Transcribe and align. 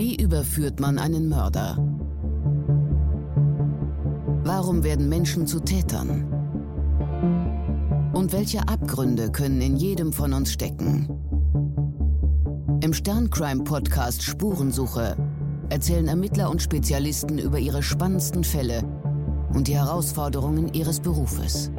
Wie 0.00 0.16
überführt 0.16 0.80
man 0.80 0.98
einen 0.98 1.28
Mörder? 1.28 1.76
Warum 4.44 4.82
werden 4.82 5.10
Menschen 5.10 5.46
zu 5.46 5.60
Tätern? 5.60 6.24
Und 8.14 8.32
welche 8.32 8.66
Abgründe 8.66 9.30
können 9.30 9.60
in 9.60 9.76
jedem 9.76 10.14
von 10.14 10.32
uns 10.32 10.52
stecken? 10.54 11.06
Im 12.82 12.94
Sterncrime-Podcast 12.94 14.22
Spurensuche 14.22 15.18
erzählen 15.68 16.08
Ermittler 16.08 16.48
und 16.48 16.62
Spezialisten 16.62 17.36
über 17.36 17.58
ihre 17.58 17.82
spannendsten 17.82 18.42
Fälle 18.42 18.82
und 19.52 19.68
die 19.68 19.76
Herausforderungen 19.76 20.72
ihres 20.72 20.98
Berufes. 21.00 21.70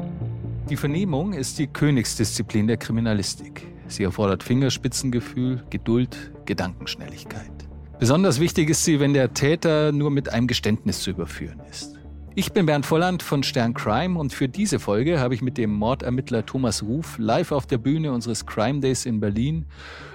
Die 0.69 0.78
Vernehmung 0.78 1.33
ist 1.33 1.57
die 1.57 1.65
Königsdisziplin 1.65 2.68
der 2.68 2.78
Kriminalistik. 2.78 3.65
Sie 3.88 4.04
erfordert 4.04 4.43
Fingerspitzengefühl, 4.43 5.64
Geduld, 5.71 6.32
Gedankenschnelligkeit. 6.46 7.61
Besonders 8.01 8.39
wichtig 8.39 8.71
ist 8.71 8.83
sie, 8.83 9.00
wenn 9.00 9.14
der 9.14 9.36
Täter 9.36 9.91
nur 9.91 10.09
mit 10.09 10.33
einem 10.33 10.47
Geständnis 10.47 11.01
zu 11.01 11.11
überführen 11.11 11.61
ist. 11.69 12.00
Ich 12.33 12.51
bin 12.51 12.65
Bernd 12.65 12.83
Volland 12.83 13.21
von 13.21 13.43
Stern 13.43 13.75
Crime 13.75 14.18
und 14.18 14.33
für 14.33 14.50
diese 14.50 14.79
Folge 14.79 15.19
habe 15.19 15.36
ich 15.36 15.43
mit 15.43 15.59
dem 15.59 15.71
Mordermittler 15.71 16.43
Thomas 16.43 16.82
Ruf 16.82 17.19
live 17.19 17.51
auf 17.51 17.68
der 17.68 17.78
Bühne 17.78 18.11
unseres 18.11 18.47
Crime 18.47 18.79
Days 18.79 19.06
in 19.06 19.19
Berlin 19.19 19.68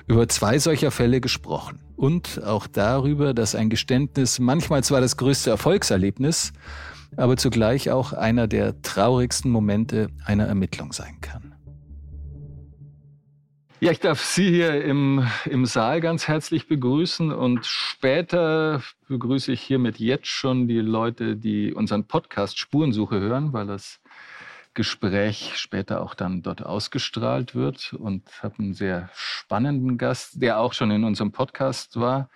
über 0.08 0.28
zwei 0.28 0.58
solcher 0.58 0.90
Fälle 0.90 1.20
gesprochen. 1.20 1.78
Und 1.94 2.42
auch 2.42 2.66
darüber, 2.66 3.32
dass 3.34 3.54
ein 3.54 3.70
Geständnis 3.70 4.40
manchmal 4.40 4.82
zwar 4.82 5.00
das 5.00 5.16
größte 5.16 5.50
Erfolgserlebnis, 5.50 6.52
aber 7.16 7.36
zugleich 7.36 7.92
auch 7.92 8.12
einer 8.12 8.48
der 8.48 8.82
traurigsten 8.82 9.52
Momente 9.52 10.08
einer 10.24 10.46
Ermittlung 10.46 10.92
sein 10.92 11.20
kann. 11.20 11.45
Ja, 13.78 13.90
ich 13.90 14.00
darf 14.00 14.24
Sie 14.24 14.48
hier 14.48 14.82
im, 14.82 15.26
im 15.44 15.66
Saal 15.66 16.00
ganz 16.00 16.28
herzlich 16.28 16.66
begrüßen 16.66 17.30
und 17.30 17.66
später 17.66 18.82
begrüße 19.06 19.52
ich 19.52 19.60
hiermit 19.60 19.98
jetzt 19.98 20.28
schon 20.28 20.66
die 20.66 20.80
Leute, 20.80 21.36
die 21.36 21.74
unseren 21.74 22.06
Podcast 22.06 22.58
Spurensuche 22.58 23.20
hören, 23.20 23.52
weil 23.52 23.66
das 23.66 24.00
Gespräch 24.72 25.58
später 25.58 26.00
auch 26.00 26.14
dann 26.14 26.40
dort 26.40 26.64
ausgestrahlt 26.64 27.54
wird 27.54 27.92
und 27.92 28.22
habe 28.42 28.60
einen 28.60 28.72
sehr 28.72 29.10
spannenden 29.12 29.98
Gast, 29.98 30.40
der 30.40 30.58
auch 30.58 30.72
schon 30.72 30.90
in 30.90 31.04
unserem 31.04 31.32
Podcast 31.32 32.00
war. 32.00 32.30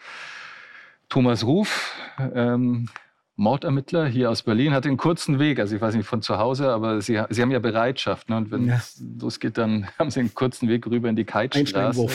Thomas 1.08 1.46
Ruf, 1.46 1.94
ähm, 2.34 2.90
Mordermittler 3.36 4.06
hier 4.06 4.30
aus 4.30 4.42
Berlin, 4.42 4.74
hat 4.74 4.86
einen 4.86 4.96
kurzen 4.96 5.38
Weg, 5.38 5.58
also 5.58 5.74
ich 5.74 5.80
weiß 5.80 5.94
nicht 5.94 6.06
von 6.06 6.22
zu 6.22 6.38
Hause, 6.38 6.70
aber 6.70 7.00
Sie, 7.00 7.22
Sie 7.30 7.42
haben 7.42 7.50
ja 7.50 7.58
Bereitschaft. 7.58 8.28
Ne? 8.28 8.36
Und 8.36 8.50
wenn 8.50 8.66
ja. 8.66 8.76
es 8.76 9.02
losgeht, 9.18 9.56
dann 9.56 9.88
haben 9.98 10.10
Sie 10.10 10.20
einen 10.20 10.34
kurzen 10.34 10.68
Weg 10.68 10.86
rüber 10.86 11.08
in 11.08 11.16
die 11.16 11.24
Keitstraße. 11.24 12.06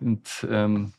Und, 0.00 0.46
ähm, 0.50 0.92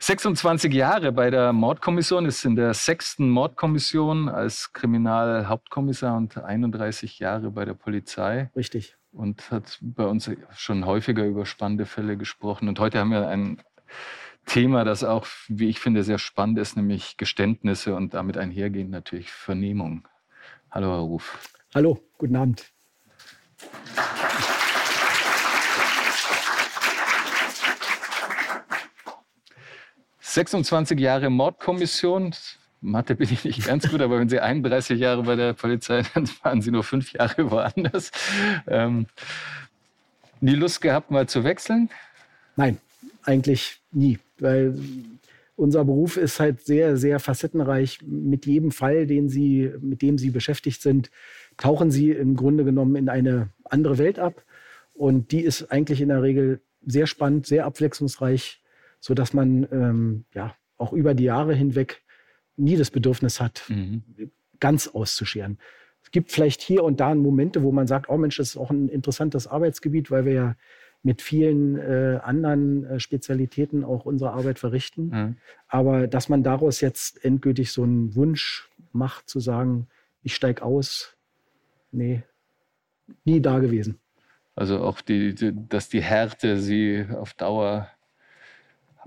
26 0.00 0.72
Jahre 0.72 1.12
bei 1.12 1.30
der 1.30 1.52
Mordkommission, 1.52 2.24
ist 2.26 2.44
in 2.44 2.56
der 2.56 2.72
sechsten 2.72 3.28
Mordkommission 3.28 4.28
als 4.28 4.72
Kriminalhauptkommissar 4.72 6.16
und 6.16 6.38
31 6.38 7.18
Jahre 7.18 7.50
bei 7.50 7.64
der 7.64 7.74
Polizei. 7.74 8.50
Richtig. 8.54 8.96
Und 9.12 9.50
hat 9.50 9.78
bei 9.80 10.04
uns 10.04 10.30
schon 10.54 10.86
häufiger 10.86 11.24
über 11.24 11.46
spannende 11.46 11.86
Fälle 11.86 12.16
gesprochen. 12.16 12.68
Und 12.68 12.78
heute 12.78 12.98
haben 12.98 13.10
wir 13.10 13.28
ein 13.28 13.60
Thema, 14.48 14.84
das 14.84 15.04
auch, 15.04 15.26
wie 15.48 15.68
ich 15.68 15.78
finde, 15.78 16.02
sehr 16.02 16.18
spannend 16.18 16.58
ist, 16.58 16.76
nämlich 16.76 17.16
Geständnisse 17.16 17.94
und 17.94 18.14
damit 18.14 18.36
einhergehend 18.38 18.90
natürlich 18.90 19.30
Vernehmung. 19.30 20.08
Hallo, 20.70 20.88
Herr 20.88 20.98
Ruf. 20.98 21.54
Hallo, 21.74 22.00
guten 22.16 22.36
Abend. 22.36 22.72
26 30.20 30.98
Jahre 30.98 31.30
Mordkommission. 31.30 32.34
Mathe 32.80 33.16
bin 33.16 33.30
ich 33.30 33.44
nicht 33.44 33.66
ganz 33.66 33.90
gut, 33.90 34.00
aber 34.00 34.18
wenn 34.18 34.28
Sie 34.28 34.40
31 34.40 34.98
Jahre 34.98 35.24
bei 35.24 35.36
der 35.36 35.52
Polizei, 35.52 36.02
dann 36.14 36.28
waren 36.42 36.62
Sie 36.62 36.70
nur 36.70 36.84
fünf 36.84 37.12
Jahre 37.12 37.50
woanders. 37.50 38.10
Ähm, 38.66 39.06
nie 40.40 40.54
Lust 40.54 40.80
gehabt, 40.80 41.10
mal 41.10 41.28
zu 41.28 41.44
wechseln? 41.44 41.90
Nein, 42.56 42.78
eigentlich 43.24 43.77
nie, 43.92 44.18
weil 44.38 44.74
unser 45.56 45.84
Beruf 45.84 46.16
ist 46.16 46.38
halt 46.38 46.64
sehr, 46.64 46.96
sehr 46.96 47.18
facettenreich. 47.18 48.00
Mit 48.06 48.46
jedem 48.46 48.70
Fall, 48.70 49.06
den 49.06 49.28
Sie, 49.28 49.72
mit 49.80 50.02
dem 50.02 50.16
Sie 50.16 50.30
beschäftigt 50.30 50.82
sind, 50.82 51.10
tauchen 51.56 51.90
Sie 51.90 52.12
im 52.12 52.36
Grunde 52.36 52.64
genommen 52.64 52.94
in 52.94 53.08
eine 53.08 53.50
andere 53.64 53.98
Welt 53.98 54.18
ab. 54.18 54.44
Und 54.94 55.32
die 55.32 55.40
ist 55.40 55.70
eigentlich 55.72 56.00
in 56.00 56.08
der 56.08 56.22
Regel 56.22 56.60
sehr 56.86 57.06
spannend, 57.06 57.46
sehr 57.46 57.66
abwechslungsreich, 57.66 58.62
so 59.00 59.14
dass 59.14 59.32
man 59.32 59.66
ähm, 59.72 60.24
ja 60.32 60.54
auch 60.76 60.92
über 60.92 61.14
die 61.14 61.24
Jahre 61.24 61.54
hinweg 61.54 62.02
nie 62.56 62.76
das 62.76 62.90
Bedürfnis 62.90 63.40
hat, 63.40 63.64
mhm. 63.68 64.02
ganz 64.60 64.88
auszuscheren. 64.88 65.58
Es 66.02 66.10
gibt 66.10 66.32
vielleicht 66.32 66.62
hier 66.62 66.84
und 66.84 67.00
da 67.00 67.14
Momente, 67.14 67.62
wo 67.62 67.72
man 67.72 67.86
sagt, 67.86 68.08
oh 68.08 68.16
Mensch, 68.16 68.36
das 68.36 68.50
ist 68.50 68.56
auch 68.56 68.70
ein 68.70 68.88
interessantes 68.88 69.46
Arbeitsgebiet, 69.46 70.10
weil 70.10 70.24
wir 70.24 70.32
ja 70.32 70.56
mit 71.08 71.22
vielen 71.22 71.78
äh, 71.78 72.20
anderen 72.22 72.84
äh, 72.84 73.00
Spezialitäten 73.00 73.82
auch 73.82 74.04
unsere 74.04 74.32
Arbeit 74.32 74.58
verrichten. 74.58 75.08
Mhm. 75.08 75.36
Aber 75.66 76.06
dass 76.06 76.28
man 76.28 76.42
daraus 76.42 76.82
jetzt 76.82 77.24
endgültig 77.24 77.72
so 77.72 77.82
einen 77.82 78.14
Wunsch 78.14 78.68
macht, 78.92 79.26
zu 79.26 79.40
sagen, 79.40 79.86
ich 80.22 80.34
steige 80.34 80.62
aus, 80.62 81.16
nee, 81.92 82.24
nie 83.24 83.40
da 83.40 83.58
gewesen. 83.58 83.98
Also 84.54 84.80
auch 84.82 85.00
die, 85.00 85.34
die, 85.34 85.54
dass 85.70 85.88
die 85.88 86.02
Härte 86.02 86.58
sie 86.58 87.06
auf 87.10 87.32
Dauer 87.32 87.88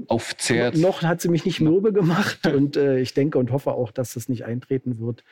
aufzehrt. 0.07 0.75
Noch 0.77 1.03
hat 1.03 1.21
sie 1.21 1.29
mich 1.29 1.45
nicht 1.45 1.61
mürbe 1.61 1.93
gemacht 1.93 2.47
und 2.47 2.77
äh, 2.77 2.97
ich 2.97 3.13
denke 3.13 3.37
und 3.37 3.51
hoffe 3.51 3.73
auch, 3.73 3.91
dass 3.91 4.15
das 4.15 4.27
nicht 4.27 4.43
eintreten 4.45 4.97
wird. 4.97 5.23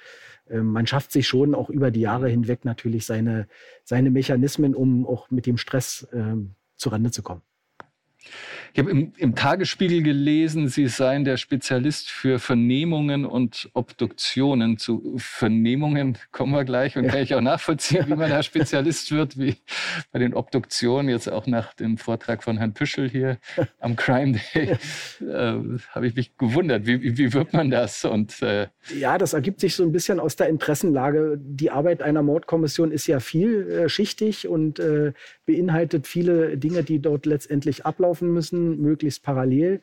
Ähm, 0.47 0.67
man 0.67 0.85
schafft 0.85 1.11
sich 1.11 1.27
schon 1.27 1.55
auch 1.55 1.71
über 1.71 1.89
die 1.89 2.01
Jahre 2.01 2.29
hinweg 2.29 2.63
natürlich 2.63 3.07
seine, 3.07 3.47
seine 3.83 4.11
Mechanismen, 4.11 4.75
um 4.75 5.07
auch 5.07 5.31
mit 5.31 5.47
dem 5.47 5.57
Stress 5.57 6.07
ähm, 6.13 6.53
zurande 6.79 7.11
zu 7.11 7.21
kommen. 7.21 7.43
Ich 8.73 8.79
habe 8.79 8.91
im, 8.91 9.13
im, 9.17 9.35
Tagesspiegel 9.35 10.03
gelesen, 10.03 10.67
Sie 10.67 10.87
seien 10.87 11.25
der 11.25 11.37
Spezialist 11.37 12.09
für 12.09 12.37
Vernehmungen 12.37 13.25
und 13.25 13.69
Obduktionen. 13.73 14.77
Zu 14.77 15.15
Vernehmungen 15.17 16.17
kommen 16.31 16.53
wir 16.53 16.65
gleich 16.65 16.97
und 16.97 17.07
kann 17.07 17.21
ich 17.21 17.33
auch 17.33 17.41
nachvollziehen, 17.41 18.05
wie 18.07 18.15
man 18.15 18.29
da 18.29 18.43
Spezialist 18.49 19.11
wird, 19.11 19.37
wie 19.37 19.55
bei 20.11 20.19
den 20.19 20.33
Obduktionen, 20.33 21.09
jetzt 21.09 21.31
auch 21.31 21.47
nach 21.47 21.73
dem 21.73 21.97
Vortrag 21.97 22.43
von 22.43 22.57
Herrn 22.57 22.73
Püschel 22.73 23.09
hier 23.09 23.37
am 23.79 23.95
Crime 23.95 24.39
Day, 24.53 24.77
äh, 25.21 25.79
habe 25.89 26.07
ich 26.07 26.15
mich 26.15 26.37
gewundert, 26.37 26.85
wie, 26.85 27.17
wie 27.17 27.33
wird 27.33 27.53
man 27.53 27.71
das? 27.71 28.05
Und, 28.05 28.41
äh 28.43 28.67
ja, 28.95 29.17
das 29.17 29.33
ergibt 29.33 29.61
sich 29.61 29.75
so 29.75 29.83
ein 29.83 29.91
bisschen 29.91 30.19
aus 30.19 30.35
der 30.35 30.47
Interessenlage. 30.47 31.39
Die 31.41 31.71
Arbeit 31.71 32.03
einer 32.03 32.21
Mordkommission 32.21 32.91
ist 32.91 33.07
ja 33.07 33.19
vielschichtig 33.19 34.47
und 34.47 34.79
äh, 34.79 35.13
beinhaltet 35.45 36.05
viele 36.05 36.57
Dinge, 36.57 36.83
die 36.83 36.99
dort 36.99 37.25
letztendlich 37.25 37.85
ablaufen 37.85 38.08
müssen 38.09 38.33
müssen, 38.33 38.81
möglichst 38.81 39.23
parallel. 39.23 39.81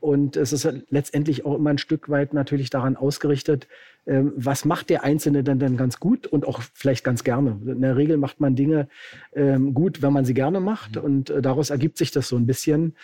Und 0.00 0.36
es 0.36 0.52
ist 0.52 0.68
letztendlich 0.90 1.44
auch 1.44 1.56
immer 1.56 1.70
ein 1.70 1.78
Stück 1.78 2.08
weit 2.08 2.32
natürlich 2.32 2.70
daran 2.70 2.96
ausgerichtet, 2.96 3.66
ähm, 4.06 4.32
was 4.36 4.64
macht 4.64 4.90
der 4.90 5.02
Einzelne 5.02 5.42
denn 5.42 5.58
dann 5.58 5.76
ganz 5.76 5.98
gut 5.98 6.26
und 6.26 6.46
auch 6.46 6.62
vielleicht 6.72 7.04
ganz 7.04 7.24
gerne. 7.24 7.60
In 7.66 7.80
der 7.80 7.96
Regel 7.96 8.16
macht 8.16 8.38
man 8.40 8.54
Dinge 8.54 8.88
ähm, 9.32 9.74
gut, 9.74 10.00
wenn 10.00 10.12
man 10.12 10.24
sie 10.24 10.34
gerne 10.34 10.60
macht. 10.60 10.96
Mhm. 10.96 11.02
Und 11.02 11.30
äh, 11.30 11.42
daraus 11.42 11.70
ergibt 11.70 11.98
sich 11.98 12.12
das 12.12 12.28
so 12.28 12.36
ein 12.36 12.46
bisschen. 12.46 12.94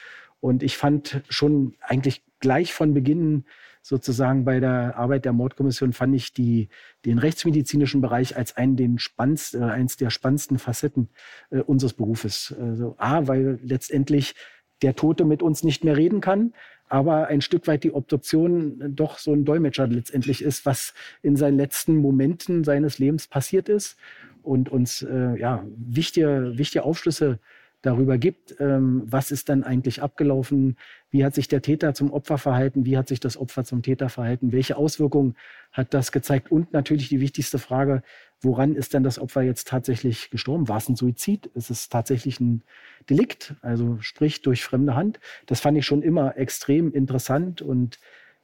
Und 0.41 0.63
ich 0.63 0.77
fand 0.77 1.23
schon 1.29 1.75
eigentlich 1.81 2.23
gleich 2.39 2.73
von 2.73 2.95
Beginn 2.95 3.45
sozusagen 3.85 4.47
bei 4.47 4.61
der 4.61 4.97
Arbeit 4.97 5.27
der 5.27 5.35
Mordkommission 5.35 5.93
fand 5.93 6.15
ich 6.17 6.33
die, 6.33 6.71
den 7.05 7.19
rechtsmedizinischen 7.19 8.01
Bereich 8.01 8.35
als 8.35 8.57
einen 8.57 8.77
den 8.77 8.99
spannendsten, 8.99 9.63
äh, 9.63 9.67
eins 9.67 9.99
der 9.99 10.09
spannendsten 10.09 10.59
Facetten 10.59 11.11
äh, 11.51 11.59
unseres 11.59 11.93
Berufes. 11.93 12.55
Also 12.59 12.95
A, 12.97 13.27
weil 13.29 13.59
letztendlich 13.63 14.35
der 14.83 14.97
Tote 14.97 15.25
mit 15.25 15.43
uns 15.43 15.65
nicht 15.65 15.85
mehr 15.85 15.97
reden 15.97 16.21
kann, 16.21 16.53
aber 16.89 17.29
ein 17.29 17.41
Stück 17.41 17.67
weit 17.67 17.85
die 17.85 17.93
Obduktion 17.93 18.95
doch 18.95 19.19
so 19.19 19.33
ein 19.33 19.45
Dolmetscher 19.45 19.87
letztendlich 19.87 20.43
ist, 20.43 20.67
was 20.67 20.95
in 21.23 21.37
seinen 21.37 21.57
letzten 21.57 21.97
Momenten 21.97 22.65
seines 22.65 22.99
Lebens 22.99 23.27
passiert 23.27 23.69
ist 23.69 23.97
und 24.43 24.69
uns 24.71 25.03
äh, 25.03 25.39
ja, 25.39 25.65
wichtige, 25.77 26.53
wichtige 26.57 26.85
Aufschlüsse 26.85 27.39
darüber 27.85 28.19
gibt, 28.19 28.57
ähm, 28.61 29.03
was 29.07 29.31
ist 29.31 29.49
dann 29.49 29.63
eigentlich 29.63 30.03
abgelaufen, 30.03 30.77
wie 31.11 31.25
hat 31.25 31.35
sich 31.35 31.49
der 31.49 31.63
Täter 31.63 31.95
zum 31.95 32.13
Opfer 32.13 32.39
verhalten, 32.39 32.85
wie 32.87 32.97
hat 32.97 33.09
sich 33.09 33.21
das 33.21 33.37
Opfer 33.37 33.65
zum 33.65 33.83
Täter 33.83 34.09
verhalten, 34.09 34.53
welche 34.53 34.77
Auswirkungen 34.77 35.37
hat 35.73 35.93
das 35.93 36.11
gezeigt? 36.11 36.51
Und 36.51 36.73
natürlich 36.73 37.09
die 37.09 37.21
wichtigste 37.21 37.59
Frage, 37.59 38.03
woran 38.45 38.75
ist 38.75 38.95
denn 38.95 39.03
das 39.03 39.19
Opfer 39.19 39.43
jetzt 39.43 39.69
tatsächlich 39.69 40.31
gestorben? 40.31 40.69
War 40.69 40.77
es 40.77 40.89
ein 40.89 40.97
Suizid? 40.97 41.47
Ist 41.47 41.71
es 41.71 41.89
tatsächlich 41.89 42.41
ein 42.41 42.63
Delikt, 43.09 43.55
also 43.63 43.99
sprich 44.01 44.43
durch 44.43 44.65
fremde 44.65 44.95
Hand? 44.95 45.21
Das 45.47 45.61
fand 45.61 45.79
ich 45.79 45.87
schon 45.87 46.03
immer 46.03 46.37
extrem 46.37 46.93
interessant 46.93 47.63
und 47.63 47.99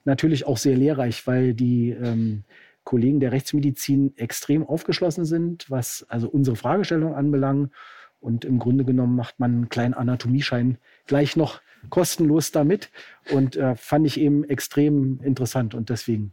natürlich 0.04 0.46
auch 0.46 0.56
sehr 0.56 0.76
lehrreich, 0.76 1.26
weil 1.26 1.54
die 1.54 1.90
ähm, 1.90 2.44
Kollegen 2.84 3.20
der 3.20 3.32
Rechtsmedizin 3.32 4.16
extrem 4.16 4.66
aufgeschlossen 4.66 5.24
sind, 5.24 5.70
was 5.70 6.04
also 6.08 6.28
unsere 6.28 6.56
Fragestellung 6.56 7.14
anbelangt 7.14 7.70
Und 8.20 8.44
im 8.44 8.58
Grunde 8.58 8.84
genommen 8.84 9.16
macht 9.16 9.40
man 9.40 9.52
einen 9.52 9.68
kleinen 9.68 9.94
Anatomieschein 9.94 10.78
gleich 11.06 11.36
noch 11.36 11.60
kostenlos 11.88 12.52
damit. 12.52 12.90
Und 13.32 13.56
äh, 13.56 13.76
fand 13.76 14.06
ich 14.06 14.20
eben 14.20 14.44
extrem 14.44 15.20
interessant. 15.22 15.74
Und 15.74 15.88
deswegen 15.90 16.32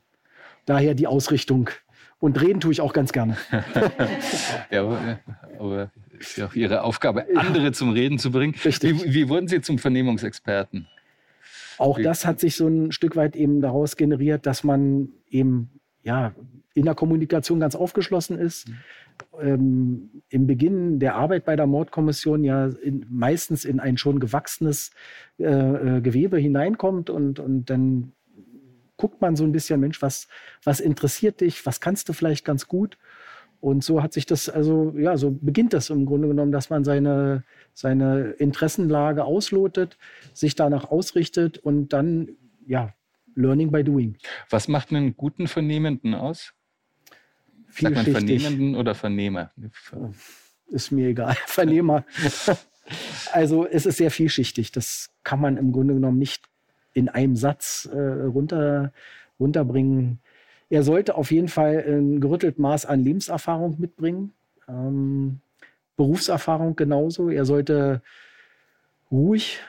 daher 0.66 0.96
die 0.96 1.08
Ausrichtung. 1.08 1.70
Und 2.19 2.42
reden 2.42 2.60
tue 2.60 2.72
ich 2.72 2.81
auch 2.81 2.94
ganz 2.94 3.12
gerne. 3.12 3.38
ja, 4.72 4.81
aber, 4.81 5.19
aber 5.60 5.92
ist 6.18 6.38
ja 6.38 6.48
auch 6.48 6.56
Ihre 6.56 6.81
Aufgabe, 6.81 7.28
andere 7.36 7.72
zum 7.74 7.92
Reden 7.92 8.18
zu 8.18 8.31
bringen. 8.31 8.56
Richtig. 8.66 9.04
Wie, 9.04 9.14
wie 9.14 9.30
wurden 9.30 9.48
Sie 9.48 9.62
zum 9.62 9.78
Vernehmungsexperten? 9.78 10.88
Auch 11.78 12.00
das 12.02 12.25
hat 12.25 12.40
sich 12.40 12.56
so 12.56 12.68
ein 12.68 12.92
Stück 12.92 13.16
weit 13.16 13.36
eben 13.36 13.62
daraus 13.62 13.98
generiert, 13.98 14.48
dass 14.48 14.64
man 14.64 15.10
eben 15.30 15.69
ja 16.02 16.34
in 16.74 16.86
der 16.86 16.96
Kommunikation 16.96 17.60
ganz 17.60 17.75
aufgeschlossen 17.75 18.38
ist. 18.38 18.70
Mhm. 18.70 18.75
Ähm, 19.42 20.10
Im 20.30 20.48
Beginn 20.48 21.00
der 21.00 21.16
Arbeit 21.16 21.46
bei 21.46 21.56
der 21.56 21.66
Mordkommission 21.66 22.44
ja 22.44 22.68
in, 22.68 23.06
meistens 23.10 23.66
in 23.66 23.80
ein 23.80 23.98
schon 23.98 24.20
gewachsenes 24.20 24.92
äh, 25.40 25.46
äh, 25.46 26.02
Gewebe 26.02 26.38
hineinkommt 26.38 27.10
und, 27.10 27.40
und 27.40 27.70
dann 27.70 28.13
guckt 28.98 29.22
man 29.22 29.36
so 29.36 29.44
ein 29.44 29.52
bisschen, 29.52 29.80
Mensch, 29.80 30.02
was, 30.02 30.28
was 30.64 30.80
interessiert 30.80 31.42
dich, 31.42 31.66
was 31.66 31.80
kannst 31.80 32.10
du 32.10 32.14
vielleicht 32.14 32.46
ganz 32.46 32.68
gut? 32.68 32.98
Und 33.60 33.84
so 33.84 34.04
hat 34.04 34.14
sich 34.14 34.26
das, 34.26 34.50
also 34.50 34.94
ja, 34.98 35.18
so 35.18 35.32
beginnt 35.32 35.74
das 35.74 35.90
im 35.90 36.06
Grunde 36.06 36.28
genommen, 36.28 36.52
dass 36.52 36.70
man 36.70 36.84
seine, 36.84 37.44
seine 37.74 38.32
Interessenlage 38.32 39.24
auslotet, 39.24 39.98
sich 40.34 40.56
danach 40.56 40.86
ausrichtet 40.92 41.58
und 41.58 41.90
dann, 41.90 42.30
ja, 42.66 42.94
Learning 43.36 43.72
by 43.72 43.84
Doing. 43.84 44.18
Was 44.50 44.68
macht 44.68 44.92
einen 44.92 45.16
guten 45.16 45.48
Vernehmenden 45.48 46.16
aus? 46.16 46.54
Sagt 47.70 47.96
man 47.96 48.06
Vernehmenden 48.06 48.76
oder 48.76 48.96
Vernehmer? 48.96 49.52
Ist 50.68 50.92
mir 50.92 51.10
egal. 51.10 51.36
Vernehmer. 51.46 52.06
also 53.32 53.68
es 53.68 53.86
ist 53.86 53.98
sehr 53.98 54.12
vielschichtig. 54.12 54.72
Das 54.72 55.12
kann 55.24 55.40
man 55.40 55.58
im 55.58 55.72
Grunde 55.72 55.94
genommen 55.94 56.18
nicht 56.18 56.46
in 56.98 57.10
einem 57.10 57.36
Satz 57.36 57.88
äh, 57.94 57.98
runter, 57.98 58.92
runterbringen. 59.40 60.18
Er 60.70 60.82
sollte 60.82 61.14
auf 61.14 61.30
jeden 61.30 61.48
Fall 61.48 61.86
ein 61.88 62.20
gerüttelt 62.20 62.58
Maß 62.58 62.88
an 62.88 63.04
Lebenserfahrung 63.04 63.80
mitbringen. 63.80 64.34
Ähm, 64.68 65.40
Berufserfahrung 65.96 66.76
genauso. 66.76 67.30
Er 67.30 67.46
sollte 67.46 68.02
ruhig, 69.12 69.60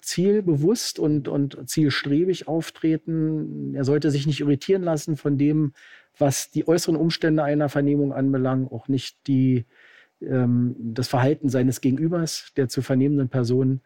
zielbewusst 0.00 0.98
und, 0.98 1.28
und 1.28 1.68
zielstrebig 1.68 2.48
auftreten. 2.48 3.74
Er 3.74 3.84
sollte 3.84 4.10
sich 4.10 4.26
nicht 4.26 4.40
irritieren 4.40 4.82
lassen 4.82 5.18
von 5.18 5.36
dem, 5.36 5.74
was 6.16 6.50
die 6.50 6.66
äußeren 6.66 6.96
Umstände 6.96 7.44
einer 7.44 7.68
Vernehmung 7.68 8.14
anbelangt, 8.14 8.72
auch 8.72 8.88
nicht 8.88 9.18
die, 9.26 9.66
ähm, 10.22 10.74
das 10.78 11.08
Verhalten 11.08 11.50
seines 11.50 11.82
Gegenübers, 11.82 12.52
der 12.56 12.70
zu 12.70 12.80
vernehmenden 12.80 13.28
Person. 13.28 13.82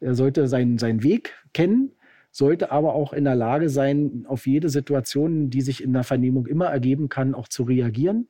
Er 0.00 0.16
sollte 0.16 0.48
seinen, 0.48 0.78
seinen 0.78 1.04
Weg 1.04 1.34
kennen, 1.52 1.92
sollte 2.30 2.70
aber 2.70 2.94
auch 2.94 3.12
in 3.12 3.24
der 3.24 3.34
Lage 3.34 3.68
sein, 3.68 4.24
auf 4.28 4.46
jede 4.46 4.68
Situation, 4.68 5.50
die 5.50 5.60
sich 5.60 5.82
in 5.82 5.92
der 5.92 6.04
Vernehmung 6.04 6.46
immer 6.46 6.66
ergeben 6.66 7.08
kann, 7.08 7.34
auch 7.34 7.48
zu 7.48 7.64
reagieren. 7.64 8.28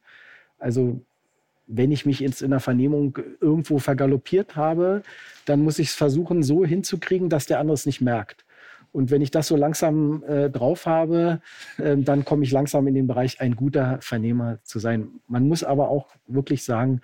Also 0.58 1.00
wenn 1.66 1.92
ich 1.92 2.04
mich 2.06 2.20
jetzt 2.20 2.42
in 2.42 2.50
der 2.50 2.60
Vernehmung 2.60 3.18
irgendwo 3.40 3.78
vergaloppiert 3.78 4.56
habe, 4.56 5.02
dann 5.44 5.62
muss 5.62 5.78
ich 5.78 5.88
es 5.88 5.94
versuchen, 5.94 6.42
so 6.42 6.64
hinzukriegen, 6.64 7.28
dass 7.28 7.46
der 7.46 7.60
andere 7.60 7.74
es 7.74 7.86
nicht 7.86 8.00
merkt. 8.00 8.44
Und 8.92 9.10
wenn 9.10 9.22
ich 9.22 9.30
das 9.30 9.46
so 9.46 9.54
langsam 9.54 10.24
äh, 10.24 10.50
drauf 10.50 10.86
habe, 10.86 11.40
äh, 11.78 11.96
dann 11.96 12.24
komme 12.24 12.42
ich 12.42 12.50
langsam 12.50 12.88
in 12.88 12.94
den 12.94 13.06
Bereich, 13.06 13.40
ein 13.40 13.54
guter 13.54 13.98
Vernehmer 14.00 14.58
zu 14.64 14.80
sein. 14.80 15.08
Man 15.28 15.46
muss 15.46 15.62
aber 15.62 15.88
auch 15.88 16.08
wirklich 16.26 16.64
sagen, 16.64 17.00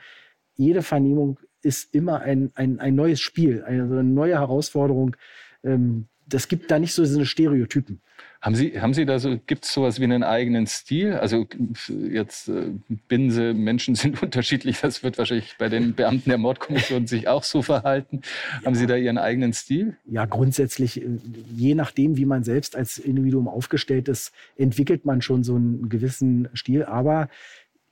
jede 0.57 0.83
Vernehmung 0.83 1.39
ist 1.63 1.95
immer 1.95 2.21
ein, 2.21 2.51
ein, 2.55 2.81
ein 2.81 2.95
neues 2.97 3.21
Spiel, 3.21 3.63
eine, 3.65 3.83
eine 3.83 4.05
neue 4.05 4.35
Herausforderung. 4.35 5.17
Ähm, 5.63 6.07
das 6.27 6.49
gibt 6.49 6.71
da 6.71 6.79
nicht 6.79 6.93
so 6.93 7.03
diese 7.03 7.25
Stereotypen. 7.25 8.01
Haben 8.43 8.55
Sie, 8.55 8.81
haben 8.81 8.95
Sie 8.95 9.07
da 9.07 9.19
so, 9.19 9.39
gibt 9.47 9.65
es 9.65 9.73
sowas 9.73 9.99
wie 9.99 10.05
einen 10.05 10.23
eigenen 10.23 10.67
Stil? 10.67 11.15
Also 11.15 11.47
jetzt 11.89 12.49
äh, 12.49 12.73
Binse, 13.09 13.55
Menschen 13.55 13.95
sind 13.95 14.23
unterschiedlich, 14.23 14.81
das 14.81 15.03
wird 15.03 15.19
wahrscheinlich 15.19 15.55
bei 15.59 15.69
den 15.69 15.95
Beamten 15.95 16.31
der 16.31 16.39
Mordkommission 16.39 17.07
sich 17.07 17.29
auch 17.29 17.45
so 17.45 17.63
verhalten. 17.63 18.21
Ja. 18.61 18.67
Haben 18.67 18.75
Sie 18.75 18.87
da 18.87 18.97
Ihren 18.97 19.19
eigenen 19.19 19.53
Stil? 19.53 19.97
Ja, 20.05 20.27
grundsätzlich, 20.27 21.03
äh, 21.03 21.09
je 21.55 21.75
nachdem, 21.75 22.17
wie 22.17 22.27
man 22.27 22.45
selbst 22.45 22.77
als 22.77 22.99
Individuum 22.99 23.49
aufgestellt 23.49 24.09
ist, 24.09 24.33
entwickelt 24.57 25.05
man 25.05 25.23
schon 25.23 25.45
so 25.45 25.55
einen 25.55 25.89
gewissen 25.89 26.49
Stil. 26.55 26.85
Aber 26.85 27.29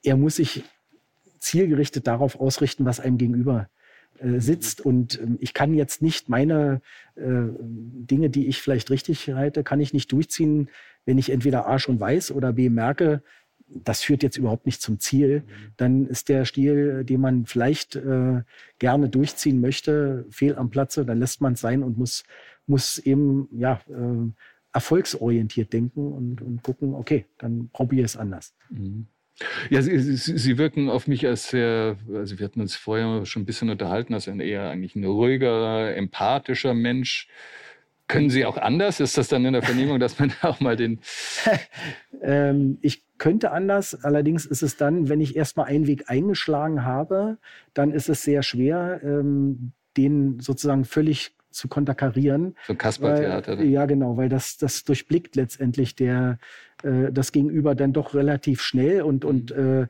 er 0.03 0.17
muss 0.17 0.37
sich 0.37 0.65
zielgerichtet 1.39 2.07
darauf 2.07 2.41
ausrichten, 2.41 2.85
was 2.85 3.01
einem 3.01 3.19
gegenüber 3.19 3.69
äh, 4.25 4.41
sitzt. 4.41 4.81
Und 4.81 5.21
ähm, 5.21 5.37
ich 5.41 5.53
kann 5.55 5.75
jetzt 5.75 6.03
nicht 6.03 6.29
meine 6.29 6.81
äh, 7.17 7.21
Dinge, 7.61 8.31
die 8.31 8.47
ich 8.47 8.63
vielleicht 8.63 8.91
richtig 8.91 9.29
halte, 9.29 9.63
kann 9.63 9.81
ich 9.81 9.93
nicht 9.93 10.11
durchziehen, 10.13 10.71
wenn 11.05 11.19
ich 11.19 11.31
entweder 11.31 11.69
A 11.69 11.79
schon 11.79 12.01
weiß 12.01 12.33
oder 12.33 12.55
B 12.55 12.71
merke, 12.71 13.23
das 13.67 14.03
führt 14.03 14.23
jetzt 14.23 14.37
überhaupt 14.37 14.67
nicht 14.67 14.81
zum 14.81 15.01
Ziel, 15.01 15.43
dann 15.77 16.07
ist 16.07 16.29
der 16.29 16.45
Stil, 16.45 17.05
den 17.05 17.21
man 17.21 17.47
vielleicht 17.47 17.97
äh, 17.97 18.43
gerne 18.79 19.09
durchziehen 19.09 19.61
möchte, 19.61 20.27
fehl 20.31 20.57
am 20.57 20.71
Platze, 20.71 21.05
dann 21.05 21.19
lässt 21.19 21.41
man 21.41 21.55
es 21.55 21.61
sein 21.61 21.83
und 21.83 21.99
muss, 21.99 22.25
muss 22.67 22.99
eben 22.99 23.49
ja, 23.53 23.81
äh, 23.89 24.31
erfolgsorientiert 24.73 25.73
denken 25.73 26.13
und, 26.13 26.43
und 26.43 26.63
gucken, 26.63 26.95
okay, 26.95 27.27
dann 27.39 27.71
probiere 27.73 28.05
es 28.05 28.17
anders. 28.17 28.55
Mhm. 28.71 29.07
Ja, 29.69 29.83
Sie, 29.83 29.99
Sie, 29.99 30.39
Sie, 30.39 30.59
wirken 30.59 30.89
auf 30.89 31.09
mich 31.09 31.27
als 31.27 31.49
sehr, 31.49 31.97
also 32.13 32.39
wir 32.39 32.45
hatten 32.47 32.61
uns 32.61 32.77
vorher 32.77 33.27
schon 33.27 33.43
ein 33.43 33.47
bisschen 33.47 33.69
unterhalten, 33.69 34.15
als 34.15 34.29
ein 34.29 34.39
eher 34.39 34.71
eigentlich 34.71 34.95
ein 34.95 35.05
ruhiger, 35.05 35.97
empathischer 35.97 36.73
Mensch. 36.73 37.29
Können 38.07 38.31
Sie 38.31 38.45
auch 38.45 38.59
anders? 38.59 39.01
Ist 39.01 39.19
das 39.19 39.29
dann 39.29 39.45
in 39.45 39.55
der 39.55 39.63
Vernehmung, 39.63 39.99
dass 39.99 40.19
man 40.19 40.33
auch 40.43 40.61
mal 40.61 40.77
den. 40.77 41.01
ähm, 42.23 42.79
ich 42.81 43.03
könnte 43.19 43.51
anders, 43.51 44.05
allerdings 44.05 44.47
ist 44.47 44.63
es 44.63 44.77
dann, 44.77 45.09
wenn 45.09 45.21
ich 45.21 45.35
erstmal 45.35 45.67
einen 45.67 45.87
Weg 45.87 46.11
eingeschlagen 46.11 46.85
habe, 46.85 47.39
dann 47.73 47.93
ist 47.93 48.09
es 48.09 48.23
sehr 48.23 48.43
schwer, 48.43 49.01
ähm, 49.03 49.73
den 49.97 50.39
sozusagen 50.41 50.85
völlig 50.85 51.33
zu 51.55 51.69
konterkarieren. 51.69 52.57
So 52.67 52.75
Kaspertheater. 52.75 53.57
Ne? 53.57 53.65
Ja, 53.65 53.87
genau, 53.87 54.17
weil 54.17 54.29
das, 54.29 54.57
das 54.57 54.85
durchblickt 54.85 55.37
letztendlich 55.37 55.95
der, 55.95 56.39
äh, 56.83 57.13
das 57.13 57.33
Gegenüber 57.33 57.75
dann 57.75 57.93
doch 57.93 58.15
relativ 58.15 58.61
schnell 58.61 59.03
und, 59.03 59.25
und 59.25 59.51
äh, 59.53 59.87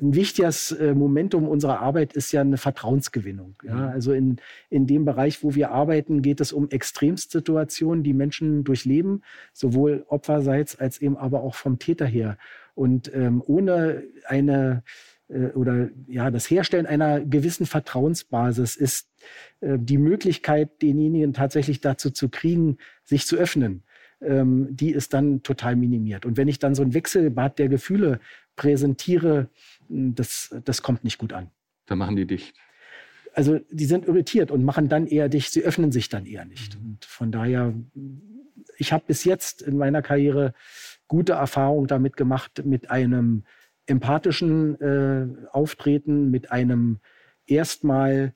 ein 0.00 0.14
wichtiges 0.14 0.72
äh, 0.72 0.94
Momentum 0.94 1.48
unserer 1.48 1.80
Arbeit 1.80 2.12
ist 2.12 2.32
ja 2.32 2.40
eine 2.40 2.56
Vertrauensgewinnung. 2.56 3.56
Ja? 3.64 3.74
Mhm. 3.74 3.88
Also 3.88 4.12
in, 4.12 4.36
in 4.70 4.86
dem 4.86 5.04
Bereich, 5.04 5.42
wo 5.42 5.54
wir 5.54 5.70
arbeiten, 5.70 6.22
geht 6.22 6.40
es 6.40 6.52
um 6.52 6.68
Extremsituationen, 6.70 8.04
die 8.04 8.14
Menschen 8.14 8.64
durchleben, 8.64 9.22
sowohl 9.52 10.04
Opferseits 10.08 10.78
als 10.78 11.00
eben 11.00 11.16
aber 11.16 11.42
auch 11.42 11.54
vom 11.54 11.78
Täter 11.78 12.06
her. 12.06 12.38
Und 12.74 13.12
ähm, 13.12 13.42
ohne 13.44 14.04
eine 14.26 14.84
oder 15.28 15.90
ja, 16.06 16.30
das 16.30 16.50
Herstellen 16.50 16.86
einer 16.86 17.20
gewissen 17.20 17.66
Vertrauensbasis 17.66 18.76
ist 18.76 19.10
äh, 19.60 19.78
die 19.78 19.98
Möglichkeit, 19.98 20.80
denjenigen 20.82 21.32
tatsächlich 21.32 21.80
dazu 21.80 22.10
zu 22.10 22.28
kriegen, 22.28 22.78
sich 23.04 23.26
zu 23.26 23.36
öffnen. 23.36 23.82
Ähm, 24.20 24.68
die 24.70 24.90
ist 24.90 25.12
dann 25.12 25.42
total 25.42 25.76
minimiert. 25.76 26.24
Und 26.24 26.36
wenn 26.36 26.48
ich 26.48 26.58
dann 26.58 26.74
so 26.74 26.82
ein 26.82 26.94
Wechselbad 26.94 27.58
der 27.58 27.68
Gefühle 27.68 28.20
präsentiere, 28.56 29.48
hm, 29.88 30.14
das, 30.14 30.54
das 30.64 30.82
kommt 30.82 31.04
nicht 31.04 31.18
gut 31.18 31.32
an. 31.32 31.50
Da 31.86 31.94
machen 31.94 32.16
die 32.16 32.26
dicht. 32.26 32.56
Also 33.34 33.60
die 33.70 33.84
sind 33.84 34.06
irritiert 34.06 34.50
und 34.50 34.64
machen 34.64 34.88
dann 34.88 35.06
eher 35.06 35.28
dicht, 35.28 35.52
sie 35.52 35.62
öffnen 35.62 35.92
sich 35.92 36.08
dann 36.08 36.26
eher 36.26 36.44
nicht. 36.44 36.80
Mhm. 36.80 36.86
Und 36.86 37.04
von 37.04 37.30
daher, 37.30 37.74
ich 38.78 38.92
habe 38.92 39.04
bis 39.06 39.24
jetzt 39.24 39.62
in 39.62 39.76
meiner 39.76 40.02
Karriere 40.02 40.54
gute 41.06 41.34
Erfahrungen 41.34 41.86
damit 41.86 42.16
gemacht, 42.16 42.64
mit 42.64 42.90
einem 42.90 43.44
empathischen 43.88 44.80
äh, 44.80 45.26
Auftreten, 45.50 46.30
mit 46.30 46.52
einem 46.52 46.98
erstmal 47.46 48.34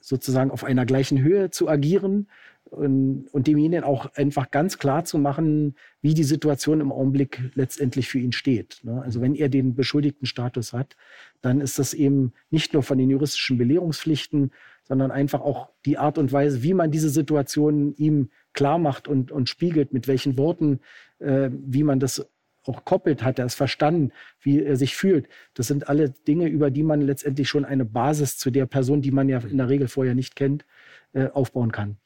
sozusagen 0.00 0.50
auf 0.50 0.64
einer 0.64 0.86
gleichen 0.86 1.20
Höhe 1.20 1.50
zu 1.50 1.68
agieren 1.68 2.28
und, 2.64 3.26
und 3.32 3.46
demjenigen 3.46 3.84
auch 3.84 4.14
einfach 4.14 4.50
ganz 4.50 4.78
klar 4.78 5.04
zu 5.04 5.18
machen, 5.18 5.74
wie 6.00 6.14
die 6.14 6.24
Situation 6.24 6.80
im 6.80 6.92
Augenblick 6.92 7.50
letztendlich 7.54 8.08
für 8.08 8.18
ihn 8.18 8.32
steht. 8.32 8.80
Ne? 8.82 9.02
Also 9.02 9.20
wenn 9.20 9.34
er 9.34 9.48
den 9.48 9.74
beschuldigten 9.74 10.26
Status 10.26 10.72
hat, 10.72 10.96
dann 11.42 11.60
ist 11.60 11.78
das 11.78 11.92
eben 11.92 12.32
nicht 12.50 12.72
nur 12.72 12.82
von 12.82 12.96
den 12.96 13.10
juristischen 13.10 13.58
Belehrungspflichten, 13.58 14.52
sondern 14.84 15.10
einfach 15.10 15.40
auch 15.40 15.68
die 15.84 15.98
Art 15.98 16.16
und 16.16 16.32
Weise, 16.32 16.62
wie 16.62 16.74
man 16.74 16.90
diese 16.90 17.10
Situation 17.10 17.94
ihm 17.96 18.30
klar 18.52 18.78
macht 18.78 19.08
und, 19.08 19.30
und 19.30 19.48
spiegelt, 19.48 19.92
mit 19.92 20.08
welchen 20.08 20.38
Worten, 20.38 20.80
äh, 21.18 21.50
wie 21.52 21.84
man 21.84 22.00
das 22.00 22.26
auch 22.70 22.84
koppelt, 22.84 23.22
hat 23.22 23.38
er 23.38 23.46
es 23.46 23.54
verstanden, 23.54 24.12
wie 24.40 24.62
er 24.62 24.76
sich 24.76 24.96
fühlt. 24.96 25.28
Das 25.54 25.66
sind 25.66 25.88
alle 25.88 26.10
Dinge, 26.10 26.48
über 26.48 26.70
die 26.70 26.82
man 26.82 27.00
letztendlich 27.00 27.48
schon 27.48 27.64
eine 27.64 27.84
Basis 27.84 28.38
zu 28.38 28.50
der 28.50 28.66
Person, 28.66 29.02
die 29.02 29.10
man 29.10 29.28
ja 29.28 29.38
in 29.38 29.58
der 29.58 29.68
Regel 29.68 29.88
vorher 29.88 30.14
nicht 30.14 30.36
kennt, 30.36 30.64
äh, 31.12 31.26
aufbauen 31.26 31.72
kann. 31.72 31.96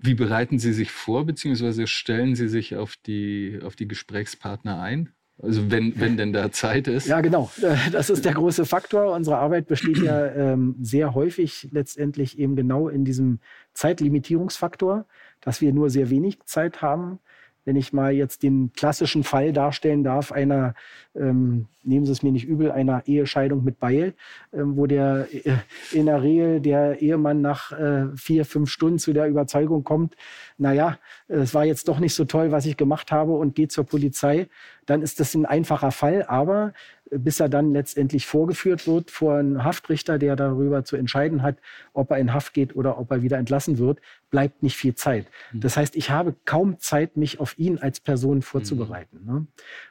Wie 0.00 0.14
bereiten 0.14 0.58
Sie 0.58 0.72
sich 0.72 0.90
vor, 0.90 1.26
beziehungsweise 1.26 1.86
stellen 1.86 2.34
Sie 2.34 2.48
sich 2.48 2.76
auf 2.76 2.96
die, 2.96 3.60
auf 3.62 3.76
die 3.76 3.86
Gesprächspartner 3.86 4.80
ein? 4.80 5.10
Also 5.42 5.68
wenn, 5.68 5.98
wenn 6.00 6.16
denn 6.16 6.32
da 6.32 6.52
Zeit 6.52 6.86
ist. 6.86 7.08
Ja, 7.08 7.20
genau. 7.20 7.50
Das 7.90 8.08
ist 8.08 8.24
der 8.24 8.34
große 8.34 8.64
Faktor. 8.64 9.12
Unsere 9.12 9.36
Arbeit 9.38 9.66
besteht 9.66 9.98
ja 9.98 10.26
ähm, 10.26 10.76
sehr 10.80 11.12
häufig 11.14 11.68
letztendlich 11.72 12.38
eben 12.38 12.54
genau 12.54 12.88
in 12.88 13.04
diesem 13.04 13.40
Zeitlimitierungsfaktor, 13.72 15.06
dass 15.40 15.60
wir 15.60 15.72
nur 15.72 15.90
sehr 15.90 16.08
wenig 16.08 16.38
Zeit 16.44 16.82
haben 16.82 17.18
wenn 17.64 17.76
ich 17.76 17.92
mal 17.92 18.12
jetzt 18.12 18.42
den 18.42 18.72
klassischen 18.72 19.24
Fall 19.24 19.52
darstellen 19.52 20.04
darf, 20.04 20.32
einer, 20.32 20.74
ähm, 21.14 21.66
nehmen 21.82 22.06
Sie 22.06 22.12
es 22.12 22.22
mir 22.22 22.32
nicht 22.32 22.46
übel, 22.46 22.70
einer 22.70 23.06
Ehescheidung 23.06 23.64
mit 23.64 23.78
Beil, 23.78 24.14
ähm, 24.52 24.76
wo 24.76 24.86
der 24.86 25.28
äh, 25.32 25.56
in 25.92 26.06
der 26.06 26.22
Regel 26.22 26.60
der 26.60 27.00
Ehemann 27.00 27.40
nach 27.40 27.72
äh, 27.72 28.06
vier, 28.16 28.44
fünf 28.44 28.70
Stunden 28.70 28.98
zu 28.98 29.12
der 29.12 29.28
Überzeugung 29.28 29.84
kommt, 29.84 30.16
naja, 30.58 30.98
es 31.28 31.54
war 31.54 31.64
jetzt 31.64 31.88
doch 31.88 31.98
nicht 31.98 32.14
so 32.14 32.24
toll, 32.24 32.52
was 32.52 32.66
ich 32.66 32.76
gemacht 32.76 33.10
habe 33.10 33.32
und 33.32 33.54
geht 33.54 33.72
zur 33.72 33.84
Polizei, 33.84 34.48
dann 34.86 35.02
ist 35.02 35.20
das 35.20 35.34
ein 35.34 35.46
einfacher 35.46 35.92
Fall. 35.92 36.24
Aber 36.24 36.72
bis 37.10 37.40
er 37.40 37.48
dann 37.48 37.72
letztendlich 37.72 38.26
vorgeführt 38.26 38.86
wird 38.86 39.10
vor 39.10 39.36
einen 39.36 39.62
Haftrichter, 39.62 40.18
der 40.18 40.36
darüber 40.36 40.84
zu 40.84 40.96
entscheiden 40.96 41.42
hat, 41.42 41.58
ob 41.92 42.10
er 42.10 42.18
in 42.18 42.32
Haft 42.32 42.54
geht 42.54 42.74
oder 42.74 42.98
ob 42.98 43.10
er 43.10 43.22
wieder 43.22 43.38
entlassen 43.38 43.78
wird, 43.78 44.00
bleibt 44.30 44.62
nicht 44.62 44.76
viel 44.76 44.94
Zeit. 44.94 45.26
Mhm. 45.52 45.60
Das 45.60 45.76
heißt, 45.76 45.96
ich 45.96 46.10
habe 46.10 46.34
kaum 46.44 46.78
Zeit, 46.78 47.16
mich 47.16 47.40
auf 47.40 47.58
ihn 47.58 47.78
als 47.78 48.00
Person 48.00 48.42
vorzubereiten. 48.42 49.20
Mhm. 49.22 49.32
Ne? 49.32 49.46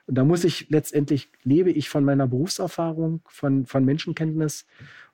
Und 0.07 0.15
da 0.17 0.23
muss 0.23 0.43
ich 0.43 0.69
letztendlich, 0.69 1.29
lebe 1.43 1.71
ich 1.71 1.89
von 1.89 2.03
meiner 2.03 2.27
Berufserfahrung, 2.27 3.21
von, 3.27 3.65
von 3.65 3.85
Menschenkenntnis, 3.85 4.65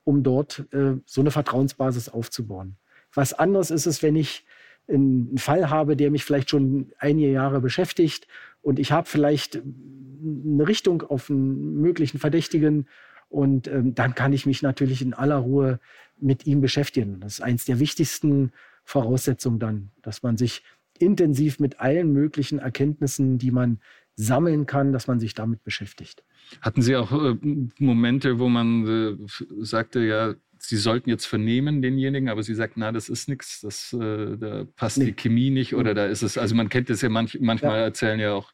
um 0.04 0.24
dort 0.24 0.66
äh, 0.72 0.96
so 1.06 1.22
eine 1.22 1.32
Vertrauensbasis 1.32 2.10
aufzubauen. 2.10 2.78
Was 3.14 3.34
anderes 3.34 3.72
ist 3.72 3.86
es, 3.86 4.02
wenn 4.02 4.16
ich 4.16 4.46
einen 4.88 5.38
Fall 5.38 5.70
habe, 5.70 5.96
der 5.96 6.10
mich 6.10 6.24
vielleicht 6.24 6.50
schon 6.50 6.92
einige 6.98 7.32
Jahre 7.32 7.62
beschäftigt 7.62 8.28
und 8.62 8.80
ich 8.80 8.92
habe 8.92 9.08
vielleicht 9.08 9.56
eine 9.56 10.68
Richtung 10.68 11.02
auf 11.04 11.30
einen 11.30 11.82
möglichen 11.82 12.20
Verdächtigen 12.20 12.88
und 13.30 13.68
ähm, 13.68 13.96
dann 13.96 14.16
kann 14.16 14.34
ich 14.34 14.46
mich 14.46 14.62
natürlich 14.62 15.02
in 15.02 15.14
aller 15.14 15.38
Ruhe 15.38 15.80
mit 16.20 16.46
ihm 16.46 16.62
beschäftigen. 16.62 17.20
Das 17.20 17.36
ist 17.36 17.42
eins 17.42 17.66
der 17.66 17.80
wichtigsten 17.80 18.52
Voraussetzungen 18.84 19.60
dann, 19.60 19.92
dass 20.02 20.24
man 20.24 20.36
sich 20.36 20.64
intensiv 20.98 21.60
mit 21.60 21.80
allen 21.80 22.12
möglichen 22.12 22.60
Erkenntnissen, 22.60 23.38
die 23.38 23.52
man 23.52 23.80
sammeln 24.16 24.66
kann, 24.66 24.92
dass 24.92 25.08
man 25.08 25.20
sich 25.20 25.34
damit 25.34 25.64
beschäftigt. 25.64 26.24
Hatten 26.62 26.82
Sie 26.82 26.96
auch 26.96 27.12
äh, 27.12 27.38
Momente, 27.78 28.40
wo 28.40 28.50
man 28.50 28.86
äh, 28.86 29.18
sagte, 29.62 30.02
ja, 30.02 30.34
Sie 30.62 30.78
sollten 30.78 31.10
jetzt 31.10 31.26
vernehmen 31.26 31.82
denjenigen, 31.82 32.30
aber 32.30 32.44
Sie 32.44 32.54
sagt, 32.54 32.74
na, 32.76 32.92
das 32.92 33.10
ist 33.10 33.30
nichts, 33.30 33.62
das, 33.62 33.94
äh, 33.94 34.38
da 34.38 34.66
passt 34.76 34.98
nee. 34.98 35.06
die 35.06 35.14
Chemie 35.14 35.50
nicht 35.50 35.76
oder 35.76 35.94
da 35.94 36.06
ist 36.06 36.22
es, 36.22 36.38
also 36.38 36.56
man 36.56 36.70
kennt 36.70 36.90
das 36.90 37.02
ja 37.02 37.10
manch, 37.10 37.40
manchmal 37.40 37.78
ja. 37.78 37.84
erzählen 37.86 38.20
ja 38.20 38.34
auch 38.34 38.52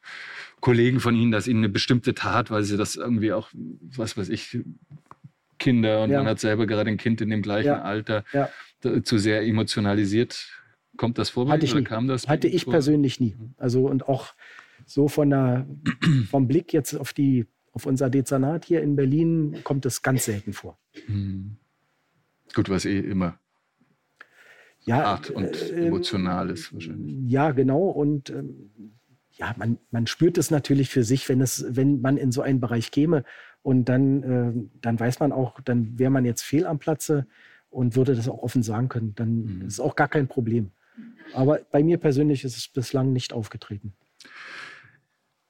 Kollegen 0.60 1.00
von 1.00 1.14
Ihnen, 1.14 1.32
dass 1.32 1.48
Ihnen 1.48 1.60
eine 1.60 1.68
bestimmte 1.68 2.14
Tat, 2.14 2.50
weil 2.50 2.62
Sie 2.62 2.76
das 2.76 2.96
irgendwie 2.96 3.32
auch, 3.32 3.50
was 3.52 4.16
weiß 4.16 4.28
ich, 4.28 4.58
Kinder 5.58 6.02
und 6.02 6.10
ja. 6.10 6.18
man 6.18 6.28
hat 6.28 6.40
selber 6.40 6.66
gerade 6.66 6.90
ein 6.90 6.98
Kind 6.98 7.20
in 7.20 7.30
dem 7.30 7.42
gleichen 7.42 7.68
ja. 7.68 7.82
Alter, 7.82 8.24
zu 9.02 9.18
sehr 9.18 9.42
emotionalisiert. 9.42 10.48
Kommt 10.96 11.18
das 11.18 11.30
vor? 11.30 11.48
Hatte 11.48 11.64
ich, 11.64 11.74
oder 11.74 11.82
kam 11.82 12.08
das 12.08 12.28
hatte 12.28 12.48
ich 12.48 12.64
vor? 12.64 12.72
persönlich 12.72 13.20
nie. 13.20 13.36
Also 13.56 13.86
und 13.86 14.08
auch 14.08 14.34
so 14.84 15.08
von 15.08 15.30
der, 15.30 15.66
vom 16.30 16.46
Blick 16.46 16.72
jetzt 16.72 16.94
auf 16.94 17.12
die 17.12 17.46
auf 17.72 17.84
unser 17.84 18.08
Dezernat 18.08 18.64
hier 18.64 18.80
in 18.80 18.96
Berlin 18.96 19.58
kommt 19.62 19.84
es 19.84 20.00
ganz 20.00 20.24
selten 20.24 20.54
vor. 20.54 20.78
Hm. 21.06 21.58
Gut, 22.56 22.70
was 22.70 22.86
eh 22.86 23.00
immer 23.00 23.38
ja, 24.86 24.96
hart 24.96 25.28
und 25.28 25.44
äh, 25.44 25.88
emotional 25.88 26.48
ist 26.48 26.72
wahrscheinlich. 26.72 27.14
Ja, 27.30 27.50
genau. 27.50 27.82
Und 27.82 28.30
ähm, 28.30 28.70
ja, 29.32 29.54
man, 29.58 29.76
man 29.90 30.06
spürt 30.06 30.38
es 30.38 30.50
natürlich 30.50 30.88
für 30.88 31.04
sich, 31.04 31.28
wenn, 31.28 31.42
es, 31.42 31.66
wenn 31.68 32.00
man 32.00 32.16
in 32.16 32.32
so 32.32 32.40
einen 32.40 32.58
Bereich 32.58 32.90
käme. 32.90 33.24
Und 33.60 33.90
dann, 33.90 34.22
äh, 34.22 34.52
dann 34.80 34.98
weiß 34.98 35.20
man 35.20 35.32
auch, 35.32 35.60
dann 35.60 35.98
wäre 35.98 36.10
man 36.10 36.24
jetzt 36.24 36.40
fehl 36.44 36.64
am 36.64 36.78
Platze 36.78 37.26
und 37.68 37.94
würde 37.94 38.14
das 38.14 38.26
auch 38.26 38.38
offen 38.38 38.62
sagen 38.62 38.88
können. 38.88 39.14
Dann 39.16 39.42
mhm. 39.42 39.66
ist 39.66 39.74
es 39.74 39.80
auch 39.80 39.94
gar 39.94 40.08
kein 40.08 40.26
Problem. 40.26 40.70
Aber 41.34 41.60
bei 41.70 41.82
mir 41.82 41.98
persönlich 41.98 42.42
ist 42.42 42.56
es 42.56 42.68
bislang 42.68 43.12
nicht 43.12 43.34
aufgetreten. 43.34 43.92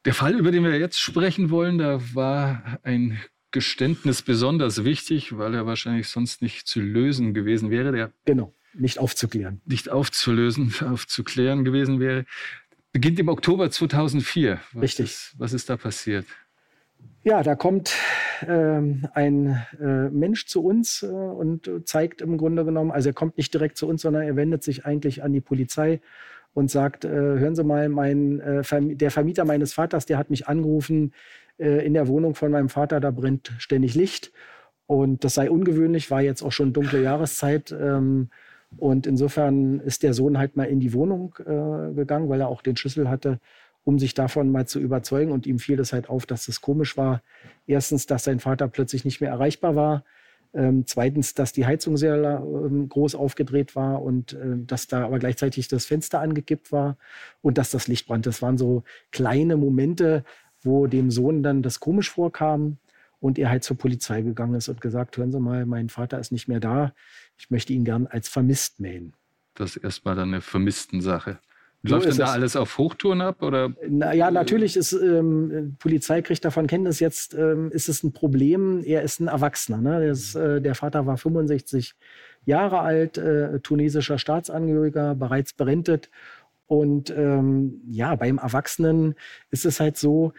Der 0.06 0.14
Fall, 0.14 0.34
über 0.34 0.50
den 0.50 0.64
wir 0.64 0.76
jetzt 0.76 0.98
sprechen 0.98 1.50
wollen, 1.50 1.78
da 1.78 2.00
war 2.14 2.80
ein 2.82 3.20
Geständnis 3.56 4.20
besonders 4.20 4.84
wichtig, 4.84 5.38
weil 5.38 5.54
er 5.54 5.64
wahrscheinlich 5.64 6.08
sonst 6.08 6.42
nicht 6.42 6.66
zu 6.66 6.78
lösen 6.78 7.32
gewesen 7.32 7.70
wäre. 7.70 7.90
Der 7.90 8.12
genau, 8.26 8.52
nicht 8.74 8.98
aufzuklären. 8.98 9.62
Nicht 9.64 9.88
aufzulösen, 9.88 10.74
aufzuklären 10.86 11.64
gewesen 11.64 11.98
wäre. 11.98 12.26
Beginnt 12.92 13.18
im 13.18 13.28
Oktober 13.28 13.70
2004. 13.70 14.60
Was 14.74 14.82
Richtig. 14.82 15.06
Ist, 15.06 15.34
was 15.38 15.54
ist 15.54 15.70
da 15.70 15.78
passiert? 15.78 16.26
Ja, 17.24 17.42
da 17.42 17.54
kommt 17.54 17.94
ähm, 18.46 19.08
ein 19.14 19.66
äh, 19.80 20.10
Mensch 20.10 20.44
zu 20.44 20.62
uns 20.62 21.02
äh, 21.02 21.06
und 21.06 21.70
zeigt 21.86 22.20
im 22.20 22.36
Grunde 22.36 22.66
genommen, 22.66 22.90
also 22.90 23.08
er 23.08 23.14
kommt 23.14 23.38
nicht 23.38 23.54
direkt 23.54 23.78
zu 23.78 23.88
uns, 23.88 24.02
sondern 24.02 24.24
er 24.24 24.36
wendet 24.36 24.64
sich 24.64 24.84
eigentlich 24.84 25.22
an 25.22 25.32
die 25.32 25.40
Polizei 25.40 26.02
und 26.52 26.70
sagt, 26.70 27.06
äh, 27.06 27.08
hören 27.08 27.54
Sie 27.54 27.64
mal, 27.64 27.88
mein, 27.88 28.40
äh, 28.40 28.62
der 28.96 29.10
Vermieter 29.10 29.46
meines 29.46 29.72
Vaters, 29.72 30.04
der 30.04 30.18
hat 30.18 30.28
mich 30.28 30.46
angerufen, 30.46 31.14
äh, 31.58 31.84
in 31.84 31.94
der 31.94 32.08
Wohnung 32.08 32.34
von 32.34 32.50
meinem 32.50 32.68
Vater, 32.68 33.00
da 33.00 33.10
brennt 33.10 33.52
ständig 33.58 33.94
Licht. 33.94 34.32
Und 34.86 35.24
das 35.24 35.34
sei 35.34 35.50
ungewöhnlich, 35.50 36.10
war 36.10 36.22
jetzt 36.22 36.42
auch 36.42 36.52
schon 36.52 36.72
dunkle 36.72 37.02
Jahreszeit. 37.02 37.72
Ähm, 37.72 38.30
und 38.76 39.06
insofern 39.06 39.80
ist 39.80 40.02
der 40.02 40.14
Sohn 40.14 40.38
halt 40.38 40.56
mal 40.56 40.64
in 40.64 40.80
die 40.80 40.92
Wohnung 40.92 41.34
äh, 41.40 41.94
gegangen, 41.94 42.28
weil 42.28 42.40
er 42.40 42.48
auch 42.48 42.62
den 42.62 42.76
Schlüssel 42.76 43.08
hatte, 43.08 43.40
um 43.84 43.98
sich 43.98 44.14
davon 44.14 44.50
mal 44.50 44.66
zu 44.66 44.78
überzeugen. 44.78 45.32
Und 45.32 45.46
ihm 45.46 45.58
fiel 45.58 45.76
das 45.76 45.92
halt 45.92 46.08
auf, 46.08 46.26
dass 46.26 46.46
das 46.46 46.60
komisch 46.60 46.96
war. 46.96 47.22
Erstens, 47.66 48.06
dass 48.06 48.24
sein 48.24 48.40
Vater 48.40 48.68
plötzlich 48.68 49.04
nicht 49.04 49.20
mehr 49.20 49.30
erreichbar 49.30 49.74
war. 49.74 50.04
Ähm, 50.54 50.84
zweitens, 50.86 51.34
dass 51.34 51.52
die 51.52 51.66
Heizung 51.66 51.96
sehr 51.96 52.16
äh, 52.16 52.86
groß 52.86 53.14
aufgedreht 53.14 53.76
war 53.76 54.02
und 54.02 54.32
äh, 54.32 54.56
dass 54.56 54.86
da 54.86 55.04
aber 55.04 55.18
gleichzeitig 55.18 55.68
das 55.68 55.84
Fenster 55.84 56.20
angekippt 56.20 56.72
war 56.72 56.96
und 57.42 57.58
dass 57.58 57.70
das 57.70 57.88
Licht 57.88 58.06
brannte. 58.06 58.30
Das 58.30 58.40
waren 58.40 58.56
so 58.56 58.82
kleine 59.10 59.56
Momente, 59.56 60.24
wo 60.66 60.86
dem 60.86 61.10
Sohn 61.10 61.42
dann 61.42 61.62
das 61.62 61.80
komisch 61.80 62.10
vorkam 62.10 62.78
und 63.20 63.38
er 63.38 63.48
halt 63.48 63.64
zur 63.64 63.78
Polizei 63.78 64.22
gegangen 64.22 64.54
ist 64.54 64.68
und 64.68 64.80
gesagt, 64.80 65.16
hören 65.16 65.32
Sie 65.32 65.40
mal, 65.40 65.64
mein 65.64 65.88
Vater 65.88 66.18
ist 66.18 66.32
nicht 66.32 66.48
mehr 66.48 66.60
da, 66.60 66.92
ich 67.38 67.50
möchte 67.50 67.72
ihn 67.72 67.84
gern 67.84 68.06
als 68.06 68.28
vermisst 68.28 68.80
melden. 68.80 69.14
Das 69.54 69.76
ist 69.76 69.84
erstmal 69.84 70.16
dann 70.16 70.28
eine 70.28 70.42
vermissten 70.42 71.00
Sache. 71.00 71.38
Läuft 71.82 72.08
denn 72.08 72.16
da 72.16 72.32
alles 72.32 72.56
auf 72.56 72.78
Hochtouren 72.78 73.20
ab? 73.20 73.42
Oder? 73.42 73.72
Na, 73.88 74.12
ja, 74.12 74.30
natürlich 74.30 74.76
ist 74.76 74.92
ähm, 74.92 75.76
Polizei 75.78 76.20
kriegt 76.22 76.44
davon 76.44 76.66
Kenntnis. 76.66 77.00
Jetzt 77.00 77.34
ähm, 77.34 77.70
ist 77.70 77.88
es 77.88 78.02
ein 78.02 78.12
Problem. 78.12 78.82
Er 78.84 79.02
ist 79.02 79.20
ein 79.20 79.28
Erwachsener. 79.28 79.78
Ne? 79.78 80.08
Ist, 80.08 80.34
äh, 80.34 80.60
der 80.60 80.74
Vater 80.74 81.06
war 81.06 81.16
65 81.16 81.94
Jahre 82.44 82.80
alt, 82.80 83.18
äh, 83.18 83.60
tunesischer 83.60 84.18
Staatsangehöriger, 84.18 85.14
bereits 85.14 85.52
berentet. 85.52 86.10
Und 86.66 87.10
ähm, 87.10 87.80
ja, 87.88 88.16
beim 88.16 88.38
Erwachsenen 88.38 89.14
ist 89.50 89.64
es 89.64 89.78
halt 89.78 89.96
so, 89.96 90.32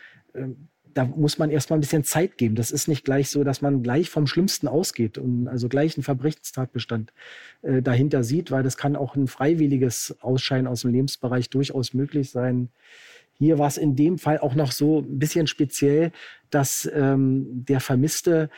da 0.98 1.06
muss 1.06 1.38
man 1.38 1.52
erstmal 1.52 1.78
ein 1.78 1.82
bisschen 1.82 2.04
Zeit 2.04 2.38
geben. 2.38 2.56
Das 2.56 2.72
ist 2.72 2.88
nicht 2.88 3.06
gleich 3.06 3.30
so, 3.30 3.44
dass 3.44 3.62
man 3.62 3.84
gleich 3.84 4.10
vom 4.10 4.26
Schlimmsten 4.26 4.68
ausgeht 4.68 5.20
und 5.20 5.48
also 5.48 5.70
gleich 5.70 5.96
einen 5.96 6.04
Verbrechenstatbestand 6.04 7.14
äh, 7.62 7.84
dahinter 7.84 8.24
sieht, 8.24 8.50
weil 8.50 8.64
das 8.64 8.78
kann 8.78 8.96
auch 8.96 9.16
ein 9.16 9.28
freiwilliges 9.28 10.18
Ausscheiden 10.22 10.66
aus 10.66 10.82
dem 10.82 10.92
Lebensbereich 10.92 11.52
durchaus 11.52 11.94
möglich 11.94 12.32
sein. 12.32 12.70
Hier 13.34 13.60
war 13.60 13.68
es 13.68 13.78
in 13.78 13.96
dem 13.96 14.18
Fall 14.18 14.40
auch 14.40 14.56
noch 14.56 14.72
so 14.72 15.02
ein 15.02 15.20
bisschen 15.20 15.46
speziell, 15.46 16.12
dass 16.50 16.90
ähm, 16.92 17.46
der 17.66 17.80
Vermisste 17.80 18.50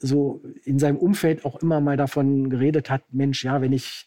so 0.00 0.42
in 0.64 0.80
seinem 0.80 0.96
Umfeld 0.96 1.44
auch 1.44 1.62
immer 1.62 1.80
mal 1.80 1.96
davon 1.96 2.50
geredet 2.50 2.90
hat, 2.90 3.02
Mensch, 3.12 3.44
ja, 3.44 3.60
wenn 3.60 3.72
ich, 3.72 4.06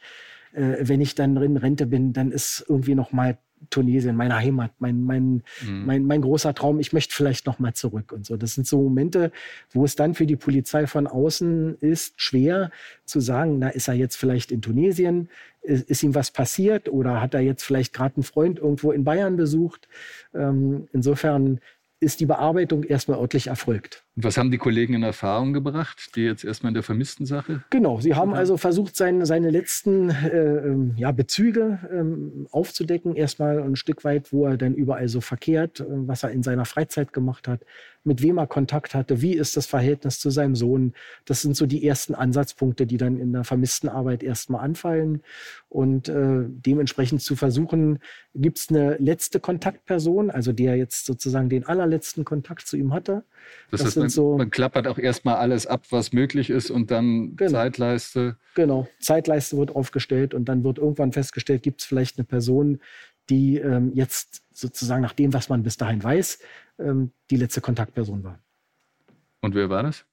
äh, 0.52 0.80
wenn 0.82 1.00
ich 1.00 1.16
dann 1.16 1.38
in 1.38 1.56
Rente 1.56 1.86
bin, 1.86 2.12
dann 2.12 2.32
ist 2.32 2.66
irgendwie 2.68 2.96
noch 2.96 3.14
mal 3.14 3.38
Tunesien, 3.70 4.16
meine 4.16 4.36
Heimat, 4.36 4.72
mein, 4.80 5.04
mein, 5.04 5.44
mhm. 5.62 5.86
mein, 5.86 6.06
mein 6.06 6.22
großer 6.22 6.54
Traum, 6.54 6.80
ich 6.80 6.94
möchte 6.94 7.14
vielleicht 7.14 7.46
noch 7.46 7.60
mal 7.60 7.74
zurück 7.74 8.12
und 8.12 8.26
so. 8.26 8.38
Das 8.38 8.56
sind 8.56 8.68
so 8.68 8.82
Momente, 8.82 9.32
wo 9.72 9.86
es 9.86 9.96
dann 9.96 10.14
für 10.14 10.26
die 10.26 10.36
Polizei 10.36 10.88
von 10.88 11.08
außen 11.08 11.78
ist, 11.80 12.20
schwer 12.20 12.72
zu 13.06 13.20
sagen, 13.20 13.60
na, 13.60 13.70
ist 13.70 13.88
er 13.88 13.96
jetzt 13.96 14.16
vielleicht 14.16 14.52
in 14.52 14.62
Tunesien, 14.62 15.30
ist, 15.62 15.90
ist 15.90 16.04
ihm 16.04 16.16
was 16.16 16.32
passiert 16.32 16.90
oder 16.90 17.22
hat 17.22 17.34
er 17.34 17.42
jetzt 17.42 17.64
vielleicht 17.64 17.94
gerade 17.94 18.16
einen 18.16 18.24
Freund 18.24 18.60
irgendwo 18.60 18.92
in 18.92 19.04
Bayern 19.04 19.38
besucht. 19.38 19.88
Ähm, 20.34 20.88
insofern 20.94 21.60
ist 22.00 22.20
die 22.20 22.26
Bearbeitung 22.26 22.84
erstmal 22.84 23.20
örtlich 23.20 23.48
erfolgt. 23.48 24.03
Was 24.16 24.38
haben 24.38 24.52
die 24.52 24.60
Kollegen 24.60 24.94
in 24.94 25.02
Erfahrung 25.02 25.54
gebracht, 25.54 26.16
die 26.16 26.22
jetzt 26.22 26.46
erstmal 26.46 26.70
in 26.70 26.76
der 26.76 26.84
vermissten 26.84 27.26
Sache? 27.26 27.64
Genau, 27.72 28.00
sie 28.00 28.14
haben 28.14 28.36
also 28.36 28.58
versucht, 28.58 28.96
seine, 28.96 29.26
seine 29.26 29.50
letzten 29.50 30.12
äh, 30.12 30.68
ähm, 30.68 30.94
ja, 30.98 31.12
Bezüge 31.12 31.80
ähm, 31.92 32.48
aufzudecken. 32.52 33.16
Erstmal 33.16 33.64
ein 33.64 33.76
Stück 33.76 34.04
weit, 34.04 34.32
wo 34.32 34.46
er 34.46 34.58
dann 34.58 34.76
überall 34.76 35.08
so 35.08 35.20
verkehrt, 35.20 35.80
äh, 35.80 35.86
was 35.88 36.22
er 36.22 36.30
in 36.30 36.44
seiner 36.44 36.66
Freizeit 36.66 37.12
gemacht 37.12 37.48
hat, 37.48 37.62
mit 38.04 38.22
wem 38.22 38.38
er 38.38 38.46
Kontakt 38.46 38.94
hatte, 38.94 39.22
wie 39.22 39.34
ist 39.34 39.58
das 39.58 39.66
Verhältnis 39.66 40.20
zu 40.20 40.30
seinem 40.30 40.56
Sohn. 40.56 40.94
Das 41.26 41.42
sind 41.42 41.56
so 41.56 41.66
die 41.66 41.88
ersten 41.88 42.14
Ansatzpunkte, 42.14 42.86
die 42.86 42.98
dann 42.98 43.18
in 43.18 43.34
der 43.34 43.44
vermissten 43.46 43.90
Arbeit 43.90 44.22
erstmal 44.22 44.64
anfallen. 44.64 45.24
Und 45.70 46.10
äh, 46.10 46.44
dementsprechend 46.48 47.24
zu 47.24 47.36
versuchen, 47.36 48.00
gibt 48.36 48.60
es 48.60 48.70
eine 48.70 48.98
letzte 48.98 49.40
Kontaktperson, 49.40 50.30
also 50.30 50.52
der 50.52 50.76
jetzt 50.76 51.06
sozusagen 51.06 51.50
den 51.50 51.66
allerletzten 51.66 52.26
Kontakt 52.26 52.68
zu 52.68 52.78
ihm 52.78 52.94
hatte. 52.94 53.24
Das, 53.72 53.82
das 53.82 53.88
heißt, 53.88 54.03
man, 54.04 54.10
so, 54.10 54.38
man 54.38 54.50
klappert 54.50 54.88
auch 54.88 54.98
erstmal 54.98 55.36
alles 55.36 55.68
ab, 55.68 55.86
was 55.90 56.14
möglich 56.14 56.50
ist 56.50 56.70
und 56.70 56.92
dann 56.92 57.36
genau, 57.36 57.52
Zeitleiste. 57.52 58.38
Genau, 58.56 58.88
Zeitleiste 59.00 59.58
wird 59.58 59.76
aufgestellt 59.76 60.34
und 60.34 60.46
dann 60.46 60.64
wird 60.64 60.78
irgendwann 60.78 61.12
festgestellt, 61.12 61.64
gibt 61.64 61.82
es 61.82 61.88
vielleicht 61.88 62.18
eine 62.18 62.26
Person, 62.26 62.80
die 63.30 63.58
ähm, 63.58 63.92
jetzt 63.94 64.44
sozusagen 64.52 65.02
nach 65.02 65.14
dem, 65.14 65.34
was 65.34 65.50
man 65.50 65.64
bis 65.64 65.78
dahin 65.78 66.04
weiß, 66.04 66.40
ähm, 66.80 67.12
die 67.30 67.38
letzte 67.38 67.62
Kontaktperson 67.62 68.24
war. 68.24 68.40
Und 69.42 69.56
wer 69.56 69.70
war 69.70 69.84
das? 69.84 70.06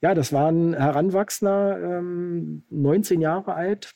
Ja, 0.00 0.14
das 0.14 0.32
war 0.32 0.50
ein 0.50 0.74
Heranwachsender, 0.74 1.98
ähm, 1.98 2.64
19 2.70 3.20
Jahre 3.20 3.54
alt. 3.54 3.94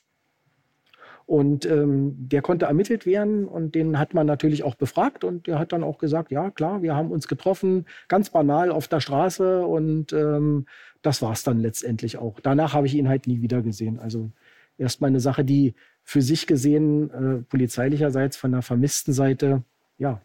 Und 1.31 1.65
ähm, 1.65 2.13
der 2.17 2.41
konnte 2.41 2.65
ermittelt 2.65 3.05
werden 3.05 3.47
und 3.47 3.73
den 3.73 3.97
hat 3.97 4.13
man 4.13 4.27
natürlich 4.27 4.65
auch 4.65 4.75
befragt 4.75 5.23
und 5.23 5.47
der 5.47 5.59
hat 5.59 5.71
dann 5.71 5.81
auch 5.81 5.97
gesagt, 5.97 6.29
ja 6.29 6.51
klar, 6.51 6.81
wir 6.81 6.93
haben 6.93 7.09
uns 7.09 7.29
getroffen, 7.29 7.85
ganz 8.09 8.31
banal 8.31 8.69
auf 8.69 8.89
der 8.89 8.99
Straße 8.99 9.65
und 9.65 10.11
ähm, 10.11 10.65
das 11.01 11.21
war 11.21 11.31
es 11.31 11.43
dann 11.43 11.61
letztendlich 11.61 12.17
auch. 12.17 12.41
Danach 12.41 12.73
habe 12.73 12.85
ich 12.85 12.95
ihn 12.95 13.07
halt 13.07 13.27
nie 13.27 13.41
wieder 13.41 13.61
gesehen. 13.61 13.97
Also 13.97 14.29
erstmal 14.77 15.09
eine 15.09 15.21
Sache, 15.21 15.45
die 15.45 15.73
für 16.03 16.21
sich 16.21 16.47
gesehen 16.47 17.09
äh, 17.11 17.43
polizeilicherseits 17.43 18.35
von 18.35 18.51
der 18.51 18.61
vermissten 18.61 19.13
Seite, 19.13 19.63
ja, 19.97 20.21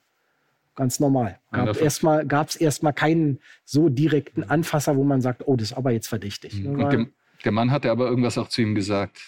ganz 0.75 0.99
normal. 0.99 1.39
Gab 1.53 1.69
es 1.69 1.77
erstmal, 1.77 2.27
erstmal 2.59 2.95
keinen 2.95 3.39
so 3.65 3.89
direkten 3.89 4.43
Anfasser, 4.43 4.97
wo 4.97 5.05
man 5.05 5.21
sagt, 5.21 5.47
oh, 5.47 5.55
das 5.55 5.71
ist 5.71 5.77
aber 5.77 5.93
jetzt 5.93 6.09
verdächtig. 6.09 6.65
Mhm. 6.65 6.81
Und 6.81 6.93
der, 6.93 7.07
der 7.45 7.53
Mann 7.53 7.71
hatte 7.71 7.93
aber 7.93 8.09
irgendwas 8.09 8.37
auch 8.39 8.49
zu 8.49 8.61
ihm 8.61 8.75
gesagt. 8.75 9.23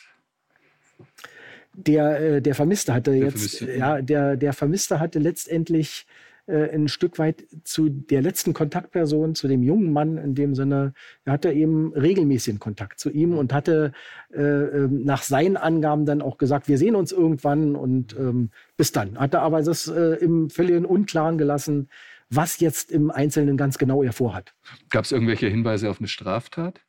Der, 1.81 2.21
äh, 2.21 2.43
der 2.43 2.55
Vermisste 2.55 2.93
hatte 2.93 3.13
der 3.13 3.21
jetzt, 3.21 3.59
Vermisste. 3.59 3.79
ja, 3.79 4.03
der, 4.03 4.37
der 4.37 4.53
Vermisste 4.53 4.99
hatte 4.99 5.21
letztendlich 5.21 6.07
äh, 6.49 6.75
ein 6.75 6.89
Stück 6.89 7.19
weit 7.19 7.45
zu 7.63 7.89
der 7.89 8.23
letzten 8.23 8.55
Kontaktperson, 8.55 9.35
zu 9.35 9.49
dem 9.49 9.63
jungen 9.63 9.93
Mann 9.93 10.17
in 10.17 10.35
dem 10.35 10.55
Sinne, 10.55 10.95
er 11.25 11.35
hatte 11.35 11.53
eben 11.53 11.93
regelmäßigen 11.93 12.59
Kontakt 12.59 12.99
zu 12.99 13.11
ihm 13.11 13.37
und 13.37 13.53
hatte 13.53 13.93
äh, 14.33 14.43
ähm, 14.43 15.05
nach 15.05 15.23
seinen 15.23 15.57
Angaben 15.57 16.07
dann 16.07 16.23
auch 16.23 16.39
gesagt, 16.39 16.67
wir 16.67 16.79
sehen 16.79 16.97
uns 16.97 17.13
irgendwann 17.13 17.77
und 17.77 18.17
ähm, 18.19 18.51
bis 18.77 18.93
dann. 18.93 19.19
Hatte 19.19 19.41
aber 19.41 19.63
das 19.63 19.89
äh, 19.89 20.15
im 20.21 20.51
völligen 20.51 20.85
Unklaren 20.85 21.39
gelassen, 21.39 21.89
was 22.31 22.61
jetzt 22.61 22.91
im 22.91 23.11
Einzelnen 23.11 23.57
ganz 23.57 23.79
genau 23.79 24.03
er 24.03 24.13
vorhat. 24.13 24.55
Gab 24.91 25.05
es 25.05 25.13
irgendwelche 25.13 25.49
Hinweise 25.49 25.91
auf 25.91 25.99
eine 25.99 26.09
Straftat? 26.09 26.81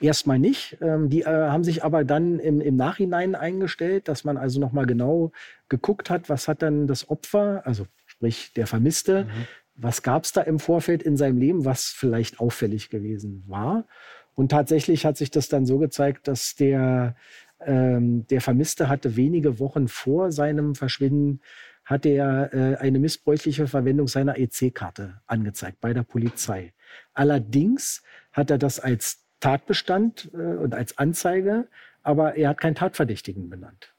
Erstmal 0.00 0.38
nicht. 0.38 0.78
Ähm, 0.80 1.08
die 1.08 1.22
äh, 1.22 1.26
haben 1.26 1.64
sich 1.64 1.84
aber 1.84 2.04
dann 2.04 2.38
im, 2.38 2.60
im 2.60 2.76
Nachhinein 2.76 3.34
eingestellt, 3.34 4.08
dass 4.08 4.24
man 4.24 4.36
also 4.36 4.60
nochmal 4.60 4.86
genau 4.86 5.32
geguckt 5.68 6.10
hat, 6.10 6.28
was 6.28 6.48
hat 6.48 6.62
dann 6.62 6.86
das 6.86 7.08
Opfer, 7.08 7.62
also 7.64 7.86
sprich 8.06 8.52
der 8.54 8.66
Vermisste. 8.66 9.24
Mhm. 9.24 9.46
Was 9.74 10.02
gab 10.02 10.24
es 10.24 10.32
da 10.32 10.42
im 10.42 10.58
Vorfeld 10.58 11.02
in 11.02 11.16
seinem 11.16 11.38
Leben, 11.38 11.64
was 11.64 11.86
vielleicht 11.86 12.40
auffällig 12.40 12.90
gewesen 12.90 13.44
war? 13.46 13.86
Und 14.34 14.50
tatsächlich 14.50 15.06
hat 15.06 15.16
sich 15.16 15.30
das 15.30 15.48
dann 15.48 15.66
so 15.66 15.78
gezeigt, 15.78 16.28
dass 16.28 16.54
der, 16.54 17.16
ähm, 17.60 18.26
der 18.28 18.40
Vermisste 18.40 18.88
hatte 18.88 19.16
wenige 19.16 19.58
Wochen 19.58 19.88
vor 19.88 20.32
seinem 20.32 20.74
Verschwinden 20.74 21.40
hatte 21.84 22.10
er 22.10 22.54
äh, 22.54 22.76
eine 22.76 22.98
missbräuchliche 22.98 23.66
Verwendung 23.66 24.06
seiner 24.08 24.38
EC-Karte 24.38 25.20
angezeigt 25.26 25.80
bei 25.80 25.92
der 25.92 26.04
Polizei. 26.04 26.72
Allerdings 27.12 28.02
hat 28.32 28.50
er 28.50 28.58
das 28.58 28.78
als 28.78 29.21
Tatbestand 29.42 30.30
äh, 30.32 30.36
und 30.36 30.74
als 30.74 30.96
Anzeige, 30.96 31.66
aber 32.02 32.36
er 32.36 32.50
hat 32.50 32.60
keinen 32.60 32.76
Tatverdächtigen 32.76 33.50
benannt. 33.50 33.92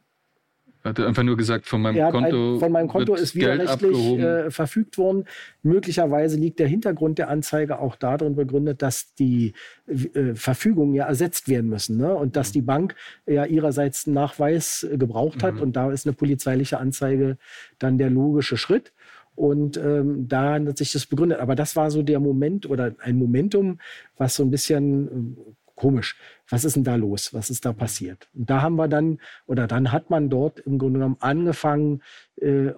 Er 0.83 0.89
hat 0.89 0.99
einfach 0.99 1.23
nur 1.23 1.37
gesagt, 1.37 1.65
von 1.65 1.81
meinem 1.81 2.11
Konto. 2.11 2.55
Ein, 2.55 2.59
von 2.59 2.71
meinem 2.71 2.87
Konto 2.89 3.15
ist 3.15 3.35
widerrechtlich 3.35 4.17
äh, 4.19 4.51
verfügt 4.51 4.97
worden. 4.97 5.25
Möglicherweise 5.61 6.37
liegt 6.37 6.59
der 6.59 6.67
Hintergrund 6.67 7.19
der 7.19 7.29
Anzeige 7.29 7.79
auch 7.79 7.95
darin 7.95 8.35
begründet, 8.35 8.81
dass 8.81 9.13
die 9.15 9.53
äh, 9.87 10.35
Verfügungen 10.35 10.93
ja 10.93 11.05
ersetzt 11.05 11.47
werden 11.47 11.69
müssen. 11.69 11.97
Ne? 11.97 12.13
Und 12.13 12.35
dass 12.35 12.49
mhm. 12.49 12.53
die 12.53 12.61
Bank 12.63 12.95
ja 13.25 13.45
ihrerseits 13.45 14.07
einen 14.07 14.15
Nachweis 14.15 14.83
äh, 14.83 14.97
gebraucht 14.97 15.41
hat. 15.41 15.55
Mhm. 15.55 15.61
Und 15.61 15.75
da 15.77 15.89
ist 15.89 16.05
eine 16.05 16.13
polizeiliche 16.13 16.79
Anzeige 16.79 17.37
dann 17.79 17.97
der 17.97 18.09
logische 18.09 18.57
Schritt. 18.57 18.91
Und 19.35 19.77
ähm, 19.77 20.27
da 20.27 20.53
hat 20.53 20.77
sich 20.77 20.91
das 20.91 21.05
begründet. 21.05 21.39
Aber 21.39 21.55
das 21.55 21.75
war 21.75 21.91
so 21.91 22.03
der 22.03 22.19
Moment 22.19 22.69
oder 22.69 22.95
ein 22.99 23.17
Momentum, 23.17 23.79
was 24.17 24.35
so 24.35 24.43
ein 24.43 24.51
bisschen 24.51 25.37
äh, 25.37 25.53
komisch. 25.75 26.15
Was 26.49 26.65
ist 26.65 26.75
denn 26.75 26.83
da 26.83 26.95
los? 26.95 27.33
Was 27.33 27.49
ist 27.49 27.65
da 27.65 27.73
passiert? 27.73 28.29
Und 28.33 28.49
da 28.49 28.61
haben 28.61 28.75
wir 28.75 28.87
dann, 28.87 29.19
oder 29.47 29.67
dann 29.67 29.91
hat 29.91 30.09
man 30.09 30.29
dort 30.29 30.59
im 30.59 30.77
Grunde 30.77 30.99
genommen 30.99 31.17
angefangen, 31.19 32.01
äh, 32.35 32.71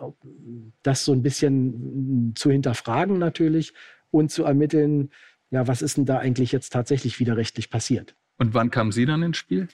das 0.83 1.05
so 1.05 1.11
ein 1.11 1.21
bisschen 1.21 2.33
zu 2.35 2.51
hinterfragen 2.51 3.17
natürlich 3.19 3.73
und 4.11 4.31
zu 4.31 4.43
ermitteln, 4.43 5.09
ja, 5.51 5.67
was 5.67 5.81
ist 5.81 5.97
denn 5.97 6.05
da 6.05 6.17
eigentlich 6.17 6.51
jetzt 6.51 6.71
tatsächlich 6.71 7.19
widerrechtlich 7.19 7.69
passiert? 7.69 8.15
Und 8.37 8.53
wann 8.53 8.71
kam 8.71 8.91
Sie 8.91 9.05
dann 9.05 9.23
ins 9.23 9.37
Spiel? 9.37 9.67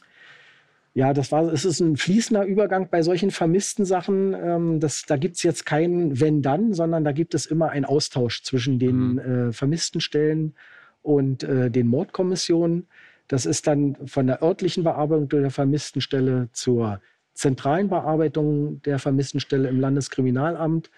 Ja, 0.93 1.13
das 1.13 1.31
war, 1.31 1.51
es 1.53 1.63
ist 1.63 1.79
ein 1.79 1.95
fließender 1.95 2.43
Übergang 2.45 2.89
bei 2.89 3.01
solchen 3.01 3.31
vermissten 3.31 3.85
Sachen. 3.85 4.33
Ähm, 4.33 4.79
das, 4.81 5.03
da 5.07 5.15
gibt 5.15 5.37
es 5.37 5.43
jetzt 5.43 5.65
kein 5.65 6.19
Wenn-Dann, 6.19 6.73
sondern 6.73 7.05
da 7.05 7.13
gibt 7.13 7.33
es 7.33 7.45
immer 7.45 7.69
einen 7.69 7.85
Austausch 7.85 8.43
zwischen 8.43 8.77
den 8.77 9.13
mhm. 9.13 9.19
äh, 9.19 9.51
vermissten 9.53 10.01
Stellen 10.01 10.53
und 11.01 11.43
äh, 11.43 11.71
den 11.71 11.87
Mordkommissionen. 11.87 12.87
Das 13.29 13.45
ist 13.45 13.67
dann 13.67 13.95
von 14.05 14.27
der 14.27 14.43
örtlichen 14.43 14.83
Bearbeitung 14.83 15.29
der 15.29 15.51
Vermisstenstelle 15.51 16.49
zur 16.51 16.99
zentralen 17.33 17.87
Bearbeitung 17.87 18.81
der 18.81 18.99
Vermisstenstelle 18.99 19.69
im 19.69 19.79
Landeskriminalamt 19.79 20.91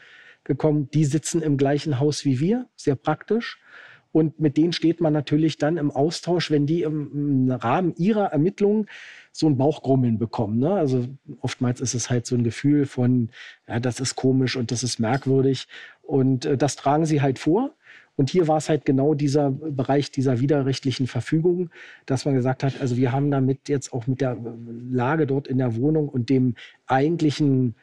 gekommen. 0.44 0.90
Die 0.92 1.06
sitzen 1.06 1.44
im 1.44 1.58
gleichen 1.58 2.00
Haus 2.00 2.26
wie 2.26 2.40
wir, 2.40 2.68
sehr 2.76 2.96
praktisch. 2.96 3.60
Und 4.14 4.40
mit 4.40 4.58
denen 4.58 4.74
steht 4.74 5.02
man 5.02 5.12
natürlich 5.12 5.58
dann 5.58 5.78
im 5.78 5.90
Austausch, 5.90 6.52
wenn 6.52 6.68
die 6.68 6.84
im, 6.84 7.50
Rahmen 7.52 7.96
ihrer 7.98 8.28
Ermittlungen 8.28 8.86
so 9.32 9.48
ein 9.48 9.58
Bauchgrummeln 9.58 10.20
bekommen. 10.20 10.60
Ne? 10.60 10.72
Also 10.72 11.08
oftmals 11.42 11.82
ist 11.82 11.96
es 11.96 12.12
halt 12.12 12.28
so 12.28 12.36
ein 12.36 12.44
Gefühl 12.44 12.86
von, 12.86 13.32
ja, 13.68 13.80
das 13.80 14.00
ist 14.00 14.16
komisch 14.16 14.56
und 14.56 14.70
das 14.70 14.84
ist 14.84 15.00
merkwürdig. 15.00 15.68
Und 16.04 16.46
äh, 16.46 16.58
das 16.58 16.76
tragen 16.76 17.08
sie 17.08 17.22
halt 17.22 17.40
vor. 17.40 17.74
Und 18.16 18.30
hier 18.30 18.48
war 18.48 18.58
es 18.58 18.70
halt 18.70 18.86
genau 18.86 19.16
dieser 19.16 19.50
Bereich 19.50 20.12
dieser 20.12 20.40
widerrechtlichen 20.40 21.08
Verfügung, 21.08 21.72
dass 22.06 22.26
man 22.26 22.36
gesagt 22.36 22.64
hat, 22.64 22.80
also 22.80 22.96
wir 22.96 23.12
haben 23.12 23.32
damit 23.32 23.68
jetzt 23.68 23.92
auch 23.94 24.06
mit 24.06 24.22
der 24.22 24.38
Lage 24.92 25.26
dort 25.26 25.48
in 25.48 25.58
der 25.58 25.76
Wohnung 25.76 26.08
und 26.08 26.30
dem 26.30 26.54
eigentlichen 26.86 27.74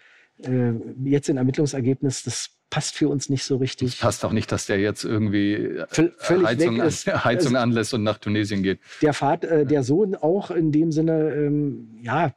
äh, 0.45 0.75
jetzt 1.03 1.29
in 1.29 1.39
Ermittlungsergebnis, 1.39 2.23
das 2.23 2.60
passt 2.71 2.97
für 2.97 3.09
uns 3.09 3.29
nicht 3.29 3.45
so 3.45 3.57
richtig. 3.57 3.89
Es 3.89 3.99
passt 3.99 4.25
auch 4.25 4.33
nicht, 4.33 4.51
dass 4.51 4.67
der 4.67 4.79
jetzt 4.79 5.05
irgendwie 5.05 5.83
völlig 5.89 6.47
Heizung, 6.47 6.81
ist. 6.81 7.07
Heizung 7.25 7.57
anlässt 7.57 7.93
und 7.93 8.05
nach 8.05 8.19
Tunesien 8.19 8.63
geht. 8.63 8.81
Der 9.03 9.13
Vater, 9.13 9.51
äh, 9.51 9.67
der 9.67 9.83
Sohn 9.83 10.15
auch 10.15 10.51
in 10.51 10.73
dem 10.73 10.93
Sinne, 10.93 11.35
ähm, 11.35 11.99
ja, 12.01 12.33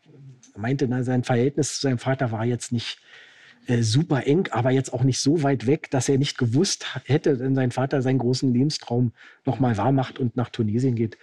meinte, 0.58 0.88
na, 0.88 1.04
sein 1.04 1.24
Verhältnis 1.24 1.76
zu 1.76 1.82
seinem 1.82 2.00
Vater 2.00 2.32
war 2.32 2.46
jetzt 2.46 2.72
nicht 2.72 3.00
äh, 3.68 3.82
super 3.82 4.28
eng, 4.28 4.50
aber 4.52 4.72
jetzt 4.72 4.94
auch 4.94 5.04
nicht 5.04 5.20
so 5.20 5.44
weit 5.44 5.68
weg, 5.68 5.90
dass 5.92 6.10
er 6.10 6.18
nicht 6.18 6.38
gewusst 6.38 6.86
hätte, 7.06 7.40
wenn 7.40 7.56
sein 7.56 7.72
Vater 7.72 8.02
seinen 8.02 8.18
großen 8.18 8.54
Lebenstraum 8.54 9.14
nochmal 9.46 9.78
wahr 9.78 9.92
macht 9.92 10.20
und 10.20 10.36
nach 10.36 10.50
Tunesien 10.50 10.96
geht. 10.96 11.18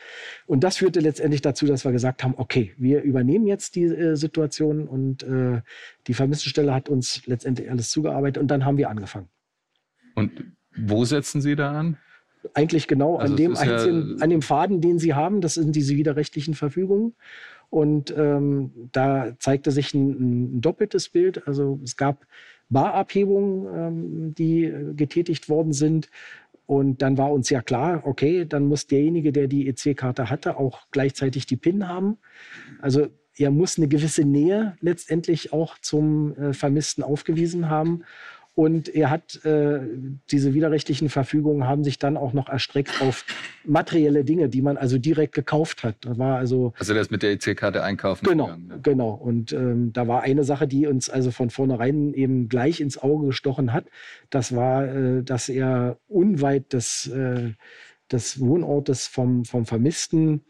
Und 0.47 0.65
das 0.65 0.79
führte 0.79 1.01
letztendlich 1.01 1.43
dazu, 1.43 1.67
dass 1.67 1.85
wir 1.85 1.93
gesagt 1.93 2.25
haben, 2.25 2.35
okay, 2.37 2.73
wir 2.79 3.03
übernehmen 3.03 3.47
jetzt 3.47 3.75
die 3.75 3.85
äh, 3.85 4.17
Situation 4.17 4.89
und 4.89 5.23
äh, 5.23 5.61
die 6.07 6.15
Vermisstenstelle 6.15 6.73
hat 6.73 6.89
uns 6.89 7.27
letztendlich 7.27 7.71
alles 7.71 7.91
zugearbeitet 7.91 8.41
und 8.41 8.49
dann 8.49 8.65
haben 8.65 8.79
wir 8.79 8.89
angefangen. 8.89 9.29
Und 10.15 10.45
wo 10.77 11.05
setzen 11.05 11.41
Sie 11.41 11.57
da 11.57 11.79
an? 11.79 11.99
Eigentlich 12.55 12.89
genau 12.89 13.17
also 13.17 13.33
an 13.33 13.37
dem 13.37 13.57
einzelnen, 13.57 14.17
ja 14.17 14.25
an 14.25 14.31
dem 14.31 14.41
Faden, 14.43 14.81
den 14.81 14.99
Sie 14.99 15.13
haben. 15.15 15.43
Das 15.43 15.55
sind 15.55 15.77
diese 15.77 15.95
widerrechtlichen 15.97 16.55
Verfügungen. 16.55 17.15
Und 17.71 18.13
ähm, 18.17 18.73
da 18.93 19.33
zeigte 19.39 19.71
sich 19.71 19.95
ein, 19.95 20.57
ein, 20.57 20.61
doppeltes 20.61 21.09
Bild. 21.09 21.47
Also 21.47 21.81
es 21.85 21.97
gab 21.97 22.27
Barabhebungen, 22.69 23.67
ähm, 23.75 24.35
die 24.35 24.73
getätigt 24.97 25.49
worden 25.49 25.73
sind. 25.73 26.11
Und 26.67 27.03
dann 27.03 27.19
war 27.19 27.33
uns 27.33 27.51
ja 27.51 27.63
klar, 27.63 28.03
okay, 28.05 28.45
dann 28.45 28.67
muss 28.67 28.87
derjenige, 28.87 29.33
der 29.33 29.49
die 29.49 29.69
EC-Karte 29.69 30.31
hatte, 30.31 30.57
auch 30.57 30.83
gleichzeitig 30.91 31.47
die 31.47 31.57
PIN 31.57 31.89
haben. 31.89 32.19
Also 32.81 33.09
er 33.37 33.51
muss 33.51 33.79
eine 33.79 33.89
gewisse 33.89 34.25
Nähe 34.25 34.77
letztendlich 34.81 35.53
auch 35.53 35.79
zum 35.79 36.37
äh, 36.37 36.53
Vermissten 36.53 37.03
aufgewiesen 37.03 37.71
haben. 37.71 38.05
Und 38.55 38.89
er 38.89 39.11
hat 39.11 39.45
äh, 39.45 39.81
diese 40.31 40.55
widerrechtlichen 40.55 41.09
Verfügungen 41.09 41.67
haben 41.67 41.85
sich 41.85 41.99
dann 41.99 42.17
auch 42.17 42.33
noch 42.33 42.49
erstreckt 42.49 43.01
auf 43.01 43.25
materielle 43.65 44.25
Dinge, 44.25 44.49
die 44.49 44.61
man 44.61 44.77
also 44.77 44.99
direkt 44.99 45.35
gekauft 45.35 45.85
hat. 45.85 45.97
Da 46.01 46.19
war 46.19 46.39
also 46.39 46.75
also 46.79 46.93
das 46.93 47.11
mit 47.11 47.23
der 47.23 47.33
EC-Karte 47.33 47.83
einkaufen. 47.83 48.27
Genau, 48.27 48.47
gegangen, 48.47 48.67
ne? 48.67 48.81
genau. 48.83 49.11
Und 49.11 49.53
ähm, 49.53 49.93
da 49.93 50.09
war 50.09 50.23
eine 50.23 50.45
Sache, 50.45 50.67
die 50.67 50.87
uns 50.87 51.09
also 51.09 51.31
von 51.31 51.51
vornherein 51.51 52.13
eben 52.13 52.49
gleich 52.49 52.81
ins 52.81 52.99
Auge 52.99 53.29
gestochen 53.29 53.73
hat. 53.73 53.87
Das 54.31 54.55
war, 54.55 54.85
äh, 54.85 55.23
dass 55.23 55.49
er 55.49 55.99
unweit 56.09 56.73
des, 56.73 57.07
äh, 57.07 57.53
des 58.11 58.41
Wohnortes 58.41 59.07
vom, 59.07 59.45
vom 59.45 59.65
Vermissten, 59.65 60.43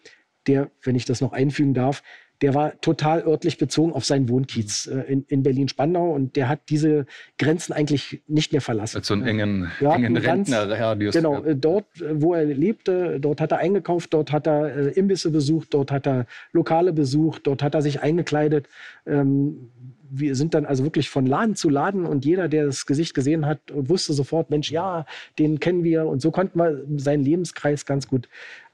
der, 0.47 0.71
wenn 0.83 0.97
ich 0.97 1.05
das 1.05 1.21
noch 1.21 1.33
einfügen 1.33 1.75
darf, 1.75 2.03
der 2.43 2.55
war 2.55 2.81
total 2.81 3.23
örtlich 3.23 3.59
bezogen 3.59 3.93
auf 3.93 4.05
seinen 4.05 4.29
Wohnkiez 4.29 4.87
mhm. 4.87 4.99
äh, 4.99 5.03
in, 5.05 5.25
in 5.29 5.43
Berlin-Spandau 5.43 6.13
und 6.13 6.37
der 6.37 6.49
hat 6.49 6.61
diese 6.69 7.07
Grenzen 7.39 7.73
eigentlich 7.73 8.23
nicht 8.27 8.53
mehr 8.53 8.61
verlassen. 8.61 8.99
Mit 8.99 9.05
so 9.05 9.15
einen 9.15 9.27
engen, 9.27 9.71
ja, 9.81 9.95
engen 9.95 10.17
Rentnerradius. 10.17 11.15
Genau, 11.15 11.43
äh, 11.43 11.57
dort, 11.57 11.87
äh, 12.01 12.21
wo 12.21 12.35
er 12.35 12.45
lebte, 12.45 13.21
dort 13.21 13.41
hat 13.41 13.53
er 13.53 13.59
eingekauft, 13.59 14.15
dort 14.15 14.33
hat 14.33 14.47
er 14.47 14.75
äh, 14.75 14.89
Imbisse 14.91 15.31
besucht, 15.31 15.75
dort 15.75 15.91
hat 15.93 16.07
er 16.07 16.27
Lokale 16.53 16.93
besucht, 16.93 17.47
dort 17.47 17.63
hat 17.63 17.75
er 17.75 17.83
sich 17.83 18.01
eingekleidet. 18.01 18.69
Ähm, 19.07 19.71
wir 20.11 20.35
sind 20.35 20.55
dann 20.55 20.67
also 20.67 20.83
wirklich 20.83 21.09
von 21.09 21.25
Laden 21.25 21.55
zu 21.55 21.69
Laden 21.69 22.05
und 22.05 22.25
jeder, 22.25 22.49
der 22.49 22.67
das 22.67 22.85
Gesicht 22.85 23.15
gesehen 23.15 23.47
hat, 23.47 23.61
wusste 23.73 24.13
sofort, 24.13 24.51
Mensch, 24.51 24.71
ja, 24.71 25.07
den 25.39 25.61
kennen 25.61 25.85
wir. 25.85 26.07
Und 26.07 26.21
so 26.21 26.33
konnten 26.33 26.59
wir 26.59 26.85
seinen 26.97 27.23
Lebenskreis 27.23 27.87
ganz 27.87 28.09
gut 28.09 28.29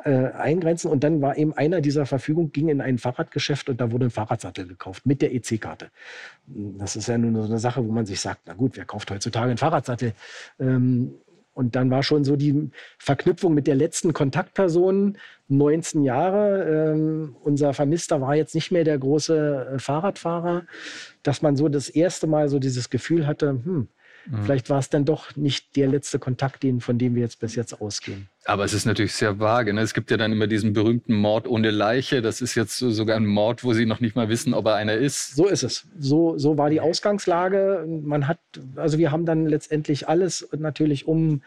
äh, 0.06 0.30
eingrenzen. 0.32 0.90
Und 0.90 1.02
dann 1.02 1.20
war 1.20 1.36
eben 1.36 1.52
einer 1.52 1.80
dieser 1.80 2.06
Verfügung, 2.06 2.52
ging 2.52 2.68
in 2.68 2.80
ein 2.80 2.98
Fahrradgeschäft 2.98 3.68
und 3.68 3.80
da 3.80 3.90
wurde 3.90 4.06
ein 4.06 4.10
Fahrradsattel 4.10 4.66
gekauft 4.66 5.04
mit 5.04 5.20
der 5.20 5.34
EC-Karte. 5.34 5.90
Das 6.46 6.94
ist 6.94 7.08
ja 7.08 7.18
nur 7.18 7.42
so 7.42 7.48
eine 7.48 7.58
Sache, 7.58 7.84
wo 7.84 7.90
man 7.90 8.06
sich 8.06 8.20
sagt, 8.20 8.42
na 8.46 8.54
gut, 8.54 8.76
wer 8.76 8.84
kauft 8.84 9.10
heutzutage 9.10 9.48
einen 9.48 9.58
Fahrradsattel? 9.58 10.12
Ähm, 10.60 11.14
und 11.54 11.74
dann 11.74 11.90
war 11.90 12.02
schon 12.02 12.22
so 12.22 12.36
die 12.36 12.70
Verknüpfung 12.98 13.54
mit 13.54 13.66
der 13.66 13.74
letzten 13.74 14.12
Kontaktperson, 14.12 15.16
19 15.48 16.02
Jahre. 16.02 16.92
Ähm, 16.92 17.34
unser 17.42 17.72
Vermisster 17.72 18.20
war 18.20 18.36
jetzt 18.36 18.54
nicht 18.54 18.70
mehr 18.70 18.84
der 18.84 18.98
große 18.98 19.72
äh, 19.74 19.78
Fahrradfahrer, 19.78 20.66
dass 21.22 21.42
man 21.42 21.56
so 21.56 21.68
das 21.68 21.88
erste 21.88 22.26
Mal 22.26 22.48
so 22.48 22.58
dieses 22.58 22.90
Gefühl 22.90 23.26
hatte, 23.26 23.48
hm, 23.48 23.88
Mhm. 24.28 24.44
Vielleicht 24.44 24.70
war 24.70 24.78
es 24.78 24.88
dann 24.90 25.04
doch 25.04 25.34
nicht 25.36 25.76
der 25.76 25.88
letzte 25.88 26.18
Kontakt, 26.18 26.62
den, 26.62 26.80
von 26.80 26.98
dem 26.98 27.14
wir 27.14 27.22
jetzt 27.22 27.40
bis 27.40 27.54
jetzt 27.54 27.80
ausgehen. 27.80 28.28
Aber 28.44 28.64
es 28.64 28.72
ist 28.72 28.86
natürlich 28.86 29.14
sehr 29.14 29.38
vage. 29.40 29.72
Ne? 29.72 29.80
Es 29.80 29.94
gibt 29.94 30.10
ja 30.10 30.16
dann 30.16 30.32
immer 30.32 30.46
diesen 30.46 30.72
berühmten 30.72 31.14
Mord 31.14 31.48
ohne 31.48 31.70
Leiche. 31.70 32.22
Das 32.22 32.40
ist 32.40 32.54
jetzt 32.54 32.78
sogar 32.78 33.16
ein 33.16 33.26
Mord, 33.26 33.64
wo 33.64 33.72
Sie 33.72 33.86
noch 33.86 34.00
nicht 34.00 34.16
mal 34.16 34.28
wissen, 34.28 34.54
ob 34.54 34.66
er 34.66 34.76
einer 34.76 34.94
ist. 34.94 35.34
So 35.34 35.46
ist 35.46 35.62
es. 35.62 35.86
So, 35.98 36.38
so 36.38 36.56
war 36.56 36.70
die 36.70 36.80
Ausgangslage. 36.80 37.84
Man 38.02 38.28
hat, 38.28 38.38
also 38.76 38.98
wir 38.98 39.10
haben 39.10 39.26
dann 39.26 39.46
letztendlich 39.46 40.08
alles 40.08 40.48
natürlich 40.56 41.06
um, 41.06 41.42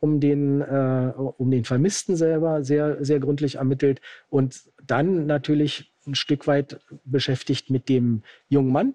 um 0.00 0.18
den, 0.18 0.60
äh, 0.60 1.12
um 1.16 1.50
den 1.50 1.64
Vermissten 1.64 2.16
selber 2.16 2.64
sehr, 2.64 3.04
sehr 3.04 3.20
gründlich 3.20 3.56
ermittelt 3.56 4.00
und 4.28 4.60
dann 4.84 5.26
natürlich 5.26 5.92
ein 6.06 6.14
Stück 6.14 6.46
weit 6.46 6.80
beschäftigt 7.04 7.70
mit 7.70 7.88
dem 7.88 8.22
jungen 8.48 8.72
Mann, 8.72 8.94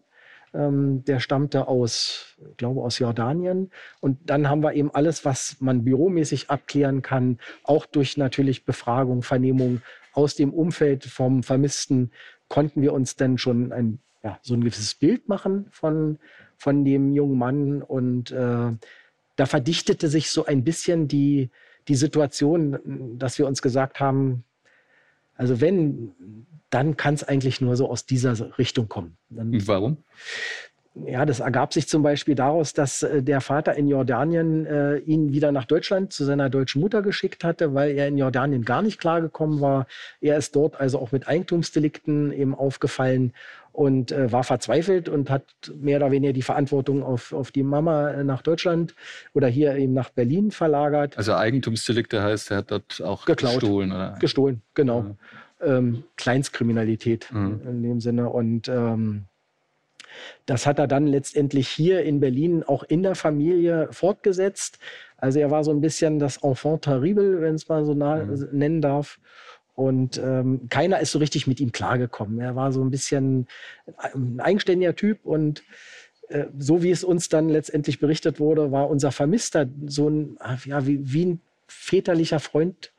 der 0.56 1.20
stammte 1.20 1.68
aus, 1.68 2.38
ich 2.52 2.58
glaube, 2.58 2.82
aus 2.82 3.00
Jordanien. 3.00 3.72
Und 4.00 4.30
dann 4.30 4.50
haben 4.50 4.64
wir 4.64 4.74
eben 4.74 4.94
alles, 4.94 5.26
was 5.26 5.58
man 5.60 5.84
büromäßig 5.84 6.50
abklären 6.50 7.02
kann, 7.02 7.40
auch 7.64 7.86
durch 7.86 8.16
natürlich 8.16 8.64
Befragung, 8.64 9.22
Vernehmung 9.22 9.82
aus 10.14 10.36
dem 10.36 10.54
Umfeld 10.54 11.04
vom 11.04 11.44
Vermissten, 11.44 12.12
konnten 12.48 12.82
wir 12.82 12.94
uns 12.94 13.18
dann 13.18 13.38
schon 13.38 13.74
ein, 13.74 14.00
ja, 14.24 14.40
so 14.42 14.54
ein 14.54 14.62
gewisses 14.62 14.96
Bild 14.96 15.28
machen 15.28 15.68
von, 15.72 16.20
von 16.58 16.86
dem 16.86 17.12
jungen 17.12 17.38
Mann. 17.38 17.82
Und 17.82 18.32
äh, 18.32 18.72
da 19.36 19.46
verdichtete 19.46 20.08
sich 20.08 20.32
so 20.32 20.46
ein 20.46 20.64
bisschen 20.64 21.10
die, 21.10 21.50
die 21.90 21.96
Situation, 21.96 23.18
dass 23.18 23.38
wir 23.40 23.48
uns 23.48 23.62
gesagt 23.62 24.00
haben, 24.00 24.46
also 25.36 25.62
wenn 25.62 26.16
dann 26.70 26.98
kann 26.98 27.14
es 27.14 27.24
eigentlich 27.24 27.62
nur 27.62 27.78
so 27.78 27.90
aus 27.90 28.06
dieser 28.06 28.58
Richtung 28.58 28.90
kommen. 28.90 29.18
Dann, 29.30 29.66
Warum? 29.66 29.98
Ja, 31.06 31.26
das 31.26 31.42
ergab 31.42 31.74
sich 31.74 31.90
zum 31.90 32.04
Beispiel 32.04 32.36
daraus, 32.36 32.74
dass 32.74 33.04
äh, 33.04 33.22
der 33.22 33.42
Vater 33.42 33.76
in 33.76 33.88
Jordanien 33.88 34.66
äh, 34.66 34.98
ihn 34.98 35.34
wieder 35.34 35.52
nach 35.52 35.66
Deutschland 35.66 36.14
zu 36.14 36.24
seiner 36.24 36.50
deutschen 36.50 36.82
Mutter 36.82 37.02
geschickt 37.02 37.44
hatte, 37.44 37.74
weil 37.74 37.92
er 37.92 38.08
in 38.08 38.18
Jordanien 38.18 38.64
gar 38.64 38.82
nicht 38.82 38.98
klargekommen 38.98 39.60
war. 39.60 39.88
Er 40.22 40.38
ist 40.38 40.56
dort 40.56 40.80
also 40.80 41.00
auch 41.00 41.12
mit 41.12 41.28
Eigentumsdelikten 41.28 42.32
eben 42.32 42.56
aufgefallen 42.56 43.34
und 43.76 44.12
äh, 44.12 44.32
war 44.32 44.44
verzweifelt 44.44 45.10
und 45.10 45.30
hat 45.30 45.46
mehr 45.76 45.98
oder 45.98 46.12
weniger 46.12 46.34
die 46.34 46.42
Verantwortung 46.42 47.04
auf, 47.04 47.34
auf 47.34 47.52
die 47.52 47.64
Mama 47.64 48.12
äh, 48.12 48.24
nach 48.24 48.42
Deutschland 48.42 48.96
oder 49.34 49.48
hier 49.48 49.76
eben 49.76 49.94
nach 49.94 50.10
Berlin 50.10 50.52
verlagert. 50.52 51.18
Also 51.18 51.34
Eigentumsdelikte 51.34 52.24
heißt, 52.24 52.52
er 52.52 52.58
hat 52.58 52.72
dort 52.72 53.02
auch 53.04 53.26
Geklaut, 53.26 53.60
gestohlen, 53.60 53.92
oder? 53.92 54.16
Gestohlen, 54.20 54.62
genau. 54.74 55.00
Ja 55.02 55.16
ähm, 55.62 56.04
Kleinstkriminalität 56.18 57.32
mhm. 57.32 57.62
in 57.66 57.84
dem 57.84 58.02
Sinne. 58.02 58.30
Und 58.30 58.68
ähm, 58.68 59.26
das 60.46 60.66
hat 60.66 60.80
er 60.80 60.88
dann 60.88 61.08
letztendlich 61.08 61.68
hier 61.68 62.04
in 62.04 62.20
Berlin 62.20 62.64
auch 62.64 62.84
in 62.84 63.04
der 63.04 63.16
Familie 63.16 63.90
fortgesetzt. 63.92 64.80
Also 65.18 65.40
er 65.40 65.52
war 65.52 65.64
so 65.64 65.72
ein 65.72 65.82
bisschen 65.82 66.20
das 66.20 66.38
Enfant 66.44 66.84
terrible, 66.84 67.42
wenn 67.42 67.56
es 67.56 67.68
mal 67.68 67.86
so 67.86 67.94
mhm. 67.96 68.48
nennen 68.52 68.82
darf. 68.82 69.20
Und 69.76 70.18
ähm, 70.18 70.62
keiner 70.70 71.02
ist 71.02 71.12
so 71.12 71.20
richtig 71.20 71.48
mit 71.48 71.60
ihm 71.60 71.72
klargekommen. 71.72 72.40
Er 72.40 72.56
war 72.56 72.72
so 72.72 72.82
ein 72.82 72.92
bisschen 72.92 73.48
ein 73.98 74.40
eigenständiger 74.40 74.96
Typ 74.96 75.20
und 75.26 75.64
äh, 76.30 76.46
so 76.58 76.82
wie 76.82 76.92
es 76.92 77.04
uns 77.04 77.30
dann 77.30 77.50
letztendlich 77.50 78.00
berichtet 78.00 78.40
wurde, 78.40 78.72
war 78.72 78.90
unser 78.90 79.12
Vermisster 79.12 79.68
so 79.86 80.10
ein, 80.10 80.38
ja, 80.66 80.88
wie, 80.88 81.00
wie 81.14 81.26
ein 81.26 81.42
väterlicher 81.68 82.40
Freund 82.40 82.94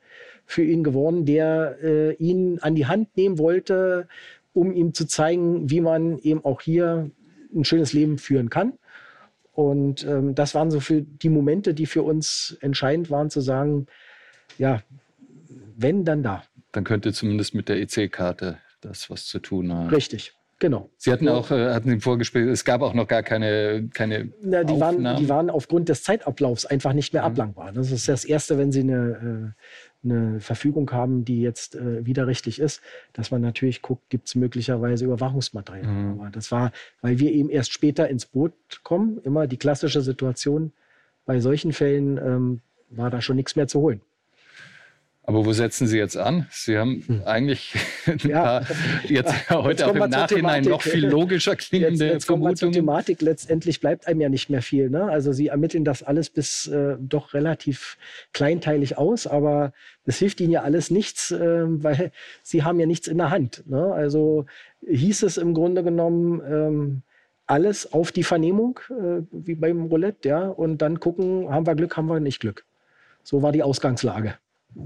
für 0.45 0.63
ihn 0.63 0.83
geworden, 0.83 1.25
der 1.25 1.77
äh, 1.83 2.13
ihn 2.13 2.59
an 2.59 2.75
die 2.75 2.85
Hand 2.85 3.17
nehmen 3.17 3.37
wollte, 3.37 4.07
um 4.53 4.71
ihm 4.71 4.93
zu 4.93 5.05
zeigen, 5.05 5.69
wie 5.69 5.81
man 5.81 6.19
eben 6.19 6.45
auch 6.45 6.61
hier 6.61 7.09
ein 7.53 7.65
schönes 7.65 7.93
Leben 7.93 8.17
führen 8.17 8.49
kann. 8.49 8.73
Und 9.53 10.05
ähm, 10.05 10.35
das 10.35 10.53
waren 10.53 10.71
so 10.71 10.79
für 10.79 11.01
die 11.01 11.29
Momente, 11.29 11.73
die 11.73 11.87
für 11.87 12.03
uns 12.03 12.57
entscheidend 12.61 13.09
waren, 13.09 13.29
zu 13.29 13.41
sagen, 13.41 13.87
ja, 14.57 14.83
wenn, 15.75 16.05
dann 16.05 16.23
da. 16.23 16.43
Dann 16.77 16.83
könnte 16.83 17.11
zumindest 17.11 17.55
mit 17.55 17.69
der 17.69 17.81
EC-Karte 17.81 18.59
das 18.81 19.09
was 19.09 19.25
zu 19.25 19.39
tun 19.39 19.73
haben. 19.73 19.89
Richtig. 19.89 20.33
Genau. 20.59 20.91
Sie 20.97 21.11
hatten 21.11 21.27
auch, 21.27 21.49
äh, 21.49 21.73
hatten 21.73 21.89
im 21.89 22.01
Vorgespräch, 22.01 22.45
es 22.45 22.65
gab 22.65 22.83
auch 22.83 22.93
noch 22.93 23.07
gar 23.07 23.23
keine, 23.23 23.89
keine 23.91 24.31
Na, 24.43 24.63
die, 24.63 24.79
waren, 24.79 25.17
die 25.17 25.27
waren 25.27 25.49
aufgrund 25.49 25.89
des 25.89 26.03
Zeitablaufs 26.03 26.67
einfach 26.67 26.93
nicht 26.93 27.13
mehr 27.13 27.23
mhm. 27.23 27.29
ablangbar. 27.29 27.71
Das 27.71 27.89
ist 27.89 28.07
das 28.07 28.25
Erste, 28.25 28.59
wenn 28.59 28.71
Sie 28.71 28.81
eine, 28.81 29.55
äh, 30.05 30.07
eine 30.07 30.39
Verfügung 30.39 30.91
haben, 30.91 31.25
die 31.25 31.41
jetzt 31.41 31.73
äh, 31.73 32.05
widerrechtlich 32.05 32.59
ist, 32.59 32.81
dass 33.13 33.31
man 33.31 33.41
natürlich 33.41 33.81
guckt, 33.81 34.07
gibt 34.11 34.27
es 34.27 34.35
möglicherweise 34.35 35.03
Überwachungsmaterial. 35.05 35.87
Mhm. 35.87 36.19
Aber 36.19 36.29
das 36.29 36.51
war, 36.51 36.71
weil 37.01 37.17
wir 37.17 37.31
eben 37.31 37.49
erst 37.49 37.73
später 37.73 38.07
ins 38.07 38.27
Boot 38.27 38.53
kommen, 38.83 39.17
immer 39.23 39.47
die 39.47 39.57
klassische 39.57 40.01
Situation. 40.01 40.73
Bei 41.25 41.39
solchen 41.39 41.73
Fällen 41.73 42.19
ähm, 42.19 42.61
war 42.91 43.09
da 43.09 43.19
schon 43.19 43.35
nichts 43.35 43.55
mehr 43.55 43.67
zu 43.67 43.79
holen. 43.79 44.01
Aber 45.29 45.45
wo 45.45 45.51
setzen 45.51 45.87
Sie 45.87 45.97
jetzt 45.97 46.15
an? 46.15 46.47
Sie 46.51 46.77
haben 46.77 47.03
hm. 47.05 47.21
eigentlich 47.25 47.75
ja. 48.23 48.61
jetzt 49.03 49.49
heute 49.49 49.69
jetzt 49.71 49.83
auch 49.83 49.93
im 49.93 50.09
Nachhinein 50.09 50.63
noch 50.63 50.81
viel 50.81 51.05
logischer 51.05 51.57
klingende 51.57 52.05
jetzt, 52.05 52.13
jetzt 52.13 52.25
Vermutungen. 52.27 52.71
Thematik. 52.71 53.21
Letztendlich 53.21 53.81
bleibt 53.81 54.07
einem 54.07 54.21
ja 54.21 54.29
nicht 54.29 54.49
mehr 54.49 54.61
viel. 54.61 54.89
Ne? 54.89 55.03
Also 55.03 55.33
Sie 55.33 55.47
ermitteln 55.47 55.83
das 55.83 56.01
alles 56.01 56.29
bis 56.29 56.67
äh, 56.67 56.95
doch 56.97 57.33
relativ 57.33 57.97
kleinteilig 58.31 58.97
aus, 58.97 59.27
aber 59.27 59.73
es 60.05 60.17
hilft 60.17 60.39
Ihnen 60.39 60.53
ja 60.53 60.61
alles 60.61 60.91
nichts, 60.91 61.31
äh, 61.31 61.65
weil 61.65 62.13
Sie 62.41 62.63
haben 62.63 62.79
ja 62.79 62.85
nichts 62.85 63.09
in 63.09 63.17
der 63.17 63.29
Hand. 63.29 63.63
Ne? 63.67 63.83
Also 63.83 64.45
hieß 64.87 65.23
es 65.23 65.35
im 65.35 65.53
Grunde 65.53 65.83
genommen, 65.83 66.41
ähm, 66.49 67.01
alles 67.47 67.91
auf 67.91 68.13
die 68.13 68.23
Vernehmung, 68.23 68.79
äh, 68.91 69.23
wie 69.31 69.55
beim 69.55 69.87
Roulette, 69.87 70.29
ja, 70.29 70.47
und 70.47 70.81
dann 70.81 71.01
gucken, 71.01 71.49
haben 71.49 71.67
wir 71.67 71.75
Glück, 71.75 71.97
haben 71.97 72.07
wir 72.07 72.21
nicht 72.21 72.39
Glück. 72.39 72.63
So 73.23 73.41
war 73.41 73.51
die 73.51 73.63
Ausgangslage 73.63 74.35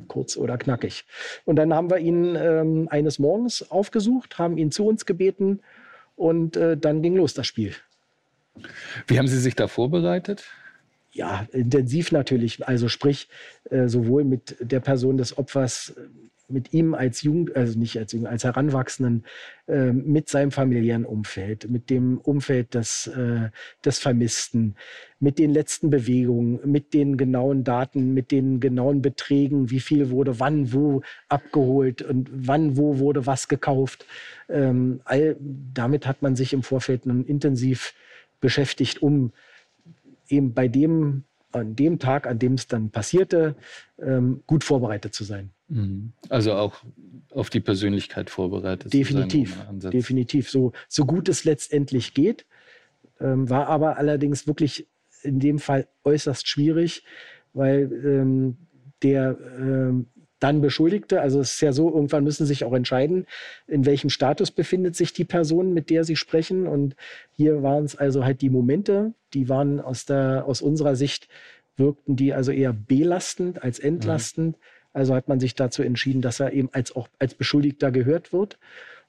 kurz 0.08 0.38
oder 0.38 0.58
knackig. 0.58 1.06
Und 1.46 1.56
dann 1.58 1.74
haben 1.74 1.90
wir 1.90 1.98
ihn 1.98 2.36
ähm, 2.36 2.88
eines 2.90 3.20
Morgens 3.20 3.70
aufgesucht, 3.72 4.38
haben 4.38 4.58
ihn 4.58 4.72
zu 4.72 4.86
uns 4.86 5.06
gebeten 5.06 5.62
und 6.16 6.56
äh, 6.56 6.78
dann 6.78 7.02
ging 7.02 7.16
los 7.16 7.34
das 7.34 7.48
Spiel. 7.48 7.76
Wie 9.08 9.18
haben 9.18 9.28
Sie 9.28 9.40
sich 9.40 9.56
da 9.56 9.68
vorbereitet? 9.68 10.46
Ja, 11.14 11.48
intensiv 11.52 12.12
natürlich. 12.12 12.66
Also 12.68 12.88
sprich, 12.88 13.28
äh, 13.70 13.88
sowohl 13.88 14.24
mit 14.24 14.56
der 14.60 14.80
Person 14.80 15.18
des 15.18 15.38
Opfers 15.38 15.94
mit 16.52 16.74
ihm 16.74 16.94
als 16.94 17.22
Jugend, 17.22 17.56
also 17.56 17.78
nicht 17.78 17.98
als 17.98 18.12
Jugend, 18.14 18.30
als 18.30 18.44
Heranwachsenden, 18.44 19.26
äh, 19.68 19.92
mit 19.92 20.30
seinem 20.30 20.52
familiären 20.52 21.06
Umfeld, 21.06 21.70
mit 21.70 21.90
dem 21.90 22.18
Umfeld 22.18 22.74
des, 22.74 23.08
äh, 23.08 23.50
des 23.86 24.00
Vermissten, 24.00 24.76
mit 25.20 25.40
den 25.40 25.52
letzten 25.52 25.90
Bewegungen, 25.90 26.60
mit 26.66 26.94
den 26.94 27.18
genauen 27.18 27.64
Daten, 27.64 28.14
mit 28.14 28.32
den 28.32 28.60
genauen 28.60 29.02
Beträgen, 29.02 29.70
wie 29.70 29.80
viel 29.80 30.10
wurde 30.10 30.40
wann 30.40 30.74
wo 30.74 31.02
abgeholt 31.30 32.02
und 32.02 32.30
wann 32.34 32.78
wo 32.78 33.00
wurde 33.00 33.26
was 33.26 33.48
gekauft. 33.48 34.06
Ähm, 34.50 35.02
all 35.06 35.38
damit 35.40 36.08
hat 36.08 36.22
man 36.22 36.36
sich 36.36 36.54
im 36.54 36.64
Vorfeld 36.64 37.06
nun 37.06 37.26
intensiv 37.26 37.94
beschäftigt, 38.40 39.02
um 39.02 39.32
eben 40.28 40.54
bei 40.54 40.68
dem, 40.68 41.24
an 41.52 41.76
dem 41.76 42.00
Tag, 42.00 42.28
an 42.28 42.40
dem 42.40 42.54
es 42.56 42.68
dann 42.68 42.90
passierte, 42.90 43.56
ähm, 44.00 44.44
gut 44.48 44.64
vorbereitet 44.64 45.14
zu 45.14 45.24
sein. 45.24 45.52
Mhm. 45.72 46.12
Also 46.30 46.54
auch 46.54 46.84
auf 47.32 47.50
die 47.50 47.62
Persönlichkeit 47.62 48.30
vorbereitet. 48.30 48.94
Definitiv, 48.94 49.58
definitiv. 49.72 50.50
So, 50.50 50.74
so 50.90 51.06
gut 51.06 51.30
es 51.30 51.46
letztendlich 51.46 52.14
geht, 52.14 52.46
ähm, 53.20 53.50
war 53.50 53.68
aber 53.68 53.98
allerdings 53.98 54.48
wirklich 54.48 54.88
in 55.24 55.40
dem 55.40 55.60
Fall 55.60 55.88
äußerst 56.04 56.48
schwierig, 56.48 57.04
weil 57.54 57.90
ähm, 58.04 58.58
der 59.02 59.38
ähm, 59.60 60.08
dann 60.40 60.60
Beschuldigte, 60.60 61.22
also 61.22 61.40
es 61.40 61.54
ist 61.54 61.62
ja 61.62 61.72
so, 61.72 61.94
irgendwann 61.94 62.24
müssen 62.24 62.46
sie 62.46 62.54
sich 62.54 62.66
auch 62.66 62.74
entscheiden, 62.74 63.28
in 63.68 63.86
welchem 63.86 64.10
Status 64.10 64.52
befindet 64.52 64.96
sich 64.96 65.14
die 65.14 65.24
Person, 65.24 65.74
mit 65.74 65.90
der 65.90 66.04
sie 66.04 66.16
sprechen. 66.16 66.68
Und 66.68 66.96
hier 67.32 67.62
waren 67.62 67.86
es 67.86 67.96
also 67.96 68.26
halt 68.26 68.42
die 68.42 68.50
Momente, 68.50 69.14
die 69.34 69.50
waren 69.50 69.80
aus, 69.80 70.06
der, 70.06 70.46
aus 70.48 70.62
unserer 70.62 70.96
Sicht, 70.96 71.30
wirkten 71.78 72.16
die 72.16 72.34
also 72.34 72.52
eher 72.52 72.74
belastend 72.74 73.64
als 73.64 73.80
entlastend. 73.80 74.58
Mhm. 74.58 74.62
Also 74.94 75.16
hat 75.16 75.28
man 75.28 75.40
sich 75.40 75.56
dazu 75.56 75.84
entschieden, 75.84 76.22
dass 76.22 76.40
er 76.40 76.54
eben 76.54 76.70
als 76.74 76.96
auch 76.96 77.08
als 77.20 77.34
Beschuldigter 77.34 77.92
gehört 77.92 78.34
wird. 78.34 78.58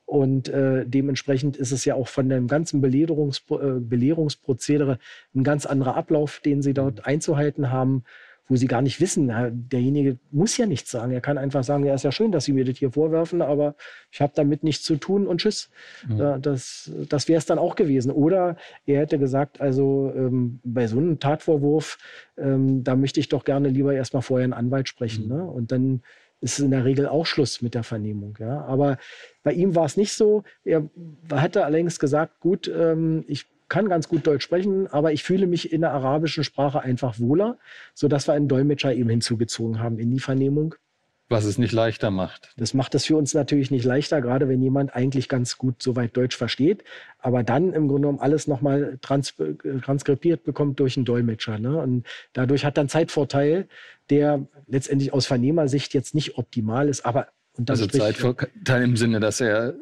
Und 0.05 0.49
äh, 0.49 0.85
dementsprechend 0.87 1.57
ist 1.57 1.73
es 1.73 1.85
ja 1.85 1.95
auch 1.95 2.09
von 2.09 2.29
dem 2.29 2.47
ganzen 2.47 2.81
Belehrungs 2.81 3.43
äh, 3.51 3.81
Belehrungsprozedere 3.81 4.99
ein 5.35 5.45
ganz 5.45 5.65
anderer 5.65 5.97
Ablauf, 5.97 6.41
den 6.41 6.61
sie 6.61 6.75
dort 6.75 6.97
mhm. 6.97 7.05
einzuhalten 7.05 7.71
haben 7.71 8.05
wo 8.53 8.57
sie 8.57 8.67
gar 8.67 8.83
nicht 8.83 9.01
wissen, 9.01 9.33
derjenige 9.51 10.19
muss 10.31 10.59
ja 10.59 10.67
nichts 10.67 10.91
sagen. 10.91 11.11
Er 11.11 11.23
kann 11.23 11.39
einfach 11.39 11.65
sagen, 11.65 11.87
ja, 11.87 11.95
ist 11.95 12.05
ja 12.05 12.13
schön, 12.13 12.33
dass 12.33 12.45
Sie 12.45 12.53
mir 12.53 12.67
das 12.67 12.77
hier 12.77 12.93
vorwerfen, 12.93 13.41
aber 13.41 13.77
ich 14.11 14.21
habe 14.21 14.35
damit 14.37 14.63
nichts 14.63 14.85
zu 14.85 14.97
tun 14.97 15.27
und 15.27 15.41
tschüss. 15.41 15.71
Mhm. 16.07 16.43
Das, 16.43 16.93
das 17.09 17.29
wäre 17.29 17.39
es 17.39 17.47
dann 17.47 17.59
auch 17.59 17.77
gewesen. 17.77 18.11
Oder 18.11 18.59
er 18.85 19.01
hätte 19.01 19.19
gesagt, 19.19 19.63
also 19.63 20.13
ähm, 20.15 20.61
bei 20.65 20.87
so 20.87 20.99
einem 20.99 21.19
Tatvorwurf, 21.19 21.97
ähm, 22.37 22.85
da 22.85 22.95
möchte 22.95 23.21
ich 23.21 23.31
doch 23.31 23.45
gerne 23.45 23.71
lieber 23.71 23.95
erstmal 23.95 24.21
vorher 24.21 24.45
einen 24.45 24.53
Anwalt 24.53 24.87
sprechen. 24.87 25.29
Mhm. 25.29 25.35
Ne? 25.35 25.45
Und 25.45 25.73
dann 25.73 26.03
ist 26.43 26.59
in 26.59 26.73
der 26.73 26.85
Regel 26.85 27.09
auch 27.09 27.25
Schluss 27.25 27.63
mit 27.63 27.75
der 27.75 27.85
Vernehmung. 27.85 28.37
Ja? 28.39 28.67
Aber 28.67 28.99
bei 29.43 29.55
ihm 29.55 29.75
war 29.75 29.87
es 29.87 29.97
nicht 29.97 30.13
so. 30.13 30.43
Er 30.63 30.91
hatte 31.33 31.65
allerdings 31.65 31.99
gesagt, 31.99 32.39
gut, 32.41 32.69
ähm, 32.69 33.25
ich 33.29 33.47
kann 33.73 33.89
ganz 33.89 34.07
gut 34.07 34.27
Deutsch 34.27 34.45
sprechen, 34.45 34.87
aber 34.89 35.15
ich 35.15 35.23
fühle 35.23 35.47
mich 35.47 35.73
in 35.73 35.81
der 35.81 35.93
arabischen 35.93 36.45
Sprache 36.45 36.83
einfach 36.83 37.19
wohler, 37.19 37.57
sodass 37.95 38.29
wir 38.29 38.35
einen 38.35 38.47
Dolmetscher 38.47 38.93
eben 38.93 39.09
hinzugezogen 39.09 39.79
haben 39.79 39.99
in 39.99 40.11
die 40.11 40.21
Vernehmung. 40.21 40.75
Was 41.31 41.47
es 41.47 41.57
nicht 41.57 41.73
leichter 41.73 42.11
macht. 42.11 42.53
Das 42.59 42.75
macht 42.75 42.95
es 42.95 43.07
für 43.07 43.17
uns 43.17 43.33
natürlich 43.33 43.71
nicht 43.71 43.87
leichter, 43.87 44.21
gerade 44.21 44.47
wenn 44.51 44.61
jemand 44.61 44.95
eigentlich 44.95 45.27
ganz 45.27 45.57
gut 45.57 45.83
soweit 45.83 46.15
Deutsch 46.15 46.37
versteht, 46.37 46.85
aber 47.19 47.43
dann 47.43 47.73
im 47.73 47.89
Grunde 47.89 48.09
genommen 48.09 48.21
alles 48.21 48.47
nochmal 48.47 48.99
trans 49.01 49.37
transkribiert 49.81 50.45
bekommt 50.45 50.79
durch 50.79 50.99
einen 50.99 51.07
Dolmetscher. 51.07 51.59
Ne? 51.59 51.79
Und 51.79 52.07
dadurch 52.35 52.67
hat 52.67 52.77
dann 52.77 52.91
Zeitvorteil, 52.91 53.69
der 54.11 54.47
letztendlich 54.67 55.15
aus 55.15 55.25
Vernehmersicht 55.25 55.95
jetzt 55.95 56.15
nicht 56.15 56.37
optimal 56.37 56.91
ist, 56.91 57.07
aber 57.07 57.29
also 57.67 57.87
Zeitvorteil 57.87 58.83
im 58.83 58.99
Sinne, 58.99 59.19
dass 59.19 59.41
er 59.41 59.77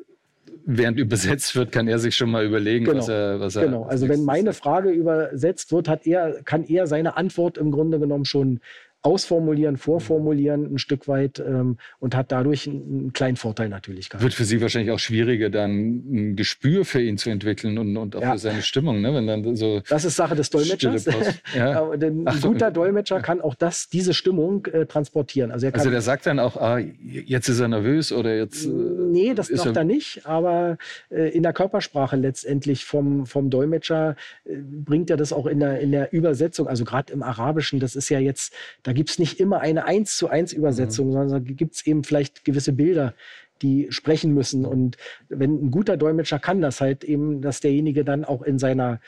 während 0.76 0.98
übersetzt 0.98 1.56
wird, 1.56 1.72
kann 1.72 1.88
er 1.88 1.98
sich 1.98 2.16
schon 2.16 2.30
mal 2.30 2.44
überlegen, 2.44 2.84
genau. 2.84 2.98
was 2.98 3.08
er, 3.08 3.40
was 3.40 3.56
er. 3.56 3.64
Genau, 3.64 3.84
also 3.84 4.08
wenn 4.08 4.24
meine 4.24 4.52
Frage 4.52 4.90
übersetzt 4.90 5.72
wird, 5.72 5.88
hat 5.88 6.06
er, 6.06 6.42
kann 6.44 6.64
er 6.64 6.86
seine 6.86 7.16
Antwort 7.16 7.58
im 7.58 7.70
Grunde 7.70 7.98
genommen 7.98 8.24
schon 8.24 8.60
ausformulieren, 9.02 9.76
vorformulieren 9.76 10.74
ein 10.74 10.78
Stück 10.78 11.08
weit 11.08 11.38
ähm, 11.38 11.78
und 12.00 12.14
hat 12.14 12.30
dadurch 12.32 12.68
einen, 12.68 12.82
einen, 12.82 13.12
kleinen 13.12 13.36
Vorteil 13.36 13.68
natürlich 13.68 14.10
gehabt. 14.10 14.22
Wird 14.22 14.34
für 14.34 14.44
Sie 14.44 14.60
wahrscheinlich 14.60 14.90
auch 14.90 14.98
schwieriger, 14.98 15.48
dann 15.48 15.70
ein 15.70 16.36
Gespür 16.36 16.84
für 16.84 17.00
ihn 17.00 17.16
zu 17.16 17.30
entwickeln 17.30 17.78
und, 17.78 17.96
und 17.96 18.16
auch 18.16 18.22
ja. 18.22 18.32
für 18.32 18.38
seine 18.38 18.62
Stimmung, 18.62 19.00
ne? 19.00 19.14
wenn 19.14 19.26
dann 19.26 19.56
so. 19.56 19.80
Das 19.88 20.04
ist 20.04 20.16
Sache 20.16 20.34
des 20.34 20.50
Dolmetschers. 20.50 21.06
ja. 21.56 21.90
ein 21.90 22.22
Ach, 22.26 22.40
guter 22.42 22.70
Dolmetscher 22.70 23.20
kann 23.20 23.40
auch 23.40 23.54
das, 23.54 23.88
diese 23.88 24.12
Stimmung 24.12 24.66
äh, 24.66 24.84
transportieren. 24.84 25.50
Also, 25.50 25.66
er 25.66 25.72
kann, 25.72 25.80
also 25.80 25.90
der 25.90 26.02
sagt 26.02 26.26
dann 26.26 26.38
auch, 26.38 26.56
ah, 26.56 26.78
jetzt 26.78 27.48
ist 27.48 27.60
er 27.60 27.68
nervös 27.68 28.12
oder 28.12 28.36
jetzt. 28.36 28.66
Äh, 28.66 28.68
nee, 28.68 29.32
das 29.34 29.48
sagt 29.48 29.76
er 29.76 29.84
nicht, 29.84 30.26
aber 30.26 30.76
äh, 31.10 31.30
in 31.30 31.42
der 31.42 31.54
Körpersprache 31.54 32.16
letztendlich 32.16 32.84
vom, 32.84 33.24
vom 33.26 33.48
Dolmetscher 33.48 34.16
äh, 34.44 34.56
bringt 34.56 35.08
er 35.10 35.16
das 35.16 35.32
auch 35.32 35.46
in 35.46 35.60
der, 35.60 35.80
in 35.80 35.92
der 35.92 36.12
Übersetzung, 36.12 36.68
also 36.68 36.84
gerade 36.84 37.12
im 37.12 37.22
Arabischen, 37.22 37.80
das 37.80 37.96
ist 37.96 38.08
ja 38.08 38.18
jetzt, 38.18 38.52
da 38.90 38.94
gibt 38.94 39.10
es 39.10 39.20
nicht 39.20 39.38
immer 39.38 39.60
eine 39.60 39.84
eins 39.84 40.16
zu 40.16 40.28
eins 40.28 40.52
Übersetzung, 40.52 41.06
mhm. 41.06 41.12
sondern 41.12 41.44
da 41.44 41.52
gibt 41.52 41.76
es 41.76 41.86
eben 41.86 42.02
vielleicht 42.02 42.44
gewisse 42.44 42.72
Bilder, 42.72 43.14
die 43.62 43.86
sprechen 43.90 44.34
müssen. 44.34 44.66
Und 44.66 44.96
wenn 45.28 45.66
ein 45.66 45.70
guter 45.70 45.96
Dolmetscher 45.96 46.40
kann 46.40 46.60
das 46.60 46.80
halt 46.80 47.04
eben, 47.04 47.40
dass 47.40 47.60
derjenige 47.60 48.04
dann 48.04 48.24
auch 48.24 48.42
in 48.42 48.58
seiner 48.58 49.00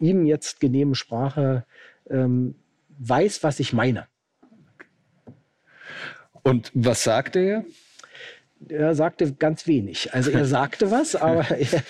ihm 0.00 0.26
jetzt 0.26 0.58
genehmen 0.58 0.96
Sprache 0.96 1.64
ähm, 2.10 2.56
weiß, 2.98 3.44
was 3.44 3.60
ich 3.60 3.72
meine. 3.72 4.08
Und 6.42 6.72
was 6.74 7.04
sagte 7.04 7.38
er? 7.38 7.64
Er 8.68 8.96
sagte 8.96 9.34
ganz 9.34 9.68
wenig. 9.68 10.12
Also 10.12 10.32
er 10.32 10.46
sagte 10.46 10.90
was, 10.90 11.14
aber 11.22 11.48
er, 11.48 11.84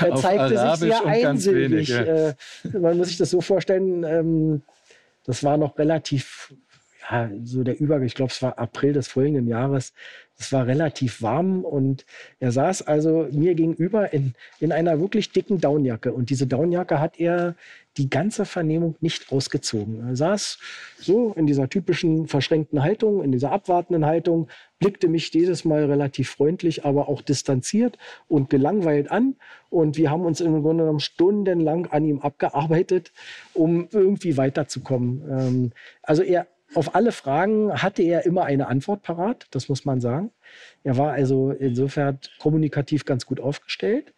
er, 0.00 0.14
zeigte 0.16 0.58
sich 0.58 0.88
sehr 0.88 1.06
einsilbig. 1.06 1.88
Ja. 1.88 2.02
Äh, 2.02 2.34
man 2.72 2.96
muss 2.96 3.06
sich 3.06 3.16
das 3.16 3.30
so 3.30 3.40
vorstellen, 3.40 4.02
ähm, 4.02 4.62
das 5.24 5.42
war 5.42 5.56
noch 5.56 5.78
relativ, 5.78 6.54
ja, 7.10 7.30
so 7.42 7.64
der 7.64 7.80
Übergang, 7.80 8.06
ich 8.06 8.14
glaube, 8.14 8.32
es 8.32 8.42
war 8.42 8.58
April 8.58 8.92
des 8.92 9.08
folgenden 9.08 9.48
Jahres. 9.48 9.92
Es 10.36 10.52
war 10.52 10.66
relativ 10.66 11.22
warm 11.22 11.64
und 11.64 12.04
er 12.40 12.50
saß 12.50 12.82
also 12.82 13.28
mir 13.30 13.54
gegenüber 13.54 14.12
in, 14.12 14.34
in 14.58 14.72
einer 14.72 14.98
wirklich 15.00 15.30
dicken 15.30 15.60
Downjacke. 15.60 16.12
Und 16.12 16.30
diese 16.30 16.46
Downjacke 16.46 17.00
hat 17.00 17.20
er 17.20 17.54
die 17.96 18.10
ganze 18.10 18.44
Vernehmung 18.44 18.96
nicht 19.00 19.30
ausgezogen. 19.30 20.08
Er 20.08 20.16
saß 20.16 20.58
so 20.98 21.32
in 21.34 21.46
dieser 21.46 21.68
typischen 21.68 22.26
verschränkten 22.26 22.82
Haltung, 22.82 23.22
in 23.22 23.32
dieser 23.32 23.52
abwartenden 23.52 24.04
Haltung, 24.04 24.48
blickte 24.78 25.08
mich 25.08 25.32
jedes 25.32 25.64
Mal 25.64 25.84
relativ 25.84 26.30
freundlich, 26.30 26.84
aber 26.84 27.08
auch 27.08 27.22
distanziert 27.22 27.96
und 28.28 28.50
gelangweilt 28.50 29.10
an. 29.10 29.36
Und 29.70 29.96
wir 29.96 30.10
haben 30.10 30.24
uns 30.24 30.40
im 30.40 30.62
Grunde 30.62 30.84
genommen 30.84 31.00
stundenlang 31.00 31.86
an 31.86 32.04
ihm 32.04 32.20
abgearbeitet, 32.20 33.12
um 33.54 33.88
irgendwie 33.92 34.36
weiterzukommen. 34.36 35.22
Ähm, 35.30 35.72
also 36.02 36.22
er, 36.22 36.48
auf 36.74 36.96
alle 36.96 37.12
Fragen 37.12 37.72
hatte 37.82 38.02
er 38.02 38.26
immer 38.26 38.44
eine 38.44 38.66
Antwort 38.66 39.02
parat, 39.02 39.46
das 39.52 39.68
muss 39.68 39.84
man 39.84 40.00
sagen. 40.00 40.32
Er 40.82 40.98
war 40.98 41.12
also 41.12 41.50
insofern 41.50 42.18
kommunikativ 42.38 43.04
ganz 43.04 43.26
gut 43.26 43.38
aufgestellt. 43.38 44.12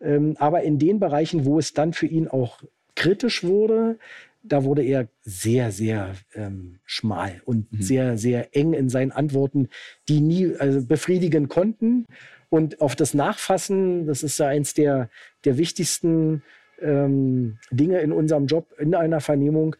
Ähm, 0.00 0.34
aber 0.38 0.62
in 0.62 0.78
den 0.78 0.98
Bereichen, 0.98 1.44
wo 1.44 1.58
es 1.58 1.74
dann 1.74 1.92
für 1.92 2.06
ihn 2.06 2.26
auch 2.26 2.62
kritisch 3.00 3.42
wurde, 3.44 3.98
da 4.42 4.62
wurde 4.64 4.82
er 4.82 5.08
sehr, 5.22 5.72
sehr 5.72 6.14
ähm, 6.34 6.80
schmal 6.84 7.40
und 7.46 7.72
mhm. 7.72 7.82
sehr, 7.82 8.18
sehr 8.18 8.54
eng 8.54 8.74
in 8.74 8.90
seinen 8.90 9.10
Antworten, 9.10 9.68
die 10.08 10.20
nie 10.20 10.54
also 10.58 10.84
befriedigen 10.84 11.48
konnten. 11.48 12.06
Und 12.50 12.82
auf 12.82 12.96
das 12.96 13.14
Nachfassen, 13.14 14.06
das 14.06 14.22
ist 14.22 14.38
ja 14.38 14.48
eins 14.48 14.74
der, 14.74 15.08
der 15.46 15.56
wichtigsten 15.56 16.42
ähm, 16.82 17.58
Dinge 17.70 18.00
in 18.00 18.12
unserem 18.12 18.46
Job, 18.46 18.66
in 18.78 18.94
einer 18.94 19.20
Vernehmung, 19.20 19.76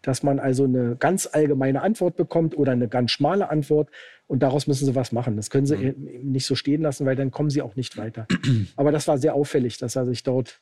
dass 0.00 0.22
man 0.22 0.38
also 0.38 0.64
eine 0.64 0.96
ganz 0.96 1.28
allgemeine 1.30 1.82
Antwort 1.82 2.16
bekommt 2.16 2.56
oder 2.56 2.72
eine 2.72 2.88
ganz 2.88 3.10
schmale 3.10 3.50
Antwort 3.50 3.90
und 4.28 4.42
daraus 4.42 4.66
müssen 4.66 4.86
sie 4.86 4.94
was 4.94 5.12
machen. 5.12 5.36
Das 5.36 5.50
können 5.50 5.66
sie 5.66 5.76
mhm. 5.76 6.32
nicht 6.32 6.46
so 6.46 6.54
stehen 6.54 6.80
lassen, 6.80 7.04
weil 7.04 7.16
dann 7.16 7.30
kommen 7.30 7.50
sie 7.50 7.60
auch 7.60 7.76
nicht 7.76 7.98
weiter. 7.98 8.26
Aber 8.76 8.92
das 8.92 9.08
war 9.08 9.18
sehr 9.18 9.34
auffällig, 9.34 9.76
dass 9.76 9.94
er 9.94 10.06
sich 10.06 10.22
dort 10.22 10.60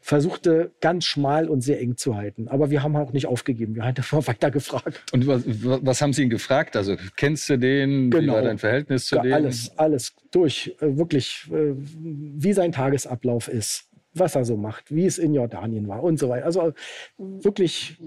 versuchte 0.00 0.72
ganz 0.80 1.04
schmal 1.04 1.48
und 1.48 1.62
sehr 1.62 1.80
eng 1.80 1.96
zu 1.96 2.16
halten. 2.16 2.48
Aber 2.48 2.70
wir 2.70 2.82
haben 2.82 2.94
auch 2.96 3.12
nicht 3.12 3.26
aufgegeben. 3.26 3.74
Wir 3.74 3.82
haben 3.82 3.96
einfach 3.96 4.26
weiter 4.26 4.50
gefragt. 4.50 5.02
Und 5.12 5.26
was, 5.26 5.42
was, 5.46 6.00
haben 6.00 6.12
Sie 6.12 6.22
ihn 6.22 6.30
gefragt? 6.30 6.76
Also 6.76 6.96
kennst 7.16 7.48
du 7.48 7.58
den? 7.58 8.10
Genau. 8.10 8.22
Wie 8.22 8.36
war 8.36 8.42
dein 8.42 8.58
Verhältnis 8.58 9.06
zu 9.06 9.18
dem? 9.18 9.32
Alles, 9.32 9.72
alles 9.76 10.14
durch. 10.30 10.76
Äh, 10.80 10.96
wirklich, 10.96 11.50
äh, 11.52 11.74
wie 11.76 12.52
sein 12.52 12.72
Tagesablauf 12.72 13.48
ist, 13.48 13.88
was 14.14 14.36
er 14.36 14.44
so 14.44 14.56
macht, 14.56 14.94
wie 14.94 15.06
es 15.06 15.18
in 15.18 15.34
Jordanien 15.34 15.88
war 15.88 16.02
und 16.02 16.18
so 16.18 16.28
weiter. 16.28 16.46
Also 16.46 16.72
wirklich 17.18 17.98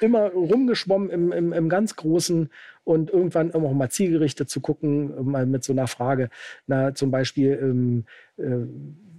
immer 0.00 0.30
rumgeschwommen 0.30 1.10
im, 1.10 1.32
im, 1.32 1.52
im 1.52 1.68
ganz 1.68 1.96
Großen 1.96 2.50
und 2.84 3.10
irgendwann 3.10 3.52
auch 3.52 3.72
mal 3.72 3.90
zielgerichtet 3.90 4.48
zu 4.48 4.60
gucken, 4.60 5.12
mal 5.24 5.46
mit 5.46 5.64
so 5.64 5.72
einer 5.72 5.86
Frage, 5.86 6.30
na, 6.66 6.94
zum 6.94 7.10
Beispiel, 7.10 7.58
ähm, 7.60 8.04
äh, 8.36 8.66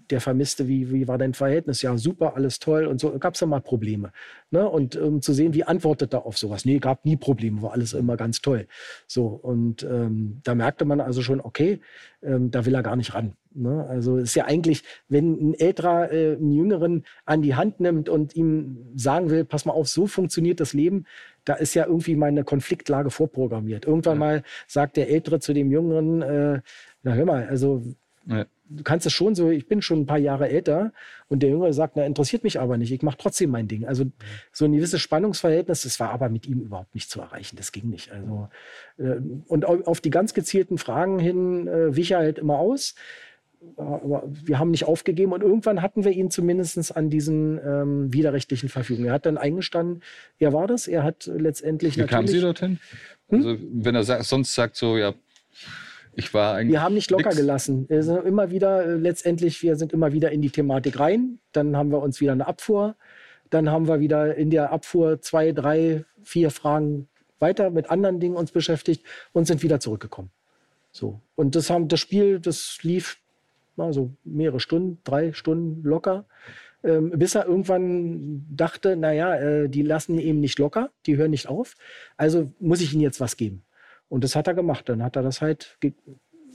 der 0.10 0.22
Vermisste, 0.22 0.68
wie, 0.68 0.92
wie 0.92 1.08
war 1.08 1.18
dein 1.18 1.34
Verhältnis? 1.34 1.82
Ja, 1.82 1.98
super, 1.98 2.36
alles 2.36 2.60
toll 2.60 2.86
und 2.86 3.00
so. 3.00 3.18
Gab 3.20 3.34
es 3.34 3.40
da 3.40 3.46
mal 3.46 3.62
Probleme? 3.62 4.12
Ne? 4.52 4.68
Und 4.68 4.96
um 4.96 5.22
zu 5.22 5.34
sehen, 5.34 5.54
wie 5.54 5.64
antwortet 5.64 6.14
er 6.14 6.26
auf 6.26 6.38
sowas? 6.38 6.66
Nee, 6.66 6.80
gab 6.80 7.06
nie 7.06 7.18
Probleme, 7.18 7.62
war 7.62 7.74
alles 7.74 7.94
immer 7.94 8.18
ganz 8.18 8.42
toll. 8.42 8.68
So, 9.08 9.28
und 9.28 9.84
ähm, 9.84 10.40
da 10.44 10.56
merkte 10.56 10.86
man 10.86 11.02
also 11.02 11.22
schon, 11.22 11.42
okay, 11.42 11.82
ähm, 12.22 12.52
da 12.52 12.66
will 12.66 12.76
er 12.76 12.84
gar 12.84 12.96
nicht 12.96 13.14
ran. 13.14 13.34
Ne? 13.54 13.86
Also 13.90 14.18
ist 14.18 14.36
ja 14.36 14.46
eigentlich, 14.46 14.84
wenn 15.10 15.50
ein 15.50 15.54
älterer 15.56 16.12
äh, 16.12 16.36
einen 16.36 16.52
Jüngeren 16.52 17.06
an 17.26 17.42
die 17.42 17.56
Hand 17.56 17.80
nimmt 17.80 18.08
und 18.08 18.36
ihm 18.36 18.92
sagen 18.96 19.30
will, 19.30 19.46
pass 19.46 19.66
mal 19.66 19.74
auf, 19.74 19.88
so 19.88 20.08
funktioniert 20.08 20.60
das 20.60 20.74
Leben, 20.74 21.06
da 21.44 21.54
ist 21.54 21.74
ja 21.74 21.86
irgendwie 21.86 22.16
mal 22.16 22.28
eine 22.28 22.44
Konfliktlage 22.44 23.10
vorprogrammiert. 23.10 23.86
Irgendwann 23.86 24.16
ja. 24.16 24.20
mal 24.20 24.44
sagt 24.68 24.98
der 24.98 25.10
Ältere 25.10 25.40
zu 25.40 25.54
dem 25.54 25.72
Jüngeren, 25.72 26.22
äh, 26.22 26.62
na 27.04 27.14
hör 27.14 27.26
mal, 27.26 27.48
also 27.48 27.84
Ja. 28.28 28.46
Du 28.70 28.84
kannst 28.84 29.06
es 29.06 29.14
schon 29.14 29.34
so, 29.36 29.50
ich 29.50 29.68
bin 29.68 29.82
schon 29.82 30.02
ein 30.02 30.06
paar 30.06 30.18
Jahre 30.18 30.50
älter 30.50 30.92
und 31.30 31.42
der 31.42 31.50
Jüngere 31.50 31.72
sagt, 31.72 31.96
na, 31.96 32.06
interessiert 32.06 32.44
mich 32.44 32.60
aber 32.60 32.78
nicht, 32.78 32.92
ich 32.92 33.02
mache 33.02 33.18
trotzdem 33.18 33.50
mein 33.50 33.70
Ding. 33.70 33.86
Also 33.86 34.06
so 34.52 34.66
ein 34.66 34.74
gewisses 34.74 35.02
Spannungsverhältnis, 35.02 35.84
das 35.84 36.00
war 36.02 36.10
aber 36.10 36.28
mit 36.28 36.46
ihm 36.46 36.60
überhaupt 36.60 36.94
nicht 36.94 37.10
zu 37.10 37.22
erreichen, 37.22 37.56
das 37.56 37.72
ging 37.72 37.90
nicht. 37.90 38.12
Also, 38.12 38.50
äh, 38.98 39.22
und 39.48 39.66
auf 39.66 40.02
die 40.02 40.10
ganz 40.10 40.34
gezielten 40.34 40.78
Fragen 40.78 41.20
hin 41.20 41.68
äh, 41.68 41.96
wich 41.96 42.12
er 42.12 42.20
halt 42.20 42.40
immer 42.40 42.60
aus 42.60 42.96
aber 43.76 44.24
wir 44.28 44.60
haben 44.60 44.72
nicht 44.72 44.86
aufgegeben 44.86 45.34
und 45.34 45.42
irgendwann 45.42 45.82
hatten 45.82 46.04
wir 46.04 46.12
ihn 46.12 46.30
zumindest 46.30 46.96
an 46.96 47.10
diesen 47.10 47.60
ähm, 47.64 48.14
widerrechtlichen 48.14 48.70
Verfügungen. 48.70 49.08
Er 49.08 49.14
hat 49.14 49.26
dann 49.26 49.38
eingestanden, 49.38 50.04
er 50.40 50.54
war 50.54 50.68
das, 50.68 50.88
er 50.88 51.04
hat 51.04 51.30
letztendlich. 51.34 51.98
Wie 51.98 52.04
kamen 52.04 52.28
Sie 52.28 52.40
dorthin? 52.40 52.80
Hm? 53.30 53.38
Also, 53.38 53.58
wenn 53.74 53.96
er 53.96 54.04
sa 54.04 54.24
sonst 54.24 54.54
sagt, 54.54 54.76
so, 54.76 54.98
ja, 54.98 55.14
ich 56.18 56.34
war 56.34 56.56
eigentlich. 56.56 56.74
Wir 56.74 56.82
haben 56.82 56.96
nicht 56.96 57.12
locker 57.12 57.30
nix. 57.30 57.38
gelassen. 57.38 57.86
Wir 57.90 58.02
sind 58.02 58.26
immer 58.26 58.50
wieder, 58.50 58.84
äh, 58.86 58.96
letztendlich, 58.96 59.62
wir 59.62 59.76
sind 59.76 59.94
immer 59.94 60.14
wieder 60.14 60.32
in 60.32 60.42
die 60.42 60.50
Thematik 60.50 61.00
rein. 61.00 61.40
Dann 61.52 61.78
haben 61.78 61.92
wir 61.92 62.02
uns 62.02 62.20
wieder 62.20 62.32
eine 62.32 62.48
Abfuhr. 62.48 62.96
Dann 63.52 63.70
haben 63.70 63.88
wir 63.88 64.00
wieder 64.00 64.36
in 64.36 64.50
der 64.50 64.72
Abfuhr 64.72 65.22
zwei, 65.22 65.52
drei, 65.52 66.06
vier 66.24 66.50
Fragen 66.50 67.08
weiter 67.40 67.70
mit 67.70 67.92
anderen 67.92 68.20
Dingen 68.20 68.36
uns 68.36 68.52
beschäftigt 68.52 69.06
und 69.32 69.46
sind 69.46 69.62
wieder 69.62 69.80
zurückgekommen. 69.80 70.32
So. 70.92 71.22
Und 71.36 71.56
das, 71.56 71.70
haben, 71.70 71.88
das 71.88 72.00
Spiel, 72.00 72.40
das 72.40 72.80
lief 72.82 73.20
also 73.78 74.12
mehrere 74.24 74.60
Stunden, 74.60 74.98
drei 75.04 75.34
Stunden 75.34 75.84
locker. 75.84 76.26
Ähm, 76.84 77.12
bis 77.12 77.36
er 77.36 77.46
irgendwann 77.46 78.46
dachte, 78.50 78.96
naja, 78.96 79.36
äh, 79.36 79.70
die 79.70 79.82
lassen 79.84 80.18
ihn 80.18 80.40
nicht 80.40 80.58
locker, 80.58 80.92
die 81.06 81.18
hören 81.18 81.32
nicht 81.32 81.48
auf, 81.48 81.76
also 82.18 82.52
muss 82.60 82.82
ich 82.82 82.94
ihnen 82.94 83.02
jetzt 83.02 83.20
was 83.20 83.36
geben. 83.36 83.64
Und 84.10 84.24
das 84.24 84.36
hat 84.36 84.48
er 84.48 84.54
gemacht. 84.54 84.88
Dann 84.90 85.04
hat 85.04 85.16
er 85.16 85.24
das 85.24 85.42
halt, 85.42 85.78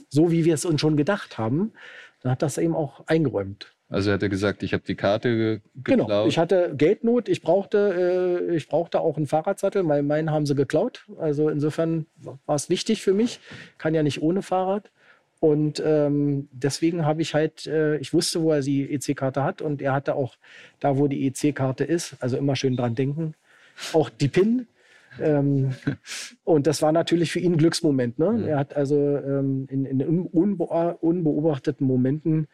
so 0.09 0.31
wie 0.31 0.45
wir 0.45 0.53
es 0.53 0.65
uns 0.65 0.81
schon 0.81 0.97
gedacht 0.97 1.37
haben, 1.37 1.73
dann 2.21 2.31
hat 2.31 2.41
das 2.41 2.57
eben 2.57 2.75
auch 2.75 3.05
eingeräumt. 3.07 3.73
Also 3.89 4.09
er 4.09 4.15
hat 4.15 4.29
gesagt, 4.29 4.63
ich 4.63 4.73
habe 4.73 4.83
die 4.87 4.95
Karte 4.95 5.35
ge 5.35 5.59
geklaut. 5.75 6.07
Genau, 6.07 6.25
ich 6.25 6.39
hatte 6.39 6.73
Geldnot, 6.75 7.29
ich 7.29 7.43
brauchte, 7.43 8.47
äh, 8.49 8.55
ich 8.55 8.67
brauchte 8.67 8.99
auch 8.99 9.17
einen 9.17 9.27
Fahrradsattel, 9.27 9.87
weil 9.87 10.01
meinen 10.01 10.31
haben 10.31 10.47
sie 10.47 10.55
geklaut. 10.55 11.05
Also 11.19 11.49
insofern 11.49 12.07
war 12.45 12.55
es 12.55 12.69
wichtig 12.69 13.03
für 13.03 13.13
mich, 13.13 13.39
kann 13.77 13.93
ja 13.93 14.01
nicht 14.01 14.21
ohne 14.21 14.41
Fahrrad. 14.41 14.89
Und 15.39 15.83
ähm, 15.85 16.47
deswegen 16.51 17.05
habe 17.05 17.21
ich 17.21 17.35
halt, 17.35 17.67
äh, 17.67 17.97
ich 17.97 18.13
wusste, 18.13 18.41
wo 18.41 18.53
er 18.53 18.61
die 18.61 18.91
EC-Karte 18.93 19.43
hat 19.43 19.61
und 19.61 19.81
er 19.81 19.93
hatte 19.93 20.15
auch 20.15 20.37
da, 20.79 20.97
wo 20.97 21.07
die 21.07 21.27
EC-Karte 21.27 21.83
ist, 21.83 22.15
also 22.21 22.37
immer 22.37 22.55
schön 22.55 22.77
dran 22.77 22.95
denken, 22.95 23.35
auch 23.91 24.09
die 24.09 24.29
PIN. 24.29 24.67
Ähm, 25.19 25.71
und 26.43 26.67
das 26.67 26.81
war 26.81 26.91
natürlich 26.91 27.31
für 27.31 27.39
ihn 27.39 27.53
ein 27.53 27.57
Glücksmoment. 27.57 28.19
Ne? 28.19 28.31
Mhm. 28.31 28.43
Er 28.45 28.57
hat 28.57 28.75
also 28.75 28.95
ähm, 28.95 29.67
in, 29.69 29.85
in 29.85 30.01
unbe 30.01 30.65
unbeobachteten 30.65 31.85
Momenten 31.85 32.47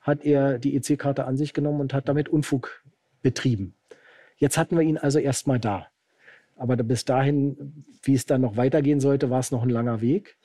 hat 0.00 0.24
er 0.24 0.58
die 0.58 0.76
EC-Karte 0.76 1.24
an 1.24 1.36
sich 1.36 1.52
genommen 1.52 1.80
und 1.80 1.92
hat 1.92 2.08
damit 2.08 2.28
Unfug 2.28 2.84
betrieben. 3.22 3.74
Jetzt 4.36 4.56
hatten 4.56 4.76
wir 4.76 4.82
ihn 4.82 4.98
also 4.98 5.18
erstmal 5.18 5.58
da. 5.58 5.88
Aber 6.56 6.76
bis 6.76 7.04
dahin, 7.04 7.84
wie 8.02 8.14
es 8.14 8.24
dann 8.24 8.40
noch 8.40 8.56
weitergehen 8.56 9.00
sollte, 9.00 9.30
war 9.30 9.40
es 9.40 9.50
noch 9.50 9.62
ein 9.62 9.70
langer 9.70 10.00
Weg. 10.00 10.36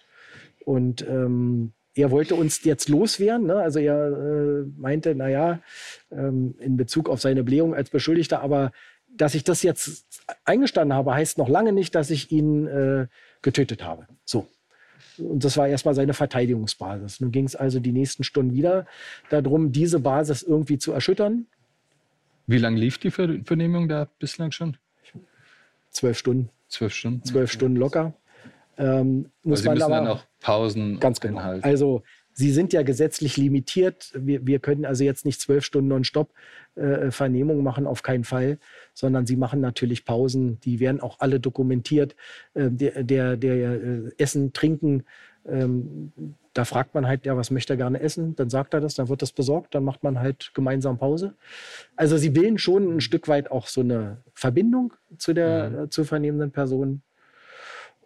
Und 0.66 1.08
ähm, 1.08 1.74
er 1.96 2.12
wollte 2.12 2.36
uns 2.36 2.64
jetzt 2.64 2.90
loswerden. 2.90 3.48
Ne? 3.48 3.56
Also 3.56 3.80
er 3.80 4.08
äh, 4.08 4.66
meinte, 4.78 5.16
naja, 5.16 5.62
ähm, 6.12 6.56
in 6.60 6.78
Bezug 6.78 7.10
auf 7.10 7.22
seine 7.22 7.44
Blähung 7.44 7.74
als 7.76 7.90
Beschuldigter, 7.90 8.42
aber 8.42 8.72
dass 9.16 9.36
ich 9.36 9.44
das 9.44 9.64
jetzt 9.64 10.24
eingestanden 10.46 10.96
habe, 10.96 11.14
heißt 11.14 11.38
noch 11.38 11.50
lange 11.50 11.74
nicht, 11.74 11.96
dass 11.96 12.10
ich 12.10 12.32
ihn 12.32 12.68
äh, 12.68 13.08
getötet 13.42 13.84
habe. 13.84 14.08
So. 14.26 14.48
Und 15.18 15.44
das 15.44 15.58
war 15.58 15.68
erstmal 15.68 15.94
seine 15.94 16.14
Verteidigungsbasis. 16.14 17.20
Nun 17.20 17.32
ging 17.32 17.46
es 17.46 17.56
also 17.56 17.80
die 17.80 17.92
nächsten 17.92 18.24
Stunden 18.24 18.54
wieder 18.54 18.86
darum, 19.30 19.72
diese 19.72 20.00
Basis 20.00 20.42
irgendwie 20.42 20.78
zu 20.78 20.92
erschüttern. 20.92 21.48
Wie 22.48 22.58
lange 22.58 22.80
lief 22.80 22.98
die 22.98 23.12
Vernehmung 23.12 23.88
da 23.88 24.08
bislang 24.20 24.52
schon? 24.52 24.78
Zwölf 25.92 26.18
Stunden. 26.18 26.50
Zwölf 26.68 26.94
Stunden? 26.94 27.24
Zwölf 27.24 27.52
Stunden 27.52 27.76
locker. 27.76 28.14
Ähm, 28.78 29.30
muss 29.44 29.60
also 29.60 29.70
man 29.70 29.74
müssen 29.76 29.84
aber, 29.84 29.96
dann 29.96 30.08
auch 30.08 30.26
Pausen 30.40 31.00
ganz 31.00 31.20
genau. 31.20 31.40
Also 31.62 32.04
Sie 32.42 32.52
sind 32.52 32.74
ja 32.74 32.82
gesetzlich 32.82 33.38
limitiert. 33.38 34.12
Wir, 34.16 34.48
wir 34.48 34.58
können 34.58 34.84
also 34.84 35.04
jetzt 35.04 35.26
nicht 35.26 35.40
zwölf 35.40 35.64
Stunden 35.64 35.90
nonstop 35.90 36.34
äh, 36.74 37.12
Vernehmung 37.12 37.62
machen, 37.62 37.86
auf 37.86 38.02
keinen 38.02 38.24
Fall, 38.24 38.58
sondern 38.96 39.28
Sie 39.28 39.36
machen 39.36 39.62
natürlich 39.62 40.06
Pausen. 40.06 40.60
Die 40.62 40.80
werden 40.80 41.02
auch 41.02 41.20
alle 41.20 41.40
dokumentiert. 41.40 42.16
Äh, 42.56 42.72
der, 42.72 43.04
der, 43.04 43.38
der 43.38 43.56
äh, 43.56 44.12
Essen, 44.18 44.54
Trinken, 44.54 45.04
ähm, 45.48 46.12
da 46.54 46.66
fragt 46.66 46.96
man 46.96 47.06
halt, 47.06 47.28
ja, 47.28 47.38
was 47.38 47.52
möchte 47.52 47.74
er 47.74 47.78
gerne 47.78 48.02
essen? 48.02 48.36
Dann 48.36 48.50
sagt 48.50 48.74
er 48.74 48.82
das, 48.82 48.96
dann 48.96 49.08
wird 49.08 49.22
das 49.22 49.32
besorgt, 49.32 49.76
dann 49.76 49.84
macht 49.84 50.02
man 50.02 50.20
halt 50.20 50.52
gemeinsam 50.56 50.98
Pause. 50.98 51.36
Also 51.96 52.18
sie 52.18 52.32
bilden 52.32 52.58
schon 52.58 52.96
ein 52.96 53.02
Stück 53.02 53.28
weit 53.28 53.52
auch 53.52 53.68
so 53.68 53.82
eine 53.82 54.18
Verbindung 54.34 54.94
zu 55.18 55.34
der 55.34 55.70
mhm. 55.70 55.80
äh, 55.84 55.90
zu 55.90 56.06
vernehmenden 56.06 56.52
Person. 56.52 57.04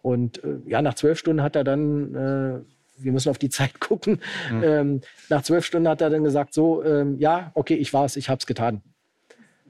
Und 0.02 0.44
äh, 0.44 0.58
ja, 0.66 0.82
nach 0.82 0.94
zwölf 0.94 1.18
Stunden 1.18 1.42
hat 1.42 1.56
er 1.56 1.64
dann, 1.64 2.14
äh, 2.14 2.60
wir 2.98 3.12
müssen 3.12 3.30
auf 3.30 3.38
die 3.38 3.50
Zeit 3.50 3.80
gucken, 3.80 4.20
mhm. 4.50 4.62
ähm, 4.64 5.00
nach 5.28 5.42
zwölf 5.42 5.64
Stunden 5.64 5.88
hat 5.88 6.00
er 6.00 6.10
dann 6.10 6.24
gesagt, 6.24 6.54
so, 6.54 6.84
ähm, 6.84 7.18
ja, 7.18 7.50
okay, 7.54 7.74
ich 7.74 7.92
war 7.92 8.04
es, 8.04 8.16
ich 8.16 8.28
habe 8.28 8.38
es 8.38 8.46
getan. 8.46 8.82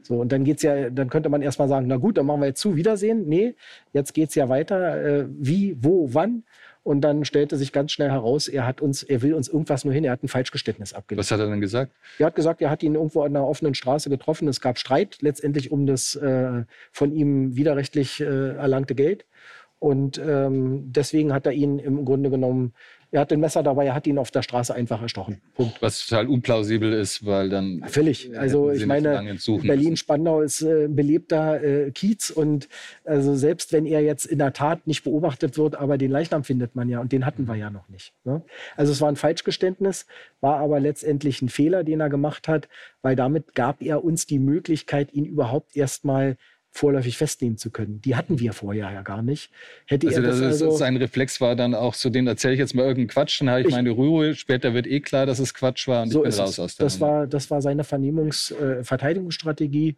So, 0.03 0.21
und 0.21 0.31
dann 0.31 0.45
geht's 0.45 0.63
ja, 0.63 0.89
dann 0.89 1.11
könnte 1.11 1.29
man 1.29 1.43
erstmal 1.43 1.69
sagen, 1.69 1.89
na 1.89 1.97
gut, 1.97 2.17
dann 2.17 2.27
machen 2.27 2.41
wir 2.41 2.47
jetzt 2.47 2.61
zu, 2.61 2.77
Wiedersehen. 2.77 3.27
Nee, 3.27 3.57
jetzt 3.93 4.15
geht 4.15 4.29
es 4.29 4.37
ja 4.37 4.49
weiter. 4.49 5.05
Äh, 5.05 5.27
wie, 5.29 5.77
wo, 5.81 6.15
wann? 6.15 6.45
Und 6.85 7.01
dann 7.01 7.25
stellte 7.25 7.57
sich 7.57 7.73
ganz 7.73 7.91
schnell 7.91 8.13
heraus, 8.13 8.47
er 8.47 8.65
hat 8.65 8.81
uns, 8.81 9.03
er 9.03 9.21
will 9.21 9.35
uns 9.35 9.49
irgendwas 9.49 9.85
nur 9.85 9.93
hin, 9.93 10.05
er 10.05 10.13
hat 10.13 10.23
ein 10.23 10.29
Falschgeständnis 10.29 10.93
abgelegt. 10.93 11.19
Was 11.19 11.33
hat 11.33 11.41
er 11.41 11.49
dann 11.49 11.61
gesagt? 11.61 11.91
Er 12.21 12.27
hat 12.27 12.37
gesagt, 12.37 12.63
er 12.63 12.71
hat 12.71 12.85
ihn 12.85 12.95
irgendwo 12.95 13.23
an 13.23 13.35
einer 13.35 13.45
offenen 13.45 13.75
Straße 13.75 14.09
getroffen. 14.09 14.47
Es 14.47 14.61
gab 14.61 14.79
Streit 14.79 15.19
letztendlich 15.21 15.73
um 15.73 15.87
das 15.87 16.15
äh, 16.15 16.63
von 16.93 17.11
ihm 17.11 17.57
widerrechtlich 17.57 18.21
äh, 18.21 18.51
erlangte 18.55 18.95
Geld. 18.95 19.27
Und 19.81 20.19
ähm, 20.25 20.85
deswegen 20.93 21.33
hat 21.33 21.47
er 21.47 21.53
ihn 21.53 21.81
im 21.81 22.05
Grunde 22.05 22.31
genommen, 22.31 22.73
er 23.17 23.23
hat 23.23 23.33
ein 23.33 23.41
Messer 23.41 23.63
dabei, 23.63 23.87
er 23.87 23.95
hat 23.95 24.07
ihn 24.07 24.19
auf 24.19 24.31
der 24.31 24.43
Straße 24.43 24.75
einfach 24.75 25.01
erstochen. 25.01 25.41
Punkt. 25.55 25.81
Was 25.81 26.07
total 26.07 26.29
unplausibel 26.29 26.93
ist, 26.93 27.25
weil 27.25 27.49
dann. 27.49 27.83
Völlig. 27.87 28.37
Also 28.39 28.71
ich 28.71 28.85
meine, 28.85 29.39
Berlin-Spandau 29.63 30.43
ist 30.43 30.61
äh, 30.61 30.87
belebter 30.89 31.63
äh, 31.63 31.91
Kiez 31.93 32.29
und 32.31 32.69
also 33.05 33.35
selbst 33.35 33.73
wenn 33.73 33.87
er 33.87 34.03
jetzt 34.03 34.27
in 34.27 34.39
der 34.39 34.53
Tat 34.53 34.87
nicht 34.87 35.03
beobachtet 35.05 35.57
wird, 35.57 35.77
aber 35.77 35.97
den 35.97 36.11
Leichnam 36.11 36.45
findet 36.45 36.77
man 36.77 36.91
ja 36.91 37.01
und 37.01 37.11
den 37.11 37.25
hatten 37.25 37.49
wir 37.49 37.55
ja 37.55 37.71
noch 37.71 37.89
nicht. 37.89 38.13
Ne? 38.25 38.43
Also 38.77 38.93
es 38.93 39.01
war 39.01 39.09
ein 39.09 39.17
Falschgeständnis, 39.17 40.07
war 40.43 40.59
aber 40.59 40.79
letztendlich 40.79 41.41
ein 41.41 41.49
Fehler, 41.49 41.85
den 41.85 42.01
er 42.01 42.11
gemacht 42.11 42.49
hat, 42.49 42.69
weil 43.01 43.17
damit 43.17 43.55
gab 43.55 43.81
er 43.81 44.05
uns 44.05 44.27
die 44.27 44.39
Möglichkeit, 44.39 45.15
ihn 45.15 45.25
überhaupt 45.25 45.75
erstmal 45.75 46.37
vorläufig 46.77 47.17
festnehmen 47.17 47.57
zu 47.57 47.71
können. 47.71 48.01
Die 48.03 48.17
hatten 48.17 48.39
wir 48.39 48.53
vorher 48.53 48.91
ja 48.93 49.03
gar 49.03 49.23
nicht. 49.23 49.51
Hätte 49.87 50.09
also, 50.09 50.21
er 50.21 50.27
das, 50.27 50.41
das 50.41 50.63
also 50.63 50.77
sein 50.77 50.97
Reflex 50.97 51.41
war 51.41 51.57
dann 51.57 51.75
auch 51.75 51.95
so, 51.95 52.11
den 52.11 52.27
erzähle 52.27 52.55
ich 52.55 52.61
jetzt 52.61 52.75
mal 52.75 52.83
irgendeinen 52.83 53.09
Quatsch, 53.09 53.41
dann 53.41 53.51
habe 53.51 53.61
ich, 53.61 53.67
ich, 53.67 53.73
meine 53.73 53.91
Ruhe, 53.91 54.35
später 54.35 54.75
wird 54.75 54.87
eh 54.87 55.01
klar, 55.01 55.27
dass 55.27 55.39
es 55.39 55.55
Quatsch 55.55 55.89
war 55.89 56.03
und 56.03 56.11
so 56.11 56.25
ich 56.25 56.31
bin 56.31 56.41
raus 56.41 56.59
aus 56.59 56.77
der 56.77 56.87
das 56.87 57.01
war, 57.01 57.27
das 57.27 57.51
war 57.51 57.63
seine 57.63 57.83
Vernehmungs-, 57.83 58.55
äh, 58.55 58.85
Verteidigungsstrategie 58.85 59.97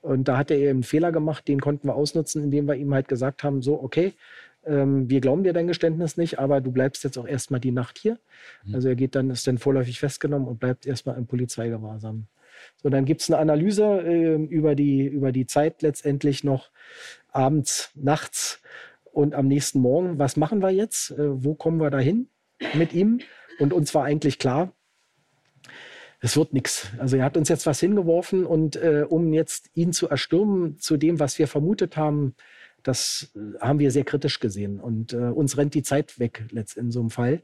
und 0.00 0.28
da 0.28 0.36
hat 0.36 0.50
er 0.50 0.58
eben 0.58 0.68
einen 0.68 0.82
Fehler 0.82 1.12
gemacht, 1.12 1.48
den 1.48 1.60
konnten 1.60 1.88
wir 1.88 1.94
ausnutzen, 1.94 2.42
indem 2.44 2.66
wir 2.66 2.74
ihm 2.74 2.92
halt 2.94 3.08
gesagt 3.08 3.42
haben, 3.42 3.62
so, 3.62 3.82
okay, 3.82 4.12
ähm, 4.64 5.08
wir 5.08 5.20
glauben 5.20 5.44
dir 5.44 5.52
dein 5.52 5.66
Geständnis 5.66 6.16
nicht, 6.16 6.38
aber 6.38 6.60
du 6.60 6.70
bleibst 6.70 7.04
jetzt 7.04 7.18
auch 7.18 7.26
erstmal 7.26 7.60
die 7.60 7.70
Nacht 7.70 7.98
hier. 7.98 8.18
Mhm. 8.64 8.74
Also 8.74 8.88
er 8.88 8.96
geht 8.96 9.14
dann, 9.14 9.30
ist 9.30 9.46
dann 9.46 9.58
vorläufig 9.58 9.98
festgenommen 9.98 10.46
und 10.46 10.60
bleibt 10.60 10.86
erstmal 10.86 11.16
im 11.16 11.26
Polizeigewahrsam. 11.26 12.26
So, 12.82 12.88
dann 12.90 13.04
gibt 13.04 13.22
es 13.22 13.30
eine 13.30 13.38
Analyse 13.38 13.84
äh, 13.84 14.34
über, 14.34 14.74
die, 14.74 15.06
über 15.06 15.32
die 15.32 15.46
Zeit 15.46 15.82
letztendlich 15.82 16.44
noch 16.44 16.70
abends, 17.30 17.90
nachts 17.94 18.62
und 19.04 19.34
am 19.34 19.48
nächsten 19.48 19.80
Morgen. 19.80 20.18
Was 20.18 20.36
machen 20.36 20.62
wir 20.62 20.70
jetzt? 20.70 21.10
Äh, 21.10 21.44
wo 21.44 21.54
kommen 21.54 21.80
wir 21.80 21.90
dahin 21.90 22.28
mit 22.74 22.92
ihm? 22.92 23.20
Und 23.58 23.72
uns 23.72 23.94
war 23.94 24.04
eigentlich 24.04 24.38
klar, 24.38 24.72
es 26.20 26.36
wird 26.36 26.52
nichts. 26.52 26.88
Also 26.98 27.16
er 27.16 27.24
hat 27.24 27.36
uns 27.36 27.48
jetzt 27.48 27.66
was 27.66 27.80
hingeworfen 27.80 28.44
und 28.44 28.76
äh, 28.76 29.04
um 29.08 29.32
jetzt 29.32 29.70
ihn 29.74 29.92
zu 29.92 30.08
erstürmen 30.08 30.78
zu 30.78 30.96
dem, 30.96 31.20
was 31.20 31.38
wir 31.38 31.46
vermutet 31.46 31.96
haben, 31.96 32.34
das 32.82 33.32
äh, 33.34 33.58
haben 33.60 33.78
wir 33.78 33.90
sehr 33.90 34.04
kritisch 34.04 34.40
gesehen. 34.40 34.80
Und 34.80 35.12
äh, 35.12 35.16
uns 35.16 35.56
rennt 35.56 35.74
die 35.74 35.82
Zeit 35.82 36.18
weg, 36.18 36.44
letzt 36.50 36.76
in 36.76 36.90
so 36.90 37.00
einem 37.00 37.10
Fall 37.10 37.42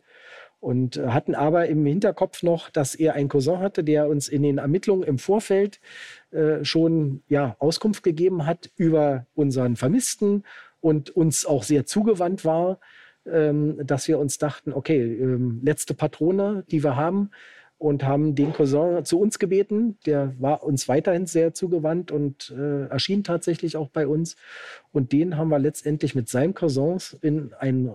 und 0.65 0.97
äh, 0.97 1.09
hatten 1.09 1.35
aber 1.35 1.67
im 1.67 1.85
Hinterkopf 1.85 2.43
noch, 2.43 2.71
dass 2.71 2.95
er 2.95 3.13
einen 3.13 3.29
Cousin 3.29 3.59
hatte, 3.59 3.85
der 3.85 4.09
uns 4.09 4.29
in 4.29 4.43
den 4.43 4.57
Ermittlungen 4.57 5.03
im 5.03 5.19
Vorfeld 5.19 5.79
äh, 6.31 6.65
schon 6.65 7.23
ja, 7.29 7.55
Auskunft 7.59 8.03
gegeben 8.03 8.47
hat 8.47 8.71
über 8.77 9.27
unseren 9.35 9.77
Vermissten 9.77 10.43
und 10.81 11.11
uns 11.11 11.45
auch 11.45 11.65
sehr 11.65 11.85
zugewandt 11.85 12.47
war, 12.47 12.81
ähm, 13.31 13.79
dass 13.85 14.09
wir 14.09 14.19
uns 14.19 14.39
dachten, 14.39 14.73
okay, 14.73 15.03
ähm, 15.03 15.61
letzte 15.63 15.93
Patrone, 15.93 16.65
die 16.71 16.83
wir 16.83 16.97
haben, 16.97 17.31
und 17.77 18.05
haben 18.05 18.35
den 18.35 18.55
Cousin 18.55 19.05
zu 19.05 19.21
uns 19.21 19.39
gebeten. 19.39 19.99
Der 20.07 20.33
war 20.39 20.63
uns 20.63 20.89
weiterhin 20.89 21.27
sehr 21.27 21.53
zugewandt 21.53 22.11
und 22.11 22.55
äh, 22.57 22.87
erschien 22.87 23.25
tatsächlich 23.25 23.77
auch 23.77 23.91
bei 23.91 24.07
uns. 24.07 24.37
Und 24.93 25.13
den 25.13 25.37
haben 25.37 25.49
wir 25.49 25.59
letztendlich 25.59 26.15
mit 26.15 26.31
seinem 26.31 26.55
Cousin 26.55 26.99
in 27.21 27.53
ein 27.59 27.95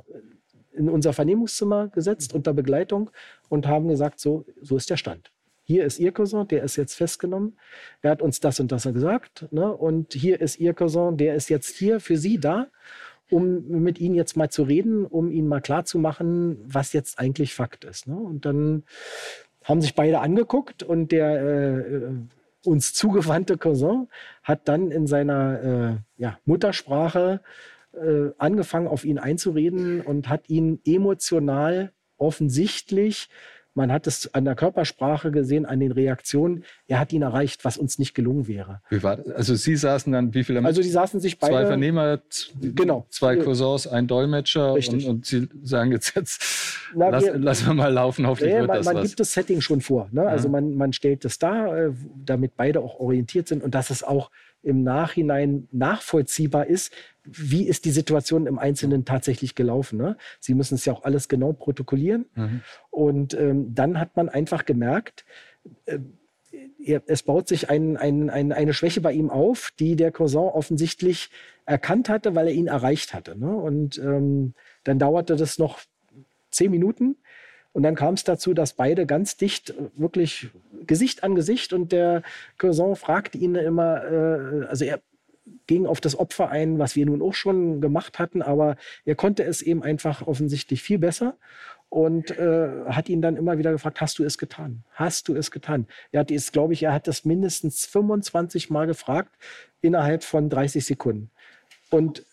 in 0.74 0.90
unser 0.90 1.14
Vernehmungszimmer 1.14 1.90
gesetzt 1.90 2.34
unter 2.34 2.54
Begleitung 2.54 3.12
und 3.50 3.68
haben 3.68 3.88
gesagt, 3.88 4.20
so, 4.20 4.46
so 4.62 4.78
ist 4.78 4.90
der 4.90 4.98
Stand. 4.98 5.32
Hier 5.64 5.86
ist 5.86 6.00
Ihr 6.00 6.12
Cousin, 6.12 6.48
der 6.48 6.64
ist 6.64 6.78
jetzt 6.78 6.96
festgenommen. 6.96 7.58
Er 8.02 8.12
hat 8.12 8.24
uns 8.24 8.40
das 8.40 8.60
und 8.60 8.72
das 8.72 8.84
gesagt. 8.84 9.48
Ne? 9.52 9.72
Und 9.72 10.14
hier 10.14 10.42
ist 10.42 10.60
Ihr 10.60 10.74
Cousin, 10.74 11.16
der 11.16 11.36
ist 11.36 11.48
jetzt 11.50 11.78
hier 11.78 12.00
für 12.00 12.18
Sie 12.18 12.40
da, 12.40 12.68
um 13.30 13.68
mit 13.68 14.00
Ihnen 14.00 14.16
jetzt 14.16 14.36
mal 14.36 14.50
zu 14.50 14.64
reden, 14.64 15.06
um 15.06 15.30
Ihnen 15.32 15.48
mal 15.48 15.62
klarzumachen, 15.62 16.58
was 16.66 16.94
jetzt 16.94 17.20
eigentlich 17.20 17.54
Fakt 17.54 17.84
ist. 17.84 18.08
Ne? 18.08 18.16
Und 18.16 18.46
dann 18.46 18.84
haben 19.64 19.82
sich 19.82 19.94
beide 19.94 20.22
angeguckt 20.22 20.82
und 20.82 21.12
der 21.12 21.40
äh, 21.40 22.12
uns 22.66 22.94
zugewandte 22.94 23.58
Cousin 23.58 24.08
hat 24.44 24.68
dann 24.68 24.90
in 24.90 25.06
seiner 25.06 25.62
äh, 25.62 26.22
ja, 26.22 26.40
Muttersprache 26.46 27.42
äh, 27.94 28.32
angefangen, 28.38 28.88
auf 28.88 29.06
ihn 29.06 29.20
einzureden 29.20 30.02
und 30.02 30.30
hat 30.30 30.50
ihn 30.50 30.80
emotional 30.86 31.92
offensichtlich 32.18 33.30
man 33.80 33.94
hat 33.94 34.08
es 34.08 34.34
an 34.34 34.44
der 34.44 34.56
Körpersprache 34.56 35.32
gesehen, 35.32 35.66
an 35.66 35.80
den 35.80 35.94
Reaktionen. 35.94 36.66
Er 36.88 37.00
hat 37.00 37.14
ihn 37.14 37.22
erreicht, 37.22 37.64
was 37.64 37.78
uns 37.78 37.98
nicht 37.98 38.14
gelungen 38.14 38.48
wäre. 38.48 38.82
Wie 38.90 39.02
war 39.04 39.16
das? 39.16 39.28
Also 39.30 39.56
Sie 39.56 39.76
saßen 39.78 40.12
dann, 40.12 40.34
wie 40.34 40.44
viele? 40.44 40.66
Also 40.66 40.82
die 40.82 40.90
saßen 40.90 41.22
sich 41.22 41.40
beide. 41.40 41.54
Zwei 41.54 41.66
Vernehmer, 41.66 42.20
genau. 42.60 43.06
zwei 43.10 43.38
Cousins, 43.38 43.88
ein 43.88 44.08
Dolmetscher. 44.08 44.74
Und, 44.74 45.06
und 45.06 45.26
Sie 45.26 45.48
sagen 45.64 45.94
jetzt, 45.94 46.14
jetzt 46.16 46.44
Na, 46.94 47.10
lass, 47.10 47.24
wir, 47.24 47.38
lassen 47.38 47.68
wir 47.68 47.74
mal 47.76 47.94
laufen, 47.94 48.28
hoffentlich 48.28 48.52
ja, 48.52 48.60
wird 48.60 48.68
man, 48.68 48.78
das 48.78 48.86
man 48.86 48.96
was. 48.98 49.04
gibt 49.08 49.20
das 49.20 49.34
Setting 49.34 49.62
schon 49.62 49.80
vor. 49.80 50.10
Ne? 50.12 50.24
Also 50.24 50.50
man, 50.50 50.74
man 50.76 50.92
stellt 50.92 51.24
es 51.24 51.40
dar, 51.40 51.78
äh, 51.78 51.92
damit 52.26 52.58
beide 52.58 52.82
auch 52.82 53.00
orientiert 53.00 53.48
sind 53.48 53.64
und 53.64 53.76
dass 53.76 53.92
es 53.92 54.04
auch 54.04 54.30
im 54.64 54.84
Nachhinein 54.84 55.68
nachvollziehbar 55.72 56.68
ist, 56.68 56.94
wie 57.24 57.68
ist 57.68 57.86
die 57.86 57.92
Situation 57.92 58.48
im 58.48 58.60
Einzelnen 58.60 59.06
tatsächlich 59.06 59.56
gelaufen. 59.56 59.98
Ne? 59.98 60.18
Sie 60.40 60.54
müssen 60.54 60.76
es 60.76 60.86
ja 60.86 60.94
auch 60.94 61.04
alles 61.04 61.28
genau 61.28 61.54
protokollieren. 61.54 62.26
Mhm. 62.36 62.62
Und 62.90 63.34
ähm, 63.36 63.74
dann 63.74 64.00
hat 64.00 64.16
man 64.16 64.30
einfach 64.30 64.66
gemerkt, 64.66 65.26
äh, 65.86 66.00
es 67.06 67.24
baut 67.24 67.48
sich 67.48 67.70
ein, 67.70 67.98
ein, 67.98 68.30
ein, 68.30 68.52
eine 68.52 68.74
Schwäche 68.74 69.02
bei 69.02 69.14
ihm 69.14 69.30
auf, 69.30 69.72
die 69.80 69.96
der 69.96 70.12
Cousin 70.12 70.40
offensichtlich 70.40 71.30
erkannt 71.66 72.10
hatte, 72.10 72.36
weil 72.36 72.48
er 72.48 72.54
ihn 72.54 72.68
erreicht 72.68 73.14
hatte. 73.14 73.38
Ne? 73.38 73.54
Und 73.54 73.98
ähm, 74.00 74.54
dann 74.84 74.98
dauerte 74.98 75.36
das 75.36 75.60
noch 75.60 75.80
zehn 76.52 76.72
Minuten. 76.72 77.18
Und 77.72 77.84
dann 77.84 77.96
kam 77.96 78.16
es 78.16 78.24
dazu, 78.24 78.54
dass 78.54 78.74
beide 78.74 79.06
ganz 79.06 79.38
dicht, 79.38 79.74
wirklich 79.96 80.50
Gesicht 80.88 81.24
an 81.24 81.36
Gesicht 81.36 81.72
und 81.72 81.92
der 81.92 82.24
Cousin 82.58 82.96
fragte 82.96 83.38
ihn 83.38 83.56
immer, 83.56 84.04
äh, 84.04 84.66
also 84.66 84.86
er 84.86 85.02
ging 85.68 85.86
auf 85.86 86.02
das 86.02 86.18
Opfer 86.18 86.50
ein, 86.50 86.80
was 86.80 86.96
wir 86.96 87.06
nun 87.06 87.22
auch 87.22 87.34
schon 87.34 87.80
gemacht 87.82 88.20
hatten, 88.20 88.42
aber 88.42 88.76
er 89.06 89.16
konnte 89.16 89.44
es 89.44 89.62
eben 89.62 89.84
einfach 89.84 90.26
offensichtlich 90.26 90.82
viel 90.82 90.98
besser 90.98 91.38
und 91.90 92.32
äh, 92.38 92.86
hat 92.88 93.10
ihn 93.10 93.22
dann 93.22 93.36
immer 93.36 93.58
wieder 93.58 93.72
gefragt, 93.72 94.02
hast 94.02 94.20
du 94.20 94.24
es 94.24 94.38
getan? 94.38 94.84
Hast 94.94 95.28
du 95.28 95.36
es 95.36 95.52
getan? 95.52 95.88
Er 96.12 96.22
hat 96.22 96.32
es, 96.32 96.52
glaube 96.52 96.74
ich, 96.74 96.84
er 96.84 96.94
hat 96.94 97.08
das 97.08 97.26
mindestens 97.26 97.86
25 97.86 98.70
Mal 98.70 98.88
gefragt 98.88 99.36
innerhalb 99.82 100.24
von 100.24 100.50
30 100.50 100.86
Sekunden. 100.86 101.32
Und 101.90 102.26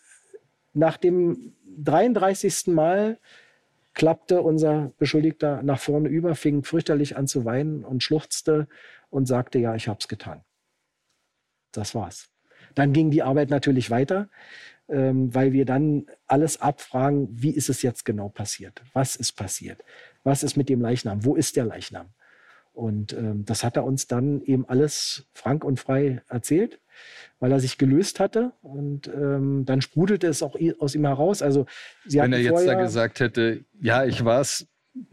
nach 0.74 0.98
dem 0.98 1.54
33. 1.78 2.68
Mal 2.68 3.18
klappte 3.96 4.42
unser 4.42 4.92
Beschuldigter 4.98 5.62
nach 5.62 5.80
vorne 5.80 6.08
über, 6.08 6.34
fing 6.34 6.62
fürchterlich 6.62 7.16
an 7.16 7.26
zu 7.26 7.44
weinen 7.46 7.82
und 7.82 8.02
schluchzte 8.02 8.68
und 9.08 9.26
sagte, 9.26 9.58
ja, 9.58 9.74
ich 9.74 9.88
habe 9.88 9.98
es 9.98 10.06
getan. 10.06 10.44
Das 11.72 11.94
war's. 11.94 12.28
Dann 12.74 12.92
ging 12.92 13.10
die 13.10 13.22
Arbeit 13.22 13.48
natürlich 13.48 13.90
weiter, 13.90 14.28
ähm, 14.88 15.34
weil 15.34 15.52
wir 15.52 15.64
dann 15.64 16.06
alles 16.26 16.60
abfragen, 16.60 17.28
wie 17.30 17.50
ist 17.50 17.70
es 17.70 17.80
jetzt 17.80 18.04
genau 18.04 18.28
passiert? 18.28 18.82
Was 18.92 19.16
ist 19.16 19.32
passiert? 19.32 19.82
Was 20.24 20.42
ist 20.42 20.56
mit 20.56 20.68
dem 20.68 20.82
Leichnam? 20.82 21.24
Wo 21.24 21.34
ist 21.34 21.56
der 21.56 21.64
Leichnam? 21.64 22.10
Und 22.76 23.14
ähm, 23.14 23.46
das 23.46 23.64
hat 23.64 23.76
er 23.76 23.84
uns 23.84 24.06
dann 24.06 24.42
eben 24.42 24.68
alles 24.68 25.24
frank 25.32 25.64
und 25.64 25.80
frei 25.80 26.20
erzählt, 26.28 26.78
weil 27.40 27.50
er 27.50 27.58
sich 27.58 27.78
gelöst 27.78 28.20
hatte. 28.20 28.52
Und 28.60 29.08
ähm, 29.08 29.64
dann 29.64 29.80
sprudelte 29.80 30.26
es 30.26 30.42
auch 30.42 30.56
aus 30.78 30.94
ihm 30.94 31.06
heraus. 31.06 31.40
Also, 31.40 31.64
sie 32.04 32.18
Wenn 32.18 32.34
er 32.34 32.38
jetzt 32.38 32.66
da 32.66 32.74
gesagt 32.74 33.20
hätte, 33.20 33.64
ja, 33.80 34.04
ich 34.04 34.26
war 34.26 34.42
es, 34.42 34.66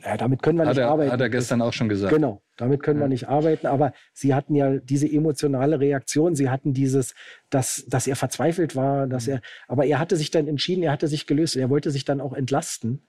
ja, 0.03 0.17
damit 0.17 0.43
können 0.43 0.57
wir 0.57 0.65
nicht 0.65 0.77
er, 0.77 0.89
arbeiten. 0.89 1.13
Hat 1.13 1.21
er 1.21 1.29
gestern 1.29 1.61
auch 1.61 1.71
schon 1.71 1.87
gesagt. 1.87 2.13
Genau, 2.13 2.41
damit 2.57 2.83
können 2.83 2.99
ja. 2.99 3.05
wir 3.05 3.09
nicht 3.09 3.29
arbeiten. 3.29 3.67
Aber 3.67 3.93
sie 4.11 4.33
hatten 4.33 4.55
ja 4.55 4.79
diese 4.79 5.09
emotionale 5.09 5.79
Reaktion. 5.79 6.35
Sie 6.35 6.49
hatten 6.49 6.73
dieses, 6.73 7.15
dass, 7.49 7.85
dass 7.87 8.07
er 8.07 8.17
verzweifelt 8.17 8.75
war, 8.75 9.07
dass 9.07 9.27
mhm. 9.27 9.35
er, 9.35 9.41
aber 9.69 9.85
er 9.85 9.99
hatte 9.99 10.17
sich 10.17 10.31
dann 10.31 10.49
entschieden, 10.49 10.83
er 10.83 10.91
hatte 10.91 11.07
sich 11.07 11.27
gelöst. 11.27 11.55
Er 11.55 11.69
wollte 11.69 11.91
sich 11.91 12.03
dann 12.03 12.19
auch 12.19 12.33
entlasten, 12.33 13.07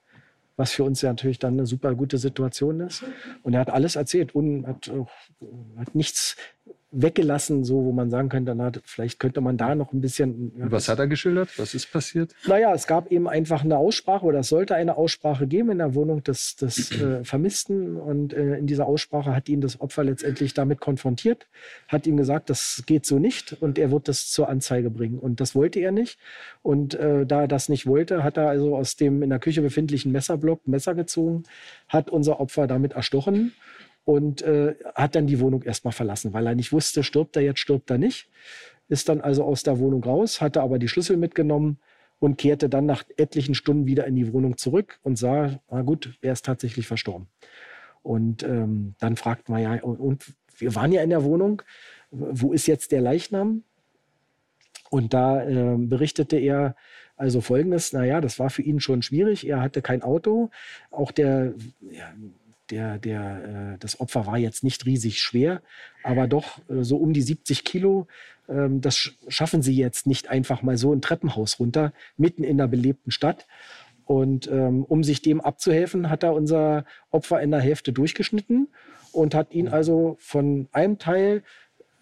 was 0.56 0.72
für 0.72 0.84
uns 0.84 1.02
ja 1.02 1.10
natürlich 1.10 1.38
dann 1.38 1.54
eine 1.54 1.66
super 1.66 1.94
gute 1.94 2.18
Situation 2.18 2.80
ist. 2.80 3.04
Und 3.42 3.54
er 3.54 3.60
hat 3.60 3.70
alles 3.70 3.96
erzählt 3.96 4.34
und 4.34 4.66
hat, 4.66 4.90
hat 5.76 5.94
nichts 5.94 6.36
weggelassen, 6.94 7.64
so 7.64 7.84
wo 7.84 7.92
man 7.92 8.10
sagen 8.10 8.28
könnte, 8.28 8.54
na, 8.54 8.72
vielleicht 8.84 9.18
könnte 9.18 9.40
man 9.40 9.56
da 9.56 9.74
noch 9.74 9.92
ein 9.92 10.00
bisschen. 10.00 10.52
Ja, 10.56 10.70
was 10.70 10.88
hat 10.88 10.98
er 10.98 11.06
geschildert? 11.06 11.50
Was 11.58 11.74
ist 11.74 11.92
passiert? 11.92 12.34
Naja, 12.46 12.72
es 12.72 12.86
gab 12.86 13.10
eben 13.10 13.28
einfach 13.28 13.64
eine 13.64 13.76
Aussprache 13.76 14.24
oder 14.24 14.40
es 14.40 14.48
sollte 14.48 14.74
eine 14.74 14.96
Aussprache 14.96 15.46
geben 15.46 15.70
in 15.70 15.78
der 15.78 15.94
Wohnung 15.94 16.22
des, 16.22 16.56
des 16.56 16.92
äh, 16.92 17.24
Vermissten. 17.24 17.96
Und 17.96 18.32
äh, 18.32 18.56
in 18.56 18.66
dieser 18.66 18.86
Aussprache 18.86 19.34
hat 19.34 19.48
ihn 19.48 19.60
das 19.60 19.80
Opfer 19.80 20.04
letztendlich 20.04 20.54
damit 20.54 20.80
konfrontiert, 20.80 21.46
hat 21.88 22.06
ihm 22.06 22.16
gesagt, 22.16 22.50
das 22.50 22.84
geht 22.86 23.06
so 23.06 23.18
nicht 23.18 23.56
und 23.60 23.78
er 23.78 23.90
wird 23.90 24.08
das 24.08 24.30
zur 24.30 24.48
Anzeige 24.48 24.90
bringen. 24.90 25.18
Und 25.18 25.40
das 25.40 25.54
wollte 25.54 25.80
er 25.80 25.92
nicht. 25.92 26.18
Und 26.62 26.94
äh, 26.94 27.26
da 27.26 27.42
er 27.42 27.48
das 27.48 27.68
nicht 27.68 27.86
wollte, 27.86 28.22
hat 28.22 28.36
er 28.36 28.48
also 28.48 28.76
aus 28.76 28.96
dem 28.96 29.22
in 29.22 29.30
der 29.30 29.38
Küche 29.38 29.62
befindlichen 29.62 30.12
Messerblock 30.12 30.66
Messer 30.68 30.94
gezogen, 30.94 31.44
hat 31.88 32.10
unser 32.10 32.40
Opfer 32.40 32.66
damit 32.66 32.92
erstochen 32.92 33.52
und 34.04 34.42
äh, 34.42 34.74
hat 34.94 35.14
dann 35.14 35.26
die 35.26 35.40
Wohnung 35.40 35.62
erstmal 35.62 35.92
verlassen, 35.92 36.32
weil 36.32 36.46
er 36.46 36.54
nicht 36.54 36.72
wusste, 36.72 37.02
stirbt 37.02 37.36
er 37.36 37.42
jetzt, 37.42 37.60
stirbt 37.60 37.90
er 37.90 37.98
nicht. 37.98 38.28
Ist 38.88 39.08
dann 39.08 39.20
also 39.20 39.44
aus 39.44 39.62
der 39.62 39.78
Wohnung 39.78 40.04
raus, 40.04 40.40
hatte 40.40 40.60
aber 40.60 40.78
die 40.78 40.88
Schlüssel 40.88 41.16
mitgenommen 41.16 41.78
und 42.18 42.36
kehrte 42.36 42.68
dann 42.68 42.86
nach 42.86 43.04
etlichen 43.16 43.54
Stunden 43.54 43.86
wieder 43.86 44.06
in 44.06 44.14
die 44.14 44.32
Wohnung 44.32 44.56
zurück 44.56 44.98
und 45.02 45.16
sah, 45.16 45.58
na 45.70 45.82
gut, 45.82 46.18
er 46.20 46.32
ist 46.32 46.44
tatsächlich 46.44 46.86
verstorben. 46.86 47.28
Und 48.02 48.42
ähm, 48.42 48.94
dann 48.98 49.16
fragt 49.16 49.48
man 49.48 49.62
ja, 49.62 49.82
und, 49.82 50.34
wir 50.56 50.74
waren 50.76 50.92
ja 50.92 51.02
in 51.02 51.10
der 51.10 51.24
Wohnung, 51.24 51.62
wo 52.12 52.52
ist 52.52 52.68
jetzt 52.68 52.92
der 52.92 53.00
Leichnam? 53.00 53.64
Und 54.88 55.12
da 55.12 55.42
äh, 55.42 55.76
berichtete 55.76 56.36
er 56.36 56.76
also 57.16 57.40
folgendes, 57.40 57.92
naja, 57.92 58.20
das 58.20 58.38
war 58.38 58.50
für 58.50 58.62
ihn 58.62 58.78
schon 58.78 59.02
schwierig. 59.02 59.48
Er 59.48 59.60
hatte 59.60 59.82
kein 59.82 60.02
Auto. 60.02 60.50
Auch 60.92 61.10
der, 61.10 61.54
ja, 61.80 62.12
der, 62.70 62.98
der, 62.98 63.74
äh, 63.74 63.78
das 63.78 64.00
Opfer 64.00 64.26
war 64.26 64.38
jetzt 64.38 64.64
nicht 64.64 64.86
riesig 64.86 65.20
schwer, 65.20 65.62
aber 66.02 66.26
doch 66.26 66.58
äh, 66.68 66.82
so 66.82 66.96
um 66.96 67.12
die 67.12 67.22
70 67.22 67.64
Kilo. 67.64 68.06
Ähm, 68.48 68.80
das 68.80 68.96
sch 68.96 69.16
schaffen 69.28 69.62
sie 69.62 69.76
jetzt 69.76 70.06
nicht 70.06 70.28
einfach 70.28 70.62
mal 70.62 70.76
so 70.76 70.92
ein 70.92 71.02
Treppenhaus 71.02 71.58
runter, 71.60 71.92
mitten 72.16 72.44
in 72.44 72.58
der 72.58 72.68
belebten 72.68 73.10
Stadt. 73.10 73.46
Und 74.06 74.48
ähm, 74.48 74.84
um 74.84 75.02
sich 75.02 75.22
dem 75.22 75.40
abzuhelfen, 75.40 76.10
hat 76.10 76.22
er 76.22 76.34
unser 76.34 76.84
Opfer 77.10 77.40
in 77.40 77.50
der 77.50 77.60
Hälfte 77.60 77.92
durchgeschnitten 77.92 78.68
und 79.12 79.34
hat 79.34 79.52
ihn 79.52 79.68
also 79.68 80.16
von 80.20 80.68
einem 80.72 80.98
Teil 80.98 81.42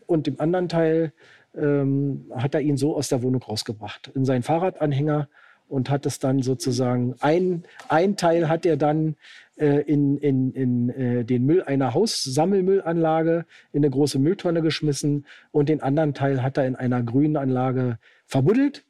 und 0.06 0.26
dem 0.26 0.40
anderen 0.40 0.68
Teil 0.68 1.12
ähm, 1.56 2.30
hat 2.34 2.54
er 2.54 2.60
ihn 2.60 2.76
so 2.76 2.96
aus 2.96 3.08
der 3.08 3.22
Wohnung 3.22 3.42
rausgebracht. 3.42 4.10
In 4.14 4.24
seinen 4.24 4.42
Fahrradanhänger 4.42 5.28
und 5.72 5.88
hat 5.88 6.04
es 6.04 6.18
dann 6.18 6.42
sozusagen, 6.42 7.14
ein, 7.20 7.64
ein 7.88 8.16
Teil 8.16 8.50
hat 8.50 8.66
er 8.66 8.76
dann 8.76 9.16
äh, 9.56 9.80
in, 9.80 10.18
in, 10.18 10.52
in 10.52 10.90
äh, 10.90 11.24
den 11.24 11.46
Müll 11.46 11.62
einer 11.62 11.94
Haussammelmüllanlage 11.94 13.46
in 13.72 13.78
eine 13.78 13.90
große 13.90 14.18
Mülltonne 14.18 14.60
geschmissen 14.60 15.24
und 15.50 15.70
den 15.70 15.82
anderen 15.82 16.12
Teil 16.12 16.42
hat 16.42 16.58
er 16.58 16.66
in 16.66 16.76
einer 16.76 17.02
grünen 17.02 17.38
Anlage 17.38 17.98
verbuddelt 18.26 18.84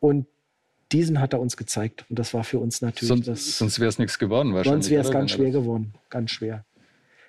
und 0.00 0.26
diesen 0.92 1.20
hat 1.20 1.34
er 1.34 1.40
uns 1.40 1.58
gezeigt 1.58 2.06
und 2.08 2.18
das 2.18 2.32
war 2.32 2.42
für 2.42 2.58
uns 2.58 2.80
natürlich 2.80 3.08
sonst, 3.08 3.28
das. 3.28 3.58
Sonst 3.58 3.78
wäre 3.78 3.90
es 3.90 3.98
nichts 3.98 4.18
geworden 4.18 4.54
wahrscheinlich. 4.54 4.84
Sonst 4.84 4.90
wäre 4.90 5.02
es 5.02 5.10
ganz 5.10 5.32
schwer 5.32 5.50
geworden, 5.50 5.92
ganz 6.08 6.30
schwer. 6.30 6.64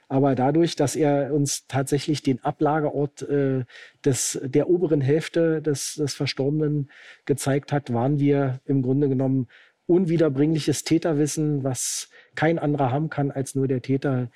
Aber 0.09 0.33
dadurch, 0.33 0.75
dass 0.75 0.95
er 0.95 1.31
uns 1.31 1.67
tatsächlich 1.67 2.23
den 2.23 2.43
Ablageort 2.43 3.21
äh, 3.21 3.63
des, 4.03 4.39
der 4.43 4.67
oberen 4.67 5.01
Hälfte 5.01 5.61
des, 5.61 5.93
des 5.95 6.15
Verstorbenen 6.15 6.89
gezeigt 7.25 7.71
hat, 7.71 7.93
waren 7.93 8.19
wir 8.19 8.59
im 8.65 8.81
Grunde 8.81 9.07
genommen 9.07 9.47
unwiederbringliches 9.85 10.83
Täterwissen, 10.83 11.63
was 11.63 12.09
kein 12.33 12.57
anderer 12.57 12.91
haben 12.91 13.09
kann 13.11 13.29
als 13.29 13.53
nur 13.53 13.67
der 13.67 13.83
Täter. 13.83 14.31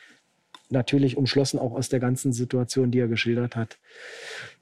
Natürlich 0.69 1.17
umschlossen 1.17 1.59
auch 1.59 1.73
aus 1.73 1.89
der 1.89 1.99
ganzen 1.99 2.33
Situation, 2.33 2.91
die 2.91 2.99
er 2.99 3.07
geschildert 3.07 3.55
hat. 3.55 3.79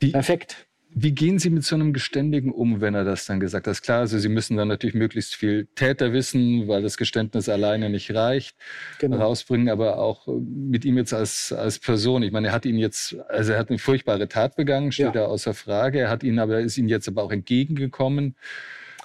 Die, 0.01 0.11
Perfekt. 0.11 0.67
Wie 0.93 1.13
gehen 1.13 1.39
Sie 1.39 1.49
mit 1.49 1.63
so 1.63 1.75
einem 1.75 1.93
Geständigen 1.93 2.51
um, 2.51 2.81
wenn 2.81 2.95
er 2.95 3.05
das 3.05 3.25
dann 3.25 3.39
gesagt 3.39 3.67
hat? 3.67 3.81
Klar, 3.81 3.99
also 3.99 4.19
Sie 4.19 4.27
müssen 4.27 4.57
dann 4.57 4.67
natürlich 4.67 4.93
möglichst 4.93 5.35
viel 5.35 5.67
Täter 5.75 6.11
wissen, 6.11 6.67
weil 6.67 6.81
das 6.81 6.97
Geständnis 6.97 7.47
alleine 7.47 7.89
nicht 7.89 8.13
reicht, 8.13 8.57
genau. 8.99 9.17
rausbringen, 9.17 9.69
aber 9.69 9.99
auch 9.99 10.27
mit 10.27 10.83
ihm 10.83 10.97
jetzt 10.97 11.13
als, 11.13 11.53
als 11.53 11.79
Person. 11.79 12.23
Ich 12.23 12.31
meine, 12.31 12.47
er 12.47 12.53
hat 12.53 12.65
ihn 12.65 12.77
jetzt, 12.77 13.15
also 13.29 13.53
er 13.53 13.59
hat 13.59 13.69
eine 13.69 13.79
furchtbare 13.79 14.27
Tat 14.27 14.55
begangen, 14.57 14.91
steht 14.91 15.07
ja. 15.07 15.11
da 15.11 15.25
außer 15.25 15.53
Frage. 15.53 15.99
Er 15.99 16.09
hat 16.09 16.23
ihn 16.23 16.39
aber, 16.39 16.59
ist 16.59 16.77
ihm 16.77 16.89
jetzt 16.89 17.07
aber 17.07 17.23
auch 17.23 17.31
entgegengekommen. 17.31 18.35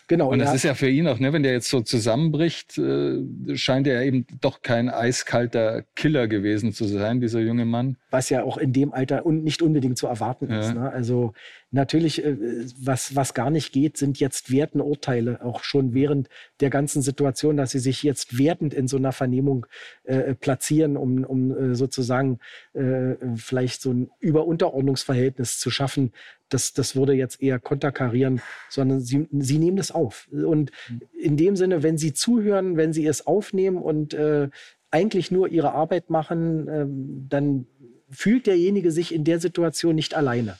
Genau. 0.09 0.31
Und 0.31 0.39
das 0.39 0.55
ist 0.55 0.63
ja 0.63 0.75
für 0.75 0.89
ihn 0.89 1.09
auch, 1.09 1.19
ne, 1.19 1.33
wenn 1.33 1.43
der 1.43 1.53
jetzt 1.53 1.69
so 1.69 1.81
zusammenbricht, 1.81 2.79
äh, 2.79 3.19
scheint 3.55 3.89
er 3.89 4.03
eben 4.03 4.25
doch 4.41 4.63
kein 4.63 4.89
eiskalter 4.89 5.83
Killer 5.97 6.29
gewesen 6.29 6.73
zu 6.73 6.85
sein, 6.85 7.21
dieser 7.21 7.41
junge 7.41 7.65
Mann. 7.65 7.97
Was 8.11 8.31
ja 8.31 8.45
auch 8.45 8.57
in 8.57 8.73
dem 8.73 8.93
Alter 8.93 9.27
un 9.27 9.43
nicht 9.43 9.63
unbedingt 9.63 9.99
zu 9.99 10.07
erwarten 10.07 10.49
ja. 10.49 10.61
ist. 10.61 10.75
Ne? 10.75 10.93
Also 10.93 11.33
natürlich, 11.71 12.25
äh, 12.25 12.37
was, 12.79 13.17
was 13.17 13.35
gar 13.35 13.51
nicht 13.51 13.73
geht, 13.73 13.97
sind 13.97 14.19
jetzt 14.21 14.51
werten 14.51 14.81
Urteile, 14.81 15.45
auch 15.45 15.63
schon 15.65 15.95
während 15.95 16.29
der 16.61 16.71
ganzen 16.71 17.03
Situation, 17.03 17.57
dass 17.57 17.71
sie 17.71 17.79
sich 17.79 18.03
jetzt 18.03 18.39
wertend 18.39 18.75
in 18.75 18.89
so 18.89 18.97
einer 18.97 19.13
Vernehmung 19.13 19.67
äh, 20.05 20.35
platzieren, 20.35 20.97
um, 20.97 21.25
um 21.25 21.51
äh, 21.73 21.75
sozusagen 21.75 22.39
äh, 22.73 23.15
vielleicht 23.37 23.83
so 23.83 23.93
ein 23.93 24.11
Über-Unterordnungsverhältnis 24.21 25.59
zu 25.59 25.71
schaffen, 25.71 26.13
das, 26.49 26.73
das 26.73 26.95
würde 26.95 27.13
jetzt 27.13 27.43
eher 27.43 27.59
konterkarieren, 27.59 28.41
sondern 28.71 29.01
sie, 29.01 29.29
sie 29.33 29.59
nehmen 29.59 29.77
das 29.77 29.91
auf. 29.91 30.29
Und 30.31 30.71
in 31.13 31.37
dem 31.37 31.57
Sinne, 31.57 31.83
wenn 31.83 31.99
sie 31.99 32.13
zuhören, 32.13 32.77
wenn 32.77 32.93
sie 32.93 33.07
es 33.07 33.27
aufnehmen 33.27 33.79
und 33.79 34.15
äh, 34.15 34.49
eigentlich 34.91 35.31
nur 35.31 35.49
ihre 35.49 35.73
Arbeit 35.73 36.11
machen, 36.11 36.69
äh, 36.69 36.87
dann 37.29 37.67
fühlt 38.09 38.47
derjenige 38.47 38.93
sich 38.93 39.13
in 39.13 39.25
der 39.25 39.41
Situation 39.41 39.97
nicht 39.97 40.15
alleine. 40.15 40.57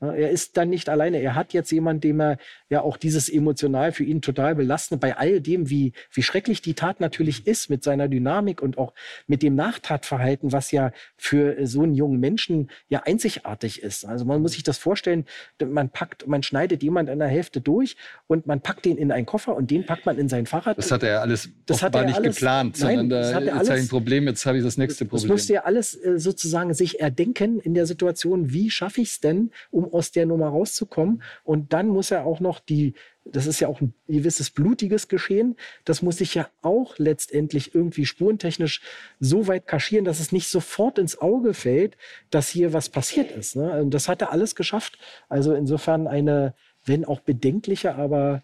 Er 0.00 0.30
ist 0.30 0.56
dann 0.56 0.70
nicht 0.70 0.88
alleine. 0.88 1.20
Er 1.20 1.34
hat 1.34 1.52
jetzt 1.52 1.70
jemanden, 1.70 2.00
dem 2.00 2.20
er 2.20 2.38
ja 2.70 2.80
auch 2.80 2.96
dieses 2.96 3.28
emotional 3.28 3.92
für 3.92 4.04
ihn 4.04 4.22
total 4.22 4.54
belastend, 4.54 5.00
bei 5.00 5.16
all 5.16 5.40
dem, 5.40 5.68
wie, 5.68 5.92
wie 6.12 6.22
schrecklich 6.22 6.62
die 6.62 6.74
Tat 6.74 7.00
natürlich 7.00 7.46
ist 7.46 7.68
mit 7.68 7.84
seiner 7.84 8.08
Dynamik 8.08 8.62
und 8.62 8.78
auch 8.78 8.94
mit 9.26 9.42
dem 9.42 9.54
Nachtatverhalten, 9.54 10.52
was 10.52 10.70
ja 10.70 10.92
für 11.16 11.66
so 11.66 11.82
einen 11.82 11.94
jungen 11.94 12.18
Menschen 12.18 12.70
ja 12.88 13.02
einzigartig 13.04 13.82
ist. 13.82 14.06
Also 14.06 14.24
man 14.24 14.40
muss 14.40 14.52
sich 14.52 14.62
das 14.62 14.78
vorstellen, 14.78 15.26
man 15.62 15.90
packt, 15.90 16.26
man 16.26 16.42
schneidet 16.42 16.82
jemand 16.82 17.10
an 17.10 17.18
der 17.18 17.28
Hälfte 17.28 17.60
durch 17.60 17.96
und 18.26 18.46
man 18.46 18.60
packt 18.60 18.86
den 18.86 18.96
in 18.96 19.12
einen 19.12 19.26
Koffer 19.26 19.54
und 19.54 19.70
den 19.70 19.84
packt 19.84 20.06
man 20.06 20.18
in 20.18 20.28
sein 20.28 20.46
Fahrrad. 20.46 20.78
Das 20.78 20.90
hat 20.90 21.02
er 21.02 21.20
alles 21.20 21.50
das 21.66 21.82
hat 21.82 21.94
er 21.94 22.04
nicht 22.04 22.16
alles, 22.16 22.36
geplant, 22.36 22.78
nein, 22.80 22.96
sondern 22.96 23.10
da 23.10 23.34
hat 23.34 23.42
er 23.44 23.56
alles, 23.56 23.70
ein 23.70 23.88
Problem, 23.88 24.26
jetzt 24.26 24.46
habe 24.46 24.58
ich 24.58 24.64
das 24.64 24.78
nächste 24.78 25.04
Problem. 25.04 25.28
Das 25.28 25.30
musste 25.30 25.52
ja 25.52 25.64
alles 25.64 25.94
äh, 25.94 26.18
sozusagen 26.18 26.72
sich 26.74 27.00
erdenken 27.00 27.60
in 27.60 27.74
der 27.74 27.86
Situation, 27.86 28.52
wie 28.52 28.70
schaffe 28.70 29.00
ich 29.00 29.10
es 29.10 29.20
denn, 29.20 29.50
um 29.70 29.89
aus 29.92 30.12
der 30.12 30.26
Nummer 30.26 30.48
rauszukommen. 30.48 31.22
Und 31.44 31.72
dann 31.72 31.88
muss 31.88 32.10
er 32.10 32.24
auch 32.24 32.40
noch 32.40 32.60
die, 32.60 32.94
das 33.24 33.46
ist 33.46 33.60
ja 33.60 33.68
auch 33.68 33.80
ein 33.80 33.94
gewisses 34.08 34.50
blutiges 34.50 35.08
Geschehen, 35.08 35.56
das 35.84 36.02
muss 36.02 36.18
sich 36.18 36.34
ja 36.34 36.48
auch 36.62 36.98
letztendlich 36.98 37.74
irgendwie 37.74 38.06
spurentechnisch 38.06 38.80
so 39.18 39.46
weit 39.46 39.66
kaschieren, 39.66 40.04
dass 40.04 40.20
es 40.20 40.32
nicht 40.32 40.48
sofort 40.48 40.98
ins 40.98 41.20
Auge 41.20 41.54
fällt, 41.54 41.96
dass 42.30 42.48
hier 42.48 42.72
was 42.72 42.88
passiert 42.88 43.30
ist. 43.32 43.56
Ne? 43.56 43.82
Und 43.82 43.92
das 43.92 44.08
hat 44.08 44.22
er 44.22 44.32
alles 44.32 44.54
geschafft. 44.54 44.98
Also 45.28 45.54
insofern 45.54 46.06
eine, 46.06 46.54
wenn 46.84 47.04
auch 47.04 47.20
bedenkliche, 47.20 47.94
aber 47.94 48.42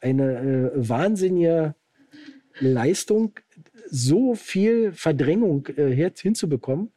eine 0.00 0.38
äh, 0.38 0.88
wahnsinnige 0.88 1.74
Leistung, 2.60 3.32
so 3.90 4.34
viel 4.34 4.92
Verdrängung 4.92 5.66
äh, 5.76 6.10
hinzubekommen, 6.14 6.92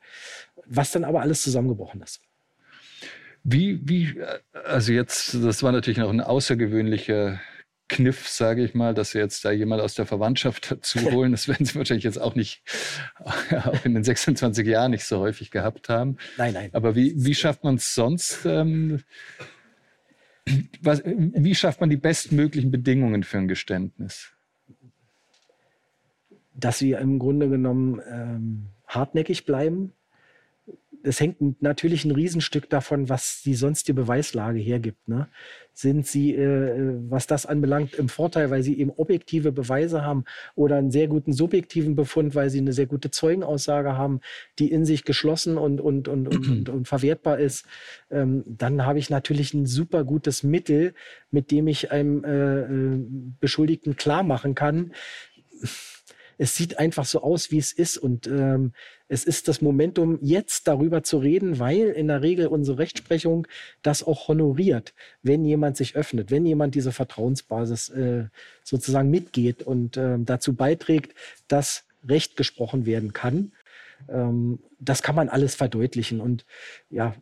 was 0.65 0.91
dann 0.91 1.03
aber 1.03 1.21
alles 1.21 1.41
zusammengebrochen 1.41 2.01
ist. 2.01 2.21
Wie, 3.43 3.81
wie, 3.83 4.21
also 4.65 4.93
jetzt, 4.93 5.33
das 5.43 5.63
war 5.63 5.71
natürlich 5.71 5.97
noch 5.97 6.09
ein 6.09 6.21
außergewöhnlicher 6.21 7.39
Kniff, 7.91 8.29
sage 8.29 8.63
ich 8.63 8.73
mal, 8.73 8.93
dass 8.93 9.11
sie 9.11 9.19
jetzt 9.19 9.43
da 9.43 9.51
jemand 9.51 9.81
aus 9.81 9.95
der 9.95 10.05
Verwandtschaft 10.05 10.71
dazu 10.71 10.99
holen. 11.11 11.31
Das 11.31 11.47
werden 11.47 11.65
sie 11.65 11.75
wahrscheinlich 11.75 12.05
jetzt 12.05 12.21
auch 12.21 12.35
nicht, 12.35 12.63
auch 13.63 13.85
in 13.85 13.93
den 13.93 14.03
26 14.03 14.65
Jahren 14.65 14.91
nicht 14.91 15.05
so 15.05 15.19
häufig 15.19 15.51
gehabt 15.51 15.89
haben. 15.89 16.17
Nein, 16.37 16.53
nein. 16.53 16.69
Aber 16.73 16.95
wie, 16.95 17.13
wie 17.17 17.35
schafft 17.35 17.63
man 17.63 17.75
es 17.75 17.93
sonst? 17.93 18.45
Ähm, 18.45 19.01
was, 20.81 21.03
wie 21.05 21.53
schafft 21.53 21.81
man 21.81 21.89
die 21.89 21.97
bestmöglichen 21.97 22.71
Bedingungen 22.71 23.23
für 23.23 23.37
ein 23.37 23.47
Geständnis? 23.47 24.31
Dass 26.53 26.79
sie 26.79 26.91
im 26.91 27.19
Grunde 27.19 27.49
genommen 27.49 28.01
ähm, 28.09 28.67
hartnäckig 28.87 29.45
bleiben, 29.45 29.93
es 31.03 31.19
hängt 31.19 31.61
natürlich 31.61 32.05
ein 32.05 32.11
Riesenstück 32.11 32.69
davon, 32.69 33.09
was 33.09 33.41
die 33.43 33.55
sonstige 33.55 33.95
Beweislage 33.95 34.59
hergibt. 34.59 35.07
Ne? 35.07 35.27
Sind 35.73 36.05
sie, 36.05 36.35
äh, 36.35 36.95
was 37.09 37.27
das 37.27 37.45
anbelangt, 37.45 37.95
im 37.95 38.09
Vorteil, 38.09 38.51
weil 38.51 38.63
sie 38.63 38.77
eben 38.77 38.91
objektive 38.91 39.51
Beweise 39.51 40.03
haben 40.03 40.25
oder 40.55 40.75
einen 40.75 40.91
sehr 40.91 41.07
guten 41.07 41.33
subjektiven 41.33 41.95
Befund, 41.95 42.35
weil 42.35 42.49
sie 42.49 42.59
eine 42.59 42.73
sehr 42.73 42.85
gute 42.85 43.09
Zeugenaussage 43.09 43.97
haben, 43.97 44.19
die 44.59 44.71
in 44.71 44.85
sich 44.85 45.03
geschlossen 45.03 45.57
und, 45.57 45.81
und, 45.81 46.07
und, 46.07 46.27
und, 46.27 46.47
und, 46.47 46.69
und 46.69 46.87
verwertbar 46.87 47.39
ist, 47.39 47.65
ähm, 48.09 48.43
dann 48.45 48.85
habe 48.85 48.99
ich 48.99 49.09
natürlich 49.09 49.53
ein 49.53 49.65
super 49.65 50.03
gutes 50.03 50.43
Mittel, 50.43 50.93
mit 51.31 51.51
dem 51.51 51.67
ich 51.67 51.91
einem 51.91 52.23
äh, 52.23 52.61
äh 52.61 53.05
Beschuldigten 53.39 53.95
klar 53.95 54.23
machen 54.23 54.55
kann, 54.55 54.91
es 56.41 56.55
sieht 56.55 56.79
einfach 56.79 57.05
so 57.05 57.21
aus, 57.21 57.51
wie 57.51 57.59
es 57.59 57.71
ist. 57.71 57.99
Und 57.99 58.25
ähm, 58.25 58.73
es 59.07 59.25
ist 59.25 59.47
das 59.47 59.61
Momentum, 59.61 60.17
jetzt 60.23 60.67
darüber 60.67 61.03
zu 61.03 61.19
reden, 61.19 61.59
weil 61.59 61.89
in 61.89 62.07
der 62.07 62.23
Regel 62.23 62.47
unsere 62.47 62.79
Rechtsprechung 62.79 63.47
das 63.83 64.01
auch 64.01 64.27
honoriert, 64.27 64.95
wenn 65.21 65.45
jemand 65.45 65.77
sich 65.77 65.95
öffnet, 65.95 66.31
wenn 66.31 66.43
jemand 66.43 66.73
diese 66.73 66.91
Vertrauensbasis 66.91 67.89
äh, 67.89 68.25
sozusagen 68.63 69.11
mitgeht 69.11 69.61
und 69.61 69.97
äh, 69.97 70.17
dazu 70.17 70.55
beiträgt, 70.55 71.13
dass 71.47 71.83
Recht 72.09 72.37
gesprochen 72.37 72.87
werden 72.87 73.13
kann. 73.13 73.51
Ähm, 74.09 74.57
das 74.79 75.03
kann 75.03 75.13
man 75.13 75.29
alles 75.29 75.53
verdeutlichen. 75.53 76.21
Und 76.21 76.47
ja, 76.89 77.13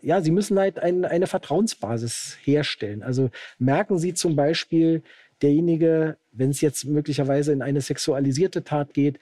ja, 0.00 0.22
Sie 0.22 0.30
müssen 0.30 0.60
halt 0.60 0.78
ein, 0.78 1.04
eine 1.04 1.26
Vertrauensbasis 1.26 2.38
herstellen. 2.44 3.02
Also 3.02 3.30
merken 3.58 3.98
Sie 3.98 4.14
zum 4.14 4.36
Beispiel, 4.36 5.02
derjenige, 5.42 6.16
wenn 6.32 6.50
es 6.50 6.60
jetzt 6.60 6.84
möglicherweise 6.84 7.52
in 7.52 7.62
eine 7.62 7.80
sexualisierte 7.80 8.64
Tat 8.64 8.94
geht, 8.94 9.18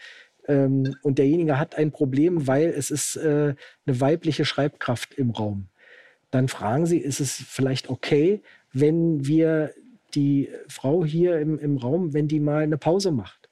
ähm, 0.48 0.96
und 1.02 1.18
derjenige 1.18 1.58
hat 1.58 1.76
ein 1.76 1.92
Problem, 1.92 2.46
weil 2.46 2.70
es 2.70 2.90
ist 2.90 3.16
äh, 3.16 3.54
eine 3.86 4.00
weibliche 4.00 4.44
Schreibkraft 4.44 5.14
im 5.14 5.30
Raum, 5.30 5.68
dann 6.30 6.48
fragen 6.48 6.86
Sie, 6.86 6.98
ist 6.98 7.20
es 7.20 7.32
vielleicht 7.32 7.90
okay, 7.90 8.42
wenn 8.72 9.26
wir 9.26 9.72
die 10.14 10.48
Frau 10.68 11.04
hier 11.04 11.38
im, 11.38 11.58
im 11.58 11.76
Raum, 11.76 12.14
wenn 12.14 12.28
die 12.28 12.40
mal 12.40 12.62
eine 12.62 12.78
Pause 12.78 13.12
macht? 13.12 13.48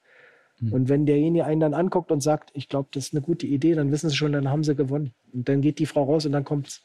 Mhm. 0.58 0.72
Und 0.72 0.88
wenn 0.88 1.06
derjenige 1.06 1.44
einen 1.44 1.60
dann 1.60 1.74
anguckt 1.74 2.10
und 2.10 2.22
sagt, 2.22 2.50
ich 2.54 2.68
glaube, 2.68 2.88
das 2.92 3.08
ist 3.08 3.14
eine 3.14 3.22
gute 3.22 3.46
Idee, 3.46 3.74
dann 3.74 3.92
wissen 3.92 4.10
Sie 4.10 4.16
schon, 4.16 4.32
dann 4.32 4.50
haben 4.50 4.64
Sie 4.64 4.74
gewonnen. 4.74 5.12
Und 5.32 5.48
dann 5.48 5.60
geht 5.60 5.78
die 5.78 5.86
Frau 5.86 6.04
raus 6.04 6.26
und 6.26 6.32
dann 6.32 6.44
kommt's. 6.44 6.82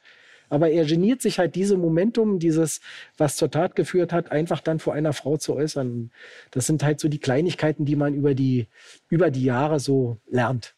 Aber 0.51 0.69
er 0.69 0.83
geniert 0.83 1.21
sich 1.21 1.39
halt 1.39 1.55
diese 1.55 1.77
Momentum, 1.77 2.37
dieses, 2.37 2.81
was 3.17 3.37
zur 3.37 3.49
Tat 3.49 3.73
geführt 3.77 4.11
hat, 4.11 4.33
einfach 4.33 4.59
dann 4.59 4.79
vor 4.79 4.93
einer 4.93 5.13
Frau 5.13 5.37
zu 5.37 5.55
äußern. 5.55 6.11
Das 6.51 6.67
sind 6.67 6.83
halt 6.83 6.99
so 6.99 7.07
die 7.07 7.19
Kleinigkeiten, 7.19 7.85
die 7.85 7.95
man 7.95 8.13
über 8.13 8.35
die, 8.35 8.67
über 9.07 9.31
die 9.31 9.45
Jahre 9.45 9.79
so 9.79 10.17
lernt. 10.29 10.75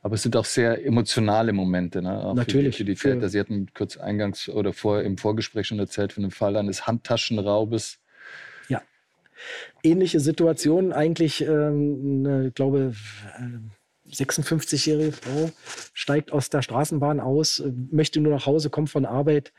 Aber 0.00 0.14
es 0.14 0.22
sind 0.22 0.36
auch 0.36 0.46
sehr 0.46 0.86
emotionale 0.86 1.52
Momente, 1.52 2.00
ne? 2.00 2.24
Auch 2.24 2.34
Natürlich. 2.34 2.78
Für 2.78 2.84
die, 2.84 2.96
für 2.96 3.14
die. 3.14 3.28
Sie 3.28 3.38
hatten 3.38 3.66
kurz 3.74 3.98
eingangs 3.98 4.48
oder 4.48 4.72
vor, 4.72 5.02
im 5.02 5.18
Vorgespräch 5.18 5.66
schon 5.66 5.78
erzählt 5.78 6.14
von 6.14 6.22
dem 6.22 6.30
Fall 6.30 6.56
eines 6.56 6.86
Handtaschenraubes. 6.86 7.98
Ja. 8.68 8.80
Ähnliche 9.82 10.20
Situation, 10.20 10.94
eigentlich, 10.94 11.42
ähm, 11.42 12.46
ich 12.46 12.54
glaube, 12.54 12.94
56-jährige 14.10 15.12
Frau 15.12 15.50
steigt 15.92 16.32
aus 16.32 16.50
der 16.50 16.62
Straßenbahn 16.62 17.20
aus, 17.20 17.60
äh, 17.60 17.72
möchte 17.90 18.20
nur 18.20 18.32
nach 18.32 18.46
Hause, 18.46 18.70
kommt 18.70 18.90
von 18.90 19.06
Arbeit 19.06 19.52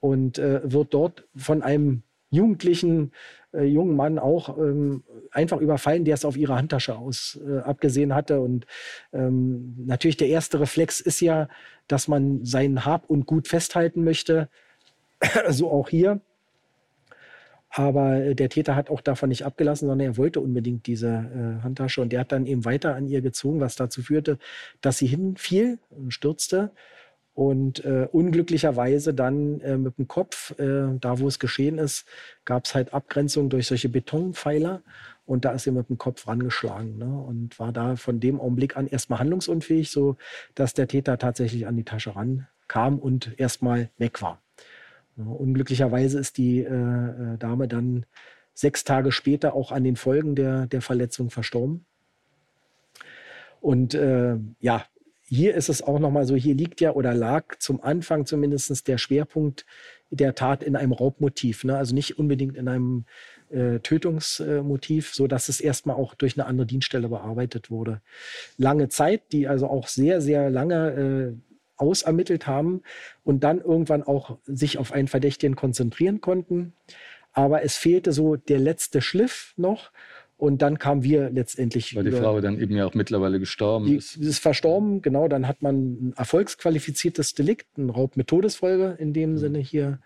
und 0.00 0.38
äh, 0.38 0.60
wird 0.64 0.94
dort 0.94 1.24
von 1.36 1.62
einem 1.62 2.02
jugendlichen 2.30 3.12
äh, 3.52 3.64
jungen 3.64 3.94
Mann 3.94 4.18
auch 4.18 4.56
ähm, 4.58 5.04
einfach 5.30 5.58
überfallen, 5.58 6.04
der 6.04 6.14
es 6.14 6.24
auf 6.24 6.36
ihre 6.36 6.56
Handtasche 6.56 6.96
aus 6.96 7.38
äh, 7.46 7.58
abgesehen 7.58 8.14
hatte. 8.14 8.40
Und 8.40 8.66
ähm, 9.12 9.74
natürlich 9.86 10.16
der 10.16 10.28
erste 10.28 10.58
Reflex 10.58 11.00
ist 11.00 11.20
ja, 11.20 11.48
dass 11.86 12.08
man 12.08 12.44
sein 12.44 12.84
Hab 12.84 13.08
und 13.08 13.26
Gut 13.26 13.48
festhalten 13.48 14.02
möchte. 14.02 14.48
so 15.50 15.70
auch 15.70 15.88
hier. 15.88 16.20
Aber 17.72 18.16
äh, 18.16 18.34
der 18.34 18.50
Täter 18.50 18.76
hat 18.76 18.90
auch 18.90 19.00
davon 19.00 19.30
nicht 19.30 19.44
abgelassen, 19.44 19.88
sondern 19.88 20.06
er 20.06 20.16
wollte 20.16 20.40
unbedingt 20.40 20.86
diese 20.86 21.08
äh, 21.08 21.62
Handtasche 21.62 22.02
und 22.02 22.12
der 22.12 22.20
hat 22.20 22.32
dann 22.32 22.46
eben 22.46 22.64
weiter 22.64 22.94
an 22.94 23.08
ihr 23.08 23.22
gezogen, 23.22 23.60
was 23.60 23.76
dazu 23.76 24.02
führte, 24.02 24.38
dass 24.82 24.98
sie 24.98 25.06
hinfiel 25.06 25.78
und 25.90 26.12
stürzte 26.12 26.70
und 27.34 27.82
äh, 27.84 28.08
unglücklicherweise 28.12 29.14
dann 29.14 29.60
äh, 29.60 29.78
mit 29.78 29.96
dem 29.98 30.06
Kopf, 30.06 30.58
äh, 30.58 30.98
da 31.00 31.18
wo 31.18 31.28
es 31.28 31.38
geschehen 31.38 31.78
ist, 31.78 32.06
gab 32.44 32.66
es 32.66 32.74
halt 32.74 32.92
Abgrenzung 32.92 33.48
durch 33.48 33.66
solche 33.68 33.88
Betonpfeiler 33.88 34.82
und 35.24 35.46
da 35.46 35.52
ist 35.52 35.62
sie 35.62 35.70
mit 35.70 35.88
dem 35.88 35.96
Kopf 35.96 36.28
rangeschlagen 36.28 36.98
ne? 36.98 37.06
und 37.06 37.58
war 37.58 37.72
da 37.72 37.96
von 37.96 38.20
dem 38.20 38.38
Augenblick 38.38 38.76
an 38.76 38.86
erstmal 38.86 39.20
handlungsunfähig, 39.20 39.90
so 39.90 40.16
dass 40.54 40.74
der 40.74 40.88
Täter 40.88 41.16
tatsächlich 41.16 41.66
an 41.66 41.76
die 41.76 41.84
Tasche 41.84 42.14
rankam 42.14 42.98
und 42.98 43.32
erstmal 43.38 43.88
weg 43.96 44.20
war. 44.20 44.41
Unglücklicherweise 45.26 46.18
ist 46.18 46.38
die 46.38 46.60
äh, 46.60 46.66
äh, 46.66 47.38
Dame 47.38 47.68
dann 47.68 48.06
sechs 48.54 48.84
Tage 48.84 49.12
später 49.12 49.54
auch 49.54 49.72
an 49.72 49.84
den 49.84 49.96
Folgen 49.96 50.34
der, 50.34 50.66
der 50.66 50.82
Verletzung 50.82 51.30
verstorben. 51.30 51.86
Und 53.60 53.94
äh, 53.94 54.36
ja, 54.60 54.84
hier 55.22 55.54
ist 55.54 55.70
es 55.70 55.80
auch 55.80 55.98
nochmal 55.98 56.26
so, 56.26 56.34
hier 56.34 56.54
liegt 56.54 56.80
ja 56.80 56.92
oder 56.92 57.14
lag 57.14 57.56
zum 57.58 57.82
Anfang 57.82 58.26
zumindest 58.26 58.86
der 58.86 58.98
Schwerpunkt 58.98 59.64
der 60.10 60.34
Tat 60.34 60.62
in 60.62 60.76
einem 60.76 60.92
Raubmotiv. 60.92 61.64
Ne? 61.64 61.76
Also 61.76 61.94
nicht 61.94 62.18
unbedingt 62.18 62.56
in 62.56 62.68
einem 62.68 63.06
äh, 63.48 63.78
Tötungsmotiv, 63.78 65.14
so 65.14 65.26
dass 65.26 65.48
es 65.48 65.60
erstmal 65.60 65.96
auch 65.96 66.14
durch 66.14 66.36
eine 66.36 66.46
andere 66.46 66.66
Dienststelle 66.66 67.08
bearbeitet 67.08 67.70
wurde. 67.70 68.02
Lange 68.58 68.88
Zeit, 68.88 69.32
die 69.32 69.48
also 69.48 69.68
auch 69.68 69.88
sehr, 69.88 70.20
sehr 70.20 70.50
lange 70.50 70.90
äh, 70.90 71.51
ausermittelt 71.76 72.46
haben 72.46 72.82
und 73.24 73.44
dann 73.44 73.60
irgendwann 73.60 74.02
auch 74.02 74.38
sich 74.44 74.78
auf 74.78 74.92
einen 74.92 75.08
Verdächtigen 75.08 75.56
konzentrieren 75.56 76.20
konnten. 76.20 76.74
Aber 77.32 77.62
es 77.62 77.76
fehlte 77.76 78.12
so 78.12 78.36
der 78.36 78.58
letzte 78.58 79.00
Schliff 79.00 79.54
noch. 79.56 79.90
Und 80.36 80.60
dann 80.60 80.80
kamen 80.80 81.04
wir 81.04 81.30
letztendlich. 81.30 81.94
Weil 81.94 82.02
die 82.02 82.10
Frau 82.10 82.40
dann 82.40 82.60
eben 82.60 82.74
ja 82.74 82.84
auch 82.84 82.94
mittlerweile 82.94 83.38
gestorben 83.38 83.86
die, 83.86 83.94
ist. 83.94 84.16
ist 84.16 84.40
verstorben, 84.40 85.00
genau. 85.00 85.28
Dann 85.28 85.46
hat 85.46 85.62
man 85.62 86.08
ein 86.08 86.14
erfolgsqualifiziertes 86.16 87.34
Delikt, 87.34 87.78
ein 87.78 87.90
Raub 87.90 88.16
mit 88.16 88.26
Todesfolge 88.26 88.96
in 88.98 89.12
dem 89.12 89.32
mhm. 89.32 89.38
Sinne 89.38 89.58
hier. 89.60 90.00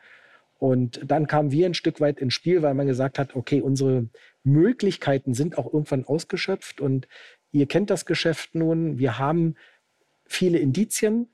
Und 0.58 1.00
dann 1.06 1.26
kamen 1.26 1.52
wir 1.52 1.64
ein 1.64 1.72
Stück 1.72 2.00
weit 2.00 2.18
ins 2.18 2.34
Spiel, 2.34 2.62
weil 2.62 2.74
man 2.74 2.86
gesagt 2.86 3.18
hat, 3.18 3.34
okay, 3.34 3.62
unsere 3.62 4.08
Möglichkeiten 4.42 5.32
sind 5.32 5.56
auch 5.56 5.72
irgendwann 5.72 6.04
ausgeschöpft. 6.04 6.82
Und 6.82 7.08
ihr 7.52 7.66
kennt 7.66 7.88
das 7.88 8.04
Geschäft 8.04 8.54
nun. 8.54 8.98
Wir 8.98 9.18
haben 9.18 9.54
viele 10.26 10.58
Indizien. 10.58 11.28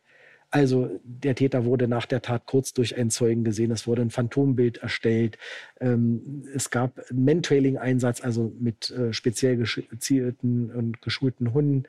Also 0.52 1.00
der 1.02 1.34
Täter 1.34 1.64
wurde 1.64 1.88
nach 1.88 2.04
der 2.04 2.20
Tat 2.20 2.44
kurz 2.44 2.74
durch 2.74 2.94
einen 2.98 3.08
Zeugen 3.08 3.42
gesehen. 3.42 3.70
Es 3.70 3.86
wurde 3.86 4.02
ein 4.02 4.10
Phantombild 4.10 4.76
erstellt. 4.76 5.38
Ähm, 5.80 6.44
es 6.54 6.68
gab 6.68 7.00
einen 7.08 7.24
Mantrailing-Einsatz, 7.24 8.20
also 8.20 8.52
mit 8.60 8.90
äh, 8.90 9.14
speziell 9.14 9.56
gezielten 9.56 10.70
und 10.70 11.00
geschulten 11.00 11.54
Hunden. 11.54 11.84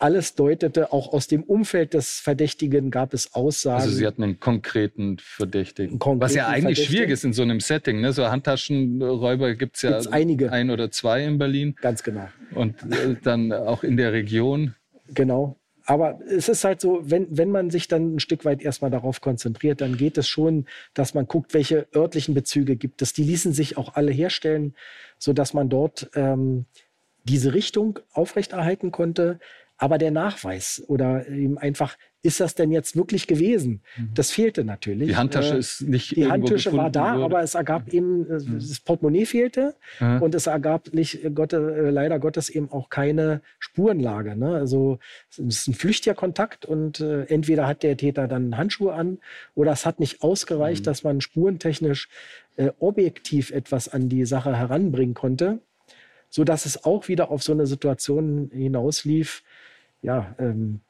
Alles 0.00 0.34
deutete, 0.34 0.92
auch 0.92 1.12
aus 1.12 1.28
dem 1.28 1.44
Umfeld 1.44 1.94
des 1.94 2.18
Verdächtigen 2.18 2.90
gab 2.90 3.14
es 3.14 3.34
Aussagen. 3.34 3.82
Also 3.82 3.94
Sie 3.94 4.04
hatten 4.04 4.24
einen 4.24 4.40
konkreten 4.40 5.18
Verdächtigen. 5.20 5.90
Einen 5.92 5.98
konkreten 6.00 6.22
Was 6.22 6.34
ja 6.34 6.48
eigentlich 6.48 6.84
schwierig 6.84 7.10
ist 7.10 7.22
in 7.24 7.32
so 7.32 7.42
einem 7.42 7.60
Setting. 7.60 8.00
Ne? 8.00 8.12
So 8.12 8.28
Handtaschenräuber 8.28 9.54
gibt 9.54 9.76
es 9.76 9.82
ja 9.82 9.90
Gibt's 9.90 10.08
einige. 10.08 10.50
ein 10.50 10.70
oder 10.70 10.90
zwei 10.90 11.24
in 11.24 11.38
Berlin. 11.38 11.76
Ganz 11.80 12.02
genau. 12.02 12.28
Und 12.52 12.82
äh, 12.82 13.14
dann 13.22 13.52
auch 13.52 13.84
in 13.84 13.96
der 13.96 14.12
Region. 14.12 14.74
Genau 15.14 15.56
aber 15.84 16.20
es 16.28 16.48
ist 16.48 16.64
halt 16.64 16.80
so, 16.80 17.00
wenn, 17.02 17.26
wenn 17.36 17.50
man 17.50 17.70
sich 17.70 17.88
dann 17.88 18.16
ein 18.16 18.20
Stück 18.20 18.44
weit 18.44 18.62
erstmal 18.62 18.90
darauf 18.90 19.20
konzentriert, 19.20 19.80
dann 19.80 19.96
geht 19.96 20.18
es 20.18 20.28
schon, 20.28 20.66
dass 20.94 21.14
man 21.14 21.26
guckt, 21.26 21.54
welche 21.54 21.86
örtlichen 21.94 22.34
Bezüge 22.34 22.76
gibt 22.76 23.02
es. 23.02 23.12
Die 23.12 23.24
ließen 23.24 23.52
sich 23.52 23.76
auch 23.76 23.94
alle 23.94 24.12
herstellen, 24.12 24.74
sodass 25.18 25.54
man 25.54 25.68
dort 25.68 26.10
ähm, 26.14 26.66
diese 27.24 27.54
Richtung 27.54 27.98
aufrechterhalten 28.12 28.92
konnte. 28.92 29.38
Aber 29.76 29.98
der 29.98 30.10
Nachweis 30.10 30.82
oder 30.86 31.28
eben 31.28 31.58
einfach 31.58 31.96
ist 32.22 32.38
das 32.40 32.54
denn 32.54 32.70
jetzt 32.70 32.96
wirklich 32.96 33.26
gewesen? 33.26 33.82
Mhm. 33.96 34.10
Das 34.14 34.30
fehlte 34.30 34.64
natürlich. 34.64 35.08
Die 35.08 35.16
Handtasche 35.16 35.54
äh, 35.54 35.58
ist 35.58 35.82
nicht. 35.82 36.16
Die 36.16 36.30
Handtasche 36.30 36.72
war 36.72 36.88
da, 36.88 37.14
wurde. 37.14 37.24
aber 37.24 37.42
es 37.42 37.54
ergab 37.54 37.92
eben, 37.92 38.26
äh, 38.30 38.38
mhm. 38.38 38.58
das 38.58 38.80
Portemonnaie 38.80 39.26
fehlte 39.26 39.74
ja. 39.98 40.18
und 40.18 40.34
es 40.34 40.46
ergab 40.46 40.92
nicht, 40.92 41.24
äh, 41.24 41.30
Gott, 41.30 41.52
leider 41.52 42.20
Gottes 42.20 42.48
eben 42.48 42.70
auch 42.70 42.90
keine 42.90 43.42
Spurenlage. 43.58 44.36
Ne? 44.36 44.54
Also 44.54 44.98
es 45.30 45.38
ist 45.38 45.68
ein 45.68 45.74
flüchtiger 45.74 46.14
Kontakt 46.14 46.64
und 46.64 47.00
äh, 47.00 47.24
entweder 47.24 47.66
hat 47.66 47.82
der 47.82 47.96
Täter 47.96 48.28
dann 48.28 48.56
Handschuhe 48.56 48.92
an 48.92 49.18
oder 49.54 49.72
es 49.72 49.84
hat 49.84 49.98
nicht 49.98 50.22
ausgereicht, 50.22 50.82
mhm. 50.82 50.84
dass 50.84 51.02
man 51.02 51.20
spurentechnisch 51.20 52.08
äh, 52.56 52.70
objektiv 52.78 53.50
etwas 53.50 53.88
an 53.88 54.08
die 54.08 54.24
Sache 54.26 54.56
heranbringen 54.56 55.14
konnte, 55.14 55.58
so 56.28 56.44
dass 56.44 56.66
es 56.66 56.84
auch 56.84 57.08
wieder 57.08 57.30
auf 57.30 57.42
so 57.42 57.52
eine 57.52 57.66
Situation 57.66 58.50
hinauslief. 58.52 59.42
Ja, 60.02 60.34
ähm, 60.38 60.80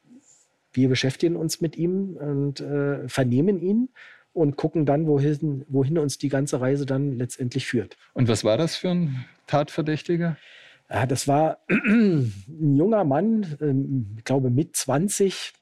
wir 0.73 0.89
beschäftigen 0.89 1.35
uns 1.35 1.61
mit 1.61 1.75
ihm 1.75 2.17
und 2.17 2.59
äh, 2.59 3.07
vernehmen 3.07 3.59
ihn 3.59 3.89
und 4.33 4.57
gucken 4.57 4.85
dann, 4.85 5.07
wohin, 5.07 5.63
wohin 5.67 5.97
uns 5.97 6.17
die 6.17 6.29
ganze 6.29 6.59
Reise 6.59 6.85
dann 6.85 7.17
letztendlich 7.17 7.67
führt. 7.67 7.97
Und 8.13 8.27
was 8.27 8.43
war 8.43 8.57
das 8.57 8.75
für 8.75 8.89
ein 8.89 9.25
Tatverdächtiger? 9.47 10.37
Ja, 10.89 11.05
das 11.05 11.27
war 11.27 11.59
ein 11.69 12.75
junger 12.75 13.03
Mann, 13.03 13.57
ähm, 13.61 14.15
ich 14.17 14.23
glaube 14.23 14.49
mit 14.49 14.75
20, 14.75 15.53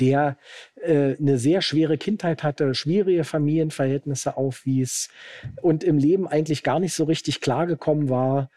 der 0.00 0.36
äh, 0.82 1.16
eine 1.16 1.38
sehr 1.38 1.62
schwere 1.62 1.96
Kindheit 1.96 2.42
hatte, 2.42 2.74
schwierige 2.74 3.24
Familienverhältnisse 3.24 4.36
aufwies 4.36 5.08
und 5.62 5.82
im 5.82 5.98
Leben 5.98 6.28
eigentlich 6.28 6.62
gar 6.62 6.78
nicht 6.78 6.94
so 6.94 7.04
richtig 7.04 7.40
klargekommen 7.40 8.08
war, 8.08 8.50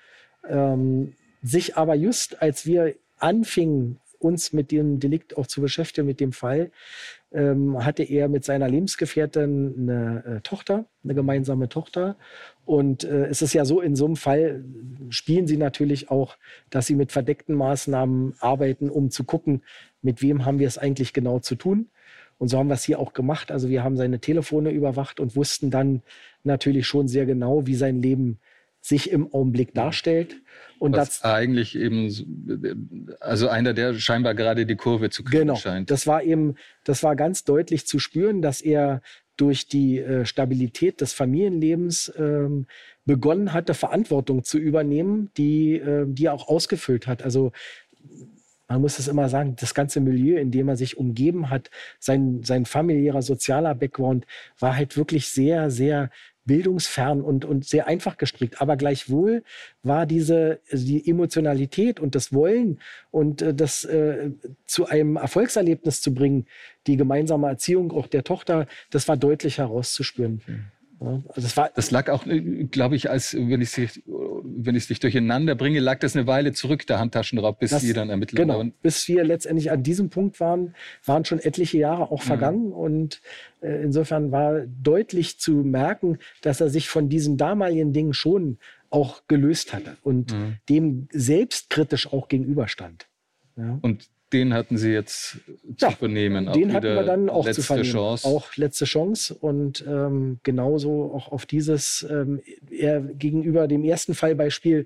ähm, 0.47 1.13
sich 1.41 1.77
aber 1.77 1.95
just 1.95 2.41
als 2.41 2.65
wir 2.65 2.95
anfingen, 3.17 3.99
uns 4.21 4.53
mit 4.53 4.71
dem 4.71 4.99
Delikt 4.99 5.37
auch 5.37 5.47
zu 5.47 5.61
beschäftigen, 5.61 6.07
mit 6.07 6.19
dem 6.19 6.31
Fall, 6.31 6.71
ähm, 7.31 7.83
hatte 7.83 8.03
er 8.03 8.27
mit 8.27 8.43
seiner 8.45 8.67
Lebensgefährtin 8.67 9.75
eine 9.77 10.23
äh, 10.25 10.41
Tochter, 10.41 10.85
eine 11.03 11.15
gemeinsame 11.15 11.69
Tochter. 11.69 12.17
Und 12.65 13.03
äh, 13.03 13.25
es 13.25 13.41
ist 13.41 13.53
ja 13.53 13.65
so, 13.65 13.81
in 13.81 13.95
so 13.95 14.05
einem 14.05 14.15
Fall 14.15 14.63
spielen 15.09 15.47
sie 15.47 15.57
natürlich 15.57 16.09
auch, 16.09 16.37
dass 16.69 16.87
sie 16.87 16.95
mit 16.95 17.11
verdeckten 17.11 17.55
Maßnahmen 17.55 18.35
arbeiten, 18.39 18.89
um 18.89 19.11
zu 19.11 19.23
gucken, 19.23 19.63
mit 20.01 20.21
wem 20.21 20.45
haben 20.45 20.59
wir 20.59 20.67
es 20.67 20.77
eigentlich 20.77 21.13
genau 21.13 21.39
zu 21.39 21.55
tun. 21.55 21.89
Und 22.37 22.47
so 22.47 22.57
haben 22.57 22.69
wir 22.69 22.73
es 22.73 22.83
hier 22.83 22.99
auch 22.99 23.13
gemacht. 23.13 23.51
Also 23.51 23.69
wir 23.69 23.83
haben 23.83 23.97
seine 23.97 24.19
Telefone 24.19 24.71
überwacht 24.71 25.19
und 25.19 25.35
wussten 25.35 25.69
dann 25.69 26.01
natürlich 26.43 26.87
schon 26.87 27.07
sehr 27.07 27.27
genau, 27.27 27.67
wie 27.67 27.75
sein 27.75 28.01
Leben 28.01 28.39
sich 28.81 29.11
im 29.11 29.31
Augenblick 29.31 29.73
darstellt. 29.73 30.41
Und 30.79 30.95
Was 30.95 31.19
das 31.19 31.23
eigentlich 31.23 31.75
eben, 31.77 32.09
also 33.19 33.47
einer, 33.47 33.73
der 33.73 33.93
scheinbar 33.93 34.33
gerade 34.33 34.65
die 34.65 34.75
Kurve 34.75 35.11
zu 35.11 35.23
kriegen 35.23 35.41
genau, 35.41 35.55
scheint. 35.55 35.91
Das 35.91 36.07
war 36.07 36.23
eben, 36.23 36.55
das 36.83 37.03
war 37.03 37.15
ganz 37.15 37.43
deutlich 37.43 37.85
zu 37.85 37.99
spüren, 37.99 38.41
dass 38.41 38.61
er 38.61 39.01
durch 39.37 39.67
die 39.67 39.99
äh, 39.99 40.25
Stabilität 40.25 41.01
des 41.01 41.13
Familienlebens 41.13 42.11
ähm, 42.17 42.65
begonnen 43.05 43.53
hatte, 43.53 43.73
Verantwortung 43.73 44.43
zu 44.43 44.57
übernehmen, 44.57 45.29
die, 45.37 45.75
äh, 45.75 46.05
die 46.07 46.25
er 46.25 46.33
auch 46.33 46.47
ausgefüllt 46.47 47.07
hat. 47.07 47.23
Also 47.23 47.51
man 48.67 48.81
muss 48.81 48.99
es 48.99 49.07
immer 49.07 49.29
sagen, 49.29 49.55
das 49.59 49.73
ganze 49.73 49.99
Milieu, 49.99 50.37
in 50.37 50.51
dem 50.51 50.69
er 50.69 50.77
sich 50.77 50.97
umgeben 50.97 51.49
hat, 51.49 51.69
sein, 51.99 52.41
sein 52.43 52.65
familiärer, 52.65 53.21
sozialer 53.21 53.75
Background 53.75 54.25
war 54.59 54.75
halt 54.75 54.95
wirklich 54.95 55.27
sehr, 55.27 55.69
sehr 55.69 56.09
bildungsfern 56.45 57.21
und, 57.21 57.45
und 57.45 57.65
sehr 57.65 57.87
einfach 57.87 58.17
gestrickt. 58.17 58.61
Aber 58.61 58.77
gleichwohl 58.77 59.43
war 59.83 60.05
diese 60.05 60.59
die 60.71 61.07
Emotionalität 61.09 61.99
und 61.99 62.15
das 62.15 62.33
Wollen 62.33 62.79
und 63.11 63.41
äh, 63.41 63.53
das 63.53 63.85
äh, 63.85 64.31
zu 64.65 64.87
einem 64.87 65.17
Erfolgserlebnis 65.17 66.01
zu 66.01 66.13
bringen, 66.13 66.47
die 66.87 66.97
gemeinsame 66.97 67.47
Erziehung 67.47 67.91
auch 67.91 68.07
der 68.07 68.23
Tochter, 68.23 68.67
das 68.89 69.07
war 69.07 69.17
deutlich 69.17 69.59
herauszuspüren. 69.59 70.41
Mhm. 70.45 70.65
Also 71.01 71.41
das, 71.41 71.57
war 71.57 71.71
das 71.73 71.89
lag 71.89 72.09
auch, 72.09 72.27
äh, 72.27 72.65
glaube 72.65 72.95
ich, 72.95 73.09
als 73.09 73.33
wenn 73.33 73.59
ich 73.61 73.75
es 73.75 74.01
wenn 74.05 74.75
ich 74.75 74.87
dich 74.87 74.99
durcheinander 74.99 75.55
bringe, 75.55 75.79
lag 75.79 75.99
das 75.99 76.15
eine 76.15 76.27
Weile 76.27 76.53
zurück, 76.53 76.85
der 76.85 76.99
Handtaschenraub, 76.99 77.59
bis 77.59 77.71
das, 77.71 77.81
Sie 77.81 77.93
dann 77.93 78.09
ermittelt 78.09 78.37
Genau, 78.37 78.59
haben. 78.59 78.73
bis 78.83 79.07
wir 79.07 79.23
letztendlich 79.23 79.71
an 79.71 79.81
diesem 79.81 80.09
Punkt 80.09 80.39
waren, 80.39 80.75
waren 81.03 81.25
schon 81.25 81.39
etliche 81.39 81.79
Jahre 81.79 82.11
auch 82.11 82.23
mhm. 82.23 82.27
vergangen 82.27 82.65
mhm. 82.67 82.73
und 82.73 83.21
äh, 83.61 83.81
insofern 83.83 84.31
war 84.31 84.61
deutlich 84.67 85.39
zu 85.39 85.53
merken, 85.53 86.19
dass 86.41 86.61
er 86.61 86.69
sich 86.69 86.87
von 86.87 87.09
diesen 87.09 87.37
damaligen 87.37 87.93
Dingen 87.93 88.13
schon 88.13 88.59
auch 88.91 89.23
gelöst 89.27 89.73
hatte 89.73 89.97
und 90.03 90.33
mhm. 90.33 90.57
dem 90.69 91.07
selbstkritisch 91.11 92.11
auch 92.13 92.27
gegenüberstand. 92.27 93.07
Ja. 93.57 93.79
Und 93.81 94.09
den 94.33 94.53
hatten 94.53 94.77
Sie 94.77 94.91
jetzt 94.91 95.39
zu 95.77 95.85
ja, 95.85 95.91
vernehmen. 95.91 96.51
Den 96.53 96.73
hatten 96.73 96.95
wir 96.95 97.03
dann 97.03 97.29
auch 97.29 97.49
zu 97.49 97.61
vernehmen. 97.61 97.91
Chance. 97.91 98.27
Auch 98.27 98.55
letzte 98.55 98.85
Chance. 98.85 99.35
Und 99.35 99.85
ähm, 99.87 100.39
genauso 100.43 101.13
auch 101.13 101.31
auf 101.31 101.45
dieses, 101.45 102.05
ähm, 102.09 102.41
er 102.69 103.01
gegenüber 103.01 103.67
dem 103.67 103.83
ersten 103.83 104.13
Fallbeispiel 104.13 104.85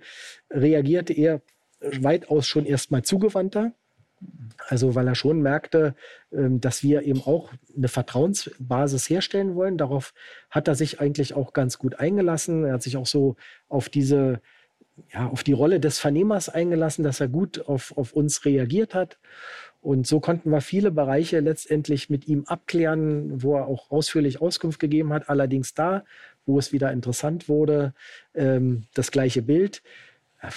reagierte 0.51 1.13
er 1.13 1.41
weitaus 1.79 2.47
schon 2.47 2.65
erstmal 2.65 3.03
zugewandter. 3.03 3.73
Also 4.67 4.95
weil 4.95 5.07
er 5.07 5.15
schon 5.15 5.41
merkte, 5.41 5.95
ähm, 6.31 6.61
dass 6.61 6.81
wir 6.81 7.03
eben 7.03 7.21
auch 7.21 7.51
eine 7.75 7.87
Vertrauensbasis 7.87 9.09
herstellen 9.09 9.55
wollen. 9.55 9.77
Darauf 9.77 10.13
hat 10.49 10.67
er 10.67 10.75
sich 10.75 10.99
eigentlich 10.99 11.33
auch 11.33 11.53
ganz 11.53 11.77
gut 11.77 11.99
eingelassen. 11.99 12.63
Er 12.65 12.73
hat 12.73 12.83
sich 12.83 12.97
auch 12.97 13.05
so 13.05 13.35
auf 13.67 13.89
diese 13.89 14.41
ja, 15.13 15.27
auf 15.27 15.43
die 15.43 15.53
Rolle 15.53 15.79
des 15.79 15.99
Vernehmers 15.99 16.49
eingelassen, 16.49 17.03
dass 17.03 17.19
er 17.19 17.27
gut 17.27 17.67
auf, 17.67 17.95
auf 17.97 18.13
uns 18.13 18.45
reagiert 18.45 18.93
hat. 18.93 19.17
Und 19.81 20.07
so 20.07 20.19
konnten 20.19 20.49
wir 20.49 20.61
viele 20.61 20.91
Bereiche 20.91 21.41
letztendlich 21.41 22.09
mit 22.09 22.27
ihm 22.27 22.45
abklären, 22.45 23.43
wo 23.43 23.55
er 23.55 23.67
auch 23.67 23.91
ausführlich 23.91 24.41
Auskunft 24.41 24.79
gegeben 24.79 25.13
hat. 25.13 25.29
Allerdings 25.29 25.73
da, 25.73 26.03
wo 26.45 26.57
es 26.57 26.73
wieder 26.73 26.91
interessant 26.91 27.47
wurde, 27.49 27.93
ähm, 28.33 28.85
das 28.93 29.11
gleiche 29.11 29.41
Bild, 29.41 29.83
äh, 30.41 30.49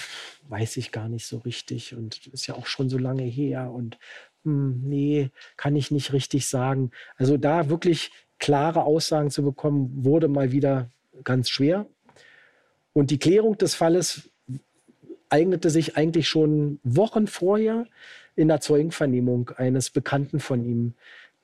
weiß 0.47 0.77
ich 0.77 0.91
gar 0.91 1.09
nicht 1.09 1.27
so 1.27 1.37
richtig 1.37 1.95
und 1.95 2.25
ist 2.27 2.47
ja 2.47 2.55
auch 2.55 2.65
schon 2.65 2.89
so 2.89 2.97
lange 2.97 3.23
her 3.23 3.71
und 3.71 3.99
hm, 4.43 4.81
nee, 4.83 5.29
kann 5.57 5.75
ich 5.75 5.91
nicht 5.91 6.13
richtig 6.13 6.47
sagen. 6.47 6.91
Also 7.17 7.37
da 7.37 7.69
wirklich 7.69 8.11
klare 8.39 8.83
Aussagen 8.83 9.29
zu 9.29 9.43
bekommen, 9.43 9.91
wurde 10.03 10.27
mal 10.27 10.51
wieder 10.51 10.89
ganz 11.23 11.49
schwer. 11.49 11.85
Und 12.99 13.11
die 13.11 13.17
Klärung 13.17 13.57
des 13.57 13.75
Falles 13.75 14.29
eignete 15.29 15.69
sich 15.69 15.95
eigentlich 15.95 16.27
schon 16.27 16.81
Wochen 16.83 17.27
vorher 17.27 17.85
in 18.35 18.49
der 18.49 18.59
Zeugenvernehmung 18.59 19.51
eines 19.55 19.89
Bekannten 19.89 20.41
von 20.41 20.65
ihm, 20.65 20.95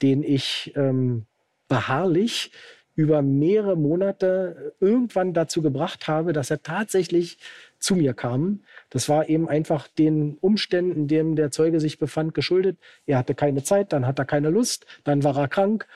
den 0.02 0.22
ich 0.22 0.74
ähm, 0.76 1.26
beharrlich 1.70 2.52
über 2.96 3.22
mehrere 3.22 3.78
Monate 3.78 4.74
irgendwann 4.82 5.34
dazu 5.34 5.62
gebracht 5.62 6.10
habe, 6.10 6.34
dass 6.34 6.52
er 6.52 6.62
tatsächlich 6.62 7.38
zu 7.80 7.96
mir 7.96 8.14
kam. 8.14 8.60
Das 8.90 9.08
war 9.08 9.30
eben 9.30 9.48
einfach 9.48 9.88
den 9.88 10.38
Umständen, 10.42 10.92
in 11.04 11.08
denen 11.08 11.36
der 11.38 11.52
Zeuge 11.52 11.80
sich 11.80 12.00
befand, 12.00 12.34
geschuldet. 12.34 12.78
Er 13.06 13.18
hatte 13.18 13.34
keine 13.34 13.64
Zeit, 13.64 13.94
dann 13.94 14.06
hat 14.06 14.20
er 14.20 14.26
keine 14.26 14.50
Lust, 14.50 14.86
dann 15.06 15.24
war 15.24 15.38
er 15.38 15.48
krank. 15.48 15.88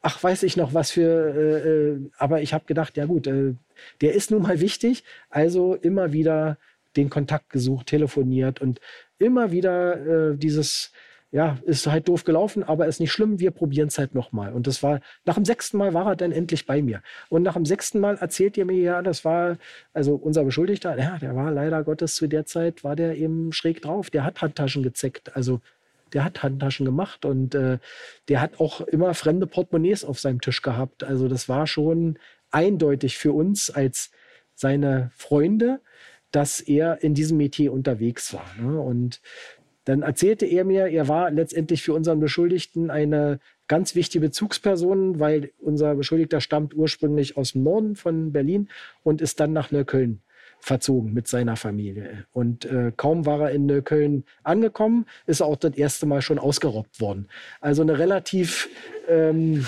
Ach, 0.00 0.22
weiß 0.22 0.44
ich 0.44 0.56
noch 0.56 0.74
was 0.74 0.90
für. 0.90 1.34
Äh, 1.34 1.68
äh 1.68 2.10
aber 2.18 2.42
ich 2.42 2.54
habe 2.54 2.64
gedacht, 2.66 2.96
ja 2.96 3.06
gut, 3.06 3.26
äh, 3.26 3.54
der 4.00 4.14
ist 4.14 4.30
nun 4.30 4.42
mal 4.42 4.60
wichtig. 4.60 5.04
Also 5.30 5.74
immer 5.74 6.12
wieder 6.12 6.58
den 6.96 7.10
Kontakt 7.10 7.50
gesucht, 7.50 7.86
telefoniert 7.86 8.60
und 8.60 8.80
immer 9.18 9.50
wieder 9.52 10.32
äh, 10.32 10.36
dieses 10.36 10.92
ja, 11.30 11.58
ist 11.66 11.86
halt 11.86 12.08
doof 12.08 12.24
gelaufen, 12.24 12.62
aber 12.62 12.86
ist 12.86 13.00
nicht 13.00 13.12
schlimm, 13.12 13.38
wir 13.38 13.50
probieren 13.50 13.88
es 13.88 13.98
halt 13.98 14.14
nochmal. 14.14 14.52
Und 14.54 14.66
das 14.66 14.82
war, 14.82 15.00
nach 15.26 15.34
dem 15.34 15.44
sechsten 15.44 15.76
Mal 15.76 15.92
war 15.92 16.06
er 16.06 16.16
dann 16.16 16.32
endlich 16.32 16.64
bei 16.64 16.80
mir. 16.80 17.02
Und 17.28 17.42
nach 17.42 17.52
dem 17.52 17.66
sechsten 17.66 18.00
Mal 18.00 18.16
erzählt 18.16 18.56
ihr 18.56 18.64
mir, 18.64 18.78
ja, 18.78 19.02
das 19.02 19.24
war, 19.26 19.58
also 19.92 20.14
unser 20.14 20.44
Beschuldigter, 20.44 20.96
ja, 20.98 21.18
der 21.18 21.36
war 21.36 21.50
leider 21.52 21.84
Gottes 21.84 22.14
zu 22.14 22.28
der 22.28 22.46
Zeit, 22.46 22.82
war 22.82 22.96
der 22.96 23.16
eben 23.16 23.52
schräg 23.52 23.82
drauf. 23.82 24.08
Der 24.08 24.24
hat 24.24 24.40
Handtaschen 24.40 24.82
gezeckt. 24.82 25.36
Also 25.36 25.60
der 26.12 26.24
hat 26.24 26.42
Handtaschen 26.42 26.86
gemacht 26.86 27.24
und 27.24 27.54
äh, 27.54 27.78
der 28.28 28.40
hat 28.40 28.60
auch 28.60 28.80
immer 28.80 29.14
fremde 29.14 29.46
Portemonnaies 29.46 30.04
auf 30.04 30.20
seinem 30.20 30.40
Tisch 30.40 30.62
gehabt. 30.62 31.04
Also 31.04 31.28
das 31.28 31.48
war 31.48 31.66
schon 31.66 32.18
eindeutig 32.50 33.18
für 33.18 33.32
uns 33.32 33.70
als 33.70 34.10
seine 34.54 35.10
Freunde, 35.14 35.80
dass 36.30 36.60
er 36.60 37.02
in 37.02 37.14
diesem 37.14 37.38
Metier 37.38 37.72
unterwegs 37.72 38.34
war. 38.34 38.46
Ne? 38.60 38.80
Und 38.80 39.20
dann 39.84 40.02
erzählte 40.02 40.44
er 40.44 40.64
mir, 40.64 40.86
er 40.88 41.08
war 41.08 41.30
letztendlich 41.30 41.82
für 41.82 41.94
unseren 41.94 42.20
Beschuldigten 42.20 42.90
eine 42.90 43.40
ganz 43.68 43.94
wichtige 43.94 44.26
Bezugsperson, 44.26 45.18
weil 45.18 45.52
unser 45.58 45.94
Beschuldigter 45.94 46.40
stammt 46.40 46.74
ursprünglich 46.74 47.36
aus 47.36 47.52
dem 47.52 47.62
Norden 47.62 47.96
von 47.96 48.32
Berlin 48.32 48.68
und 49.02 49.22
ist 49.22 49.40
dann 49.40 49.52
nach 49.52 49.70
Neukölln 49.70 50.22
verzogen 50.60 51.12
mit 51.14 51.28
seiner 51.28 51.56
Familie. 51.56 52.26
Und 52.32 52.64
äh, 52.64 52.92
kaum 52.96 53.26
war 53.26 53.40
er 53.42 53.50
in 53.50 53.66
Neukölln 53.66 54.24
angekommen, 54.42 55.06
ist 55.26 55.40
er 55.40 55.46
auch 55.46 55.56
das 55.56 55.76
erste 55.76 56.06
Mal 56.06 56.22
schon 56.22 56.38
ausgeraubt 56.38 57.00
worden. 57.00 57.28
Also 57.60 57.82
eine 57.82 57.98
relativ 57.98 58.68
ähm, 59.08 59.66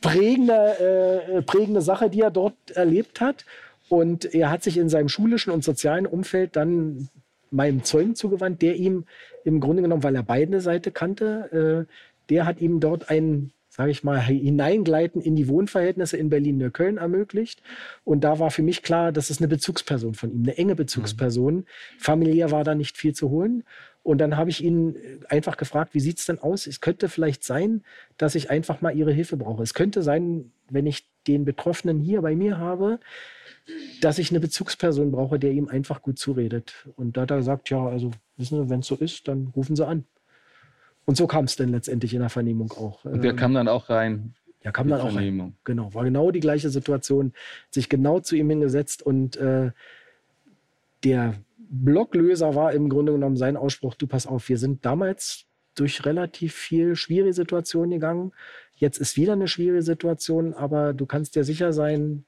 prägende, 0.00 1.22
äh, 1.28 1.42
prägende 1.42 1.82
Sache, 1.82 2.10
die 2.10 2.20
er 2.20 2.30
dort 2.30 2.54
erlebt 2.74 3.20
hat. 3.20 3.44
Und 3.88 4.34
er 4.34 4.50
hat 4.50 4.62
sich 4.62 4.76
in 4.76 4.88
seinem 4.88 5.08
schulischen 5.08 5.52
und 5.52 5.64
sozialen 5.64 6.06
Umfeld 6.06 6.56
dann 6.56 7.08
meinem 7.50 7.84
Zeugen 7.84 8.14
zugewandt, 8.14 8.62
der 8.62 8.76
ihm 8.76 9.04
im 9.44 9.60
Grunde 9.60 9.82
genommen, 9.82 10.02
weil 10.02 10.16
er 10.16 10.22
beide 10.22 10.60
Seite 10.60 10.90
kannte, 10.90 11.86
äh, 11.88 11.92
der 12.28 12.44
hat 12.44 12.60
ihm 12.60 12.80
dort 12.80 13.08
ein, 13.10 13.52
sage 13.78 13.92
ich 13.92 14.02
mal, 14.02 14.20
Hineingleiten 14.20 15.22
in 15.22 15.36
die 15.36 15.46
Wohnverhältnisse 15.46 16.16
in 16.16 16.30
Berlin-Neukölln 16.30 16.96
ermöglicht. 16.96 17.62
Und 18.02 18.24
da 18.24 18.40
war 18.40 18.50
für 18.50 18.64
mich 18.64 18.82
klar, 18.82 19.12
das 19.12 19.30
ist 19.30 19.40
eine 19.40 19.46
Bezugsperson 19.46 20.14
von 20.14 20.32
ihm, 20.32 20.42
eine 20.42 20.58
enge 20.58 20.74
Bezugsperson. 20.74 21.54
Mhm. 21.54 21.64
Familiär 21.96 22.50
war 22.50 22.64
da 22.64 22.74
nicht 22.74 22.98
viel 22.98 23.14
zu 23.14 23.30
holen. 23.30 23.62
Und 24.02 24.18
dann 24.18 24.36
habe 24.36 24.50
ich 24.50 24.64
ihn 24.64 24.96
einfach 25.28 25.56
gefragt, 25.56 25.94
wie 25.94 26.00
sieht 26.00 26.18
es 26.18 26.26
denn 26.26 26.40
aus? 26.40 26.66
Es 26.66 26.80
könnte 26.80 27.08
vielleicht 27.08 27.44
sein, 27.44 27.84
dass 28.16 28.34
ich 28.34 28.50
einfach 28.50 28.80
mal 28.80 28.96
Ihre 28.96 29.12
Hilfe 29.12 29.36
brauche. 29.36 29.62
Es 29.62 29.74
könnte 29.74 30.02
sein, 30.02 30.50
wenn 30.68 30.86
ich 30.86 31.08
den 31.28 31.44
Betroffenen 31.44 32.00
hier 32.00 32.20
bei 32.22 32.34
mir 32.34 32.58
habe, 32.58 32.98
dass 34.00 34.18
ich 34.18 34.30
eine 34.30 34.40
Bezugsperson 34.40 35.12
brauche, 35.12 35.38
der 35.38 35.52
ihm 35.52 35.68
einfach 35.68 36.02
gut 36.02 36.18
zuredet. 36.18 36.88
Und 36.96 37.16
da 37.16 37.20
hat 37.20 37.30
er 37.30 37.36
gesagt, 37.36 37.70
ja, 37.70 37.86
also 37.86 38.10
wissen 38.36 38.60
Sie, 38.60 38.70
wenn 38.70 38.80
es 38.80 38.88
so 38.88 38.96
ist, 38.96 39.28
dann 39.28 39.52
rufen 39.54 39.76
Sie 39.76 39.86
an. 39.86 40.04
Und 41.08 41.16
so 41.16 41.26
kam 41.26 41.46
es 41.46 41.56
dann 41.56 41.70
letztendlich 41.70 42.12
in 42.12 42.20
der 42.20 42.28
Vernehmung 42.28 42.70
auch. 42.72 43.02
Und 43.06 43.24
der 43.24 43.30
ähm, 43.30 43.36
kam 43.38 43.54
dann 43.54 43.66
auch 43.66 43.88
rein. 43.88 44.34
Ja, 44.62 44.72
kam 44.72 44.88
dann 44.88 45.00
auch 45.00 45.16
rein. 45.16 45.54
Genau, 45.64 45.94
war 45.94 46.04
genau 46.04 46.30
die 46.30 46.40
gleiche 46.40 46.68
Situation. 46.68 47.32
Sich 47.70 47.88
genau 47.88 48.20
zu 48.20 48.36
ihm 48.36 48.50
hingesetzt 48.50 49.00
und 49.00 49.38
äh, 49.38 49.70
der 51.04 51.32
Blocklöser 51.56 52.54
war 52.54 52.74
im 52.74 52.90
Grunde 52.90 53.12
genommen 53.12 53.38
sein 53.38 53.56
Ausspruch: 53.56 53.94
Du 53.94 54.06
pass 54.06 54.26
auf, 54.26 54.50
wir 54.50 54.58
sind 54.58 54.84
damals 54.84 55.46
durch 55.76 56.04
relativ 56.04 56.52
viel 56.54 56.94
schwierige 56.94 57.32
Situationen 57.32 57.92
gegangen. 57.92 58.32
Jetzt 58.74 58.98
ist 58.98 59.16
wieder 59.16 59.32
eine 59.32 59.48
schwierige 59.48 59.82
Situation, 59.82 60.52
aber 60.52 60.92
du 60.92 61.06
kannst 61.06 61.36
dir 61.36 61.44
sicher 61.44 61.72
sein, 61.72 62.26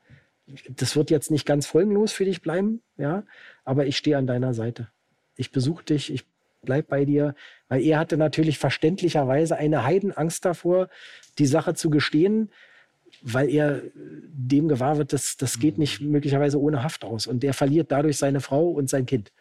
das 0.71 0.97
wird 0.97 1.11
jetzt 1.11 1.31
nicht 1.31 1.45
ganz 1.45 1.67
folgenlos 1.67 2.13
für 2.13 2.25
dich 2.25 2.41
bleiben, 2.41 2.81
ja, 2.97 3.25
aber 3.63 3.85
ich 3.85 3.99
stehe 3.99 4.17
an 4.17 4.27
deiner 4.27 4.55
Seite. 4.55 4.89
Ich 5.37 5.53
besuche 5.53 5.85
dich, 5.85 6.11
ich 6.11 6.25
bleib 6.63 6.89
bei 6.89 7.05
dir, 7.05 7.35
weil 7.71 7.83
er 7.83 7.99
hatte 7.99 8.19
natürlich 8.19 8.59
verständlicherweise 8.59 9.57
eine 9.57 9.85
Heidenangst 9.85 10.45
davor, 10.45 10.89
die 11.39 11.47
Sache 11.47 11.73
zu 11.73 11.89
gestehen, 11.89 12.51
weil 13.23 13.49
er 13.49 13.83
dem 13.95 14.69
gewahr 14.69 14.99
wird, 14.99 15.13
dass 15.13 15.37
das 15.37 15.59
geht 15.59 15.79
nicht 15.79 16.01
möglicherweise 16.01 16.61
ohne 16.61 16.83
Haft 16.83 17.05
aus 17.05 17.27
und 17.27 17.43
er 17.45 17.55
verliert 17.55 17.91
dadurch 17.91 18.19
seine 18.19 18.41
Frau 18.41 18.69
und 18.69 18.91
sein 18.91 19.07
Kind. 19.07 19.33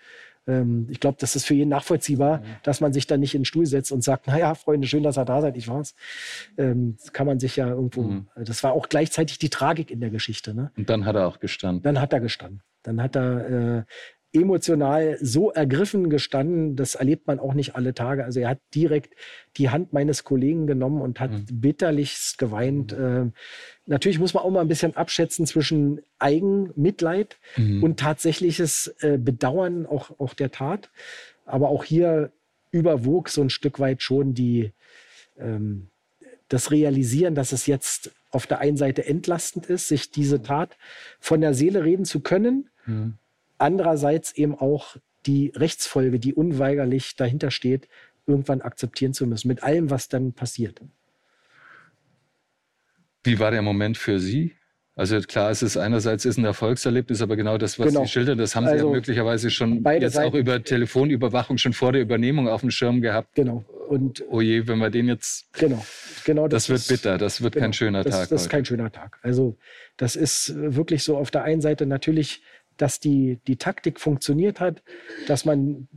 Ähm, 0.47 0.87
ich 0.89 0.99
glaube, 0.99 1.17
das 1.19 1.35
ist 1.35 1.45
für 1.45 1.53
jeden 1.53 1.69
nachvollziehbar, 1.69 2.37
mhm. 2.37 2.43
dass 2.63 2.81
man 2.81 2.93
sich 2.93 3.07
dann 3.07 3.19
nicht 3.19 3.35
in 3.35 3.41
den 3.41 3.45
Stuhl 3.45 3.65
setzt 3.65 3.91
und 3.91 4.03
sagt, 4.03 4.27
naja, 4.27 4.53
Freunde, 4.55 4.87
schön, 4.87 5.03
dass 5.03 5.17
ihr 5.17 5.25
da 5.25 5.41
seid, 5.41 5.57
ich 5.57 5.67
war's. 5.67 5.95
Ähm, 6.57 6.97
das 6.99 7.13
kann 7.13 7.27
man 7.27 7.39
sich 7.39 7.55
ja 7.55 7.67
irgendwo, 7.67 8.03
mhm. 8.03 8.27
das 8.35 8.63
war 8.63 8.73
auch 8.73 8.89
gleichzeitig 8.89 9.39
die 9.39 9.49
Tragik 9.49 9.91
in 9.91 10.01
der 10.01 10.09
Geschichte. 10.09 10.53
Ne? 10.53 10.71
Und 10.77 10.89
dann 10.89 11.05
hat 11.05 11.15
er 11.15 11.27
auch 11.27 11.39
gestanden. 11.39 11.83
Dann 11.83 11.99
hat 11.99 12.13
er 12.13 12.19
gestanden. 12.19 12.61
Dann 12.83 13.01
hat 13.01 13.15
er 13.15 13.79
äh, 13.79 13.83
emotional 14.31 15.17
so 15.21 15.51
ergriffen 15.51 16.09
gestanden, 16.09 16.75
das 16.75 16.95
erlebt 16.95 17.25
man 17.25 17.39
auch 17.39 17.53
nicht 17.53 17.75
alle 17.75 17.93
Tage. 17.93 18.23
Also 18.23 18.39
er 18.39 18.49
hat 18.49 18.59
direkt 18.75 19.15
die 19.57 19.69
Hand 19.69 19.91
meines 19.91 20.23
Kollegen 20.23 20.67
genommen 20.67 21.01
und 21.01 21.19
hat 21.19 21.31
mhm. 21.31 21.45
bitterlichst 21.49 22.37
geweint. 22.37 22.97
Mhm. 22.97 23.03
Äh, 23.03 23.31
natürlich 23.87 24.19
muss 24.19 24.35
man 24.35 24.43
auch 24.43 24.51
mal 24.51 24.61
ein 24.61 24.67
bisschen 24.67 24.95
abschätzen 24.95 25.47
zwischen 25.47 26.01
Eigenmitleid 26.19 27.37
mhm. 27.57 27.83
und 27.83 27.99
tatsächliches 27.99 28.93
äh, 28.99 29.17
Bedauern 29.17 29.87
auch, 29.87 30.19
auch 30.19 30.35
der 30.35 30.51
Tat. 30.51 30.91
Aber 31.45 31.69
auch 31.69 31.83
hier 31.83 32.31
überwog 32.71 33.29
so 33.29 33.41
ein 33.41 33.49
Stück 33.49 33.79
weit 33.79 34.03
schon 34.03 34.35
die, 34.35 34.73
ähm, 35.39 35.87
das 36.49 36.69
Realisieren, 36.69 37.33
dass 37.33 37.51
es 37.51 37.65
jetzt 37.65 38.11
auf 38.29 38.45
der 38.45 38.59
einen 38.59 38.77
Seite 38.77 39.05
entlastend 39.05 39.65
ist, 39.65 39.87
sich 39.87 40.11
diese 40.11 40.43
Tat 40.43 40.77
von 41.19 41.41
der 41.41 41.55
Seele 41.55 41.83
reden 41.83 42.05
zu 42.05 42.19
können. 42.19 42.69
Andererseits 43.59 44.31
eben 44.31 44.55
auch 44.55 44.97
die 45.25 45.51
Rechtsfolge, 45.55 46.19
die 46.19 46.33
unweigerlich 46.33 47.15
dahinter 47.15 47.51
steht, 47.51 47.87
irgendwann 48.25 48.61
akzeptieren 48.61 49.13
zu 49.13 49.27
müssen, 49.27 49.47
mit 49.47 49.63
allem, 49.63 49.89
was 49.89 50.07
dann 50.07 50.33
passiert. 50.33 50.81
Wie 53.23 53.39
war 53.39 53.51
der 53.51 53.61
Moment 53.61 53.97
für 53.97 54.19
Sie? 54.19 54.55
Also 54.95 55.19
klar, 55.21 55.49
es 55.49 55.61
ist 55.61 55.77
einerseits 55.77 56.25
ist 56.25 56.37
ein 56.37 56.43
Erfolgserlebnis, 56.43 57.21
aber 57.21 57.37
genau 57.37 57.57
das, 57.57 57.79
was 57.79 57.87
genau. 57.87 58.01
Sie 58.01 58.09
schildern, 58.09 58.37
das 58.37 58.53
haben 58.55 58.65
Sie 58.65 58.71
ja 58.71 58.77
also 58.79 58.89
möglicherweise 58.89 59.49
schon 59.49 59.81
jetzt 59.85 60.15
Seiten. 60.15 60.29
auch 60.29 60.33
über 60.33 60.61
Telefonüberwachung 60.61 61.57
schon 61.57 61.71
vor 61.71 61.93
der 61.93 62.01
Übernehmung 62.01 62.49
auf 62.49 62.61
dem 62.61 62.69
Schirm 62.69 62.99
gehabt. 62.99 63.33
Genau. 63.35 63.63
Und 63.87 64.25
oh 64.29 64.41
je, 64.41 64.67
wenn 64.67 64.77
wir 64.79 64.89
den 64.89 65.07
jetzt. 65.07 65.53
Genau. 65.53 65.85
genau 66.25 66.49
das, 66.49 66.67
das 66.67 66.89
wird 66.89 66.99
bitter. 66.99 67.17
Das 67.17 67.41
wird 67.41 67.53
genau, 67.53 67.63
kein 67.63 67.73
schöner 67.73 68.03
das, 68.03 68.13
Tag. 68.13 68.29
Das 68.29 68.41
ist 68.41 68.49
kein 68.49 68.65
schöner 68.65 68.91
Tag. 68.91 69.19
Also 69.21 69.55
das 69.95 70.17
ist 70.17 70.53
wirklich 70.57 71.03
so 71.03 71.15
auf 71.15 71.31
der 71.31 71.43
einen 71.43 71.61
Seite 71.61 71.85
natürlich 71.85 72.41
dass 72.81 72.99
die, 72.99 73.39
die 73.47 73.57
Taktik 73.57 73.99
funktioniert 73.99 74.59
hat, 74.59 74.81
dass 75.27 75.45
man 75.45 75.87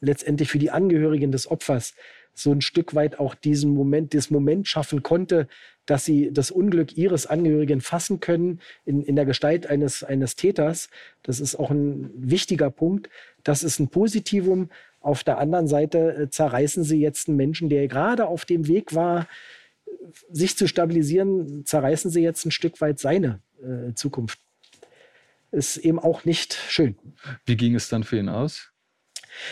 letztendlich 0.00 0.50
für 0.50 0.58
die 0.58 0.70
Angehörigen 0.70 1.32
des 1.32 1.50
Opfers 1.50 1.94
so 2.34 2.52
ein 2.52 2.60
Stück 2.60 2.94
weit 2.94 3.18
auch 3.18 3.34
diesen 3.34 3.72
Moment, 3.74 4.14
das 4.14 4.30
Moment 4.30 4.66
schaffen 4.66 5.02
konnte, 5.02 5.46
dass 5.86 6.04
sie 6.04 6.32
das 6.32 6.50
Unglück 6.50 6.96
ihres 6.96 7.26
Angehörigen 7.26 7.80
fassen 7.80 8.20
können 8.20 8.60
in, 8.84 9.02
in 9.02 9.16
der 9.16 9.24
Gestalt 9.24 9.66
eines, 9.66 10.04
eines 10.04 10.36
Täters. 10.36 10.88
Das 11.22 11.40
ist 11.40 11.56
auch 11.56 11.70
ein 11.70 12.10
wichtiger 12.14 12.70
Punkt. 12.70 13.08
Das 13.42 13.62
ist 13.62 13.78
ein 13.78 13.88
Positivum. 13.88 14.70
Auf 15.00 15.24
der 15.24 15.38
anderen 15.38 15.66
Seite 15.66 16.14
äh, 16.14 16.30
zerreißen 16.30 16.84
sie 16.84 17.00
jetzt 17.00 17.28
einen 17.28 17.36
Menschen, 17.36 17.68
der 17.68 17.88
gerade 17.88 18.26
auf 18.26 18.44
dem 18.44 18.68
Weg 18.68 18.94
war, 18.94 19.26
sich 20.30 20.56
zu 20.56 20.66
stabilisieren, 20.66 21.64
zerreißen 21.64 22.10
sie 22.10 22.22
jetzt 22.22 22.44
ein 22.46 22.50
Stück 22.50 22.80
weit 22.80 22.98
seine 22.98 23.40
äh, 23.62 23.94
Zukunft 23.94 24.38
ist 25.52 25.76
eben 25.78 25.98
auch 25.98 26.24
nicht 26.24 26.54
schön. 26.54 26.96
Wie 27.44 27.56
ging 27.56 27.74
es 27.74 27.88
dann 27.88 28.04
für 28.04 28.18
ihn 28.18 28.28
aus? 28.28 28.70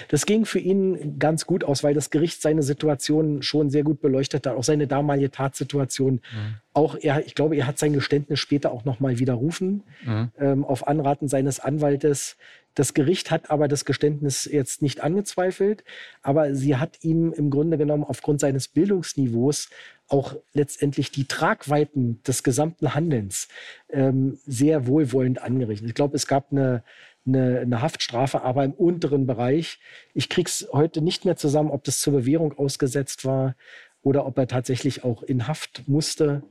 Das 0.08 0.26
ging 0.26 0.44
für 0.44 0.58
ihn 0.58 1.18
ganz 1.18 1.46
gut 1.46 1.64
aus, 1.64 1.84
weil 1.84 1.94
das 1.94 2.10
Gericht 2.10 2.42
seine 2.42 2.62
Situation 2.62 3.42
schon 3.42 3.70
sehr 3.70 3.84
gut 3.84 4.00
beleuchtet 4.00 4.46
hat, 4.46 4.54
auch 4.54 4.64
seine 4.64 4.86
damalige 4.86 5.30
Tatsituation. 5.30 6.14
Mhm. 6.14 6.54
Auch 6.72 6.96
er, 7.00 7.24
ich 7.24 7.34
glaube, 7.34 7.56
er 7.56 7.66
hat 7.66 7.78
sein 7.78 7.92
Geständnis 7.92 8.40
später 8.40 8.72
auch 8.72 8.84
nochmal 8.84 9.18
widerrufen, 9.18 9.84
mhm. 10.04 10.30
ähm, 10.38 10.64
auf 10.64 10.86
Anraten 10.86 11.28
seines 11.28 11.60
Anwaltes. 11.60 12.36
Das 12.74 12.94
Gericht 12.94 13.30
hat 13.30 13.50
aber 13.50 13.66
das 13.66 13.84
Geständnis 13.84 14.44
jetzt 14.44 14.82
nicht 14.82 15.00
angezweifelt, 15.00 15.84
aber 16.22 16.54
sie 16.54 16.76
hat 16.76 17.02
ihm 17.02 17.32
im 17.32 17.50
Grunde 17.50 17.78
genommen 17.78 18.04
aufgrund 18.04 18.40
seines 18.40 18.68
Bildungsniveaus 18.68 19.68
auch 20.08 20.36
letztendlich 20.52 21.10
die 21.10 21.26
Tragweiten 21.26 22.22
des 22.22 22.42
gesamten 22.42 22.94
Handelns 22.94 23.48
ähm, 23.90 24.38
sehr 24.46 24.86
wohlwollend 24.86 25.42
angerechnet. 25.42 25.90
Ich 25.90 25.94
glaube, 25.94 26.16
es 26.16 26.26
gab 26.26 26.50
eine, 26.50 26.82
eine, 27.26 27.60
eine, 27.60 27.82
Haftstrafe, 27.82 28.42
aber 28.42 28.64
im 28.64 28.72
unteren 28.72 29.26
Bereich. 29.26 29.78
Ich 30.14 30.28
krieg's 30.28 30.66
heute 30.72 31.02
nicht 31.02 31.24
mehr 31.24 31.36
zusammen, 31.36 31.70
ob 31.70 31.84
das 31.84 32.00
zur 32.00 32.14
Bewährung 32.14 32.56
ausgesetzt 32.56 33.24
war 33.24 33.54
oder 34.02 34.24
ob 34.24 34.38
er 34.38 34.46
tatsächlich 34.46 35.04
auch 35.04 35.22
in 35.22 35.46
Haft 35.46 35.86
musste 35.88 36.42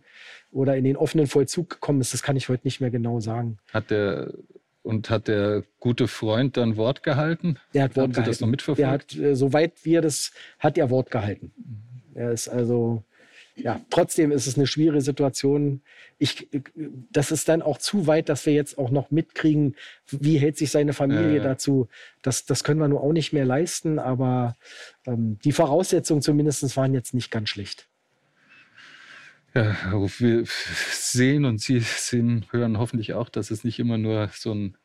oder 0.52 0.78
in 0.78 0.84
den 0.84 0.96
offenen 0.96 1.28
Vollzug 1.28 1.70
gekommen 1.70 2.02
ist, 2.02 2.14
das 2.14 2.24
kann 2.24 2.36
ich 2.36 2.50
heute 2.50 2.66
nicht 2.66 2.80
mehr 2.80 2.92
genau 2.92 3.20
sagen. 3.20 3.58
Hat 3.74 3.92
der 3.92 4.34
und 4.84 5.10
hat 5.10 5.28
der 5.28 5.64
gute 5.82 6.08
Freund 6.08 6.56
dann 6.56 6.78
Wort 6.78 7.04
gehalten? 7.04 7.60
Der 7.74 7.84
hat 7.84 7.98
Wort 7.98 8.04
Haben 8.04 8.14
Sie 8.14 8.16
gehalten. 8.16 8.32
das 8.32 8.40
noch 8.40 8.48
mitverfolgt? 8.48 8.80
Der 8.80 8.90
hat, 8.90 9.16
äh, 9.32 9.36
soweit 9.36 9.84
wir 9.84 10.02
das, 10.02 10.32
hat 10.60 10.78
er 10.78 10.90
Wort 10.90 11.12
gehalten. 11.12 11.52
Er 12.14 12.32
ist 12.32 12.48
also, 12.48 13.04
ja, 13.58 13.82
trotzdem 13.90 14.32
ist 14.32 14.46
es 14.46 14.56
eine 14.56 14.68
schwierige 14.68 15.02
Situation. 15.02 15.82
Ich, 16.20 16.48
das 17.12 17.32
ist 17.32 17.50
dann 17.50 17.62
auch 17.62 17.80
zu 17.80 18.08
weit, 18.08 18.30
dass 18.30 18.46
wir 18.46 18.54
jetzt 18.54 18.78
auch 18.78 18.92
noch 18.92 19.10
mitkriegen, 19.12 19.76
wie 20.10 20.38
hält 20.38 20.58
sich 20.58 20.72
seine 20.72 20.94
Familie 20.94 21.40
Äh. 21.40 21.44
dazu. 21.44 21.88
Das, 22.22 22.46
das 22.46 22.64
können 22.64 22.80
wir 22.80 22.88
nur 22.88 23.02
auch 23.02 23.14
nicht 23.14 23.34
mehr 23.34 23.46
leisten, 23.46 24.00
aber 24.00 24.56
ähm, 25.06 25.40
die 25.44 25.52
Voraussetzungen 25.52 26.22
zumindest 26.22 26.78
waren 26.78 26.94
jetzt 26.94 27.14
nicht 27.14 27.32
ganz 27.32 27.50
schlecht. 27.50 27.88
Ja, 29.54 29.76
wir 29.92 30.44
sehen 30.46 31.46
und 31.46 31.60
Sie 31.60 31.80
sehen, 31.80 32.46
hören 32.52 32.78
hoffentlich 32.78 33.14
auch, 33.14 33.30
dass 33.30 33.50
es 33.50 33.64
nicht 33.64 33.80
immer 33.80 33.98
nur 33.98 34.30
so 34.34 34.54
ein 34.54 34.78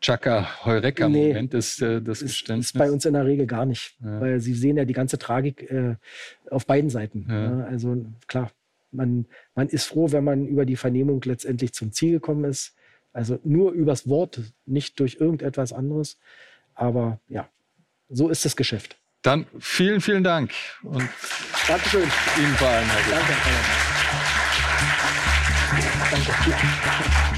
Chaka-Heureka-Moment 0.00 1.54
ist, 1.54 1.82
äh, 1.82 2.00
das 2.00 2.22
Ist, 2.22 2.32
Geständnis. 2.32 2.66
ist 2.68 2.78
bei 2.78 2.90
uns 2.90 3.04
in 3.04 3.14
der 3.14 3.26
Regel 3.26 3.46
gar 3.46 3.66
nicht, 3.66 3.96
Ja. 4.02 4.20
weil 4.20 4.40
Sie 4.40 4.54
sehen 4.54 4.76
ja 4.76 4.84
die 4.84 4.92
ganze 4.94 5.18
Tragik 5.18 5.68
äh, 5.70 5.96
auf 6.50 6.66
beiden 6.66 6.88
Seiten. 6.90 7.26
Ja. 7.28 7.58
Ja, 7.60 7.64
also 7.66 8.04
klar, 8.26 8.50
man, 8.92 9.26
man 9.54 9.68
ist 9.68 9.84
froh, 9.86 10.10
wenn 10.12 10.24
man 10.24 10.46
über 10.46 10.64
die 10.64 10.76
Vernehmung 10.76 11.20
letztendlich 11.24 11.72
zum 11.72 11.92
Ziel 11.92 12.12
gekommen 12.12 12.44
ist. 12.44 12.74
Also 13.12 13.38
nur 13.42 13.72
übers 13.72 14.08
Wort, 14.08 14.40
nicht 14.66 15.00
durch 15.00 15.16
irgendetwas 15.20 15.72
anderes. 15.72 16.18
Aber 16.74 17.18
ja, 17.28 17.48
so 18.08 18.28
ist 18.28 18.44
das 18.44 18.54
Geschäft. 18.54 18.96
Dann 19.22 19.46
vielen, 19.58 20.00
vielen 20.00 20.22
Dank 20.22 20.52
und 20.84 21.02
Dankeschön. 21.66 22.02
Ihnen 22.02 22.54
vor 22.54 22.68
allem, 22.68 22.86
Herr 22.88 22.98
Witt. 23.06 23.14
Danke. 26.12 26.32
Danke. 26.50 27.37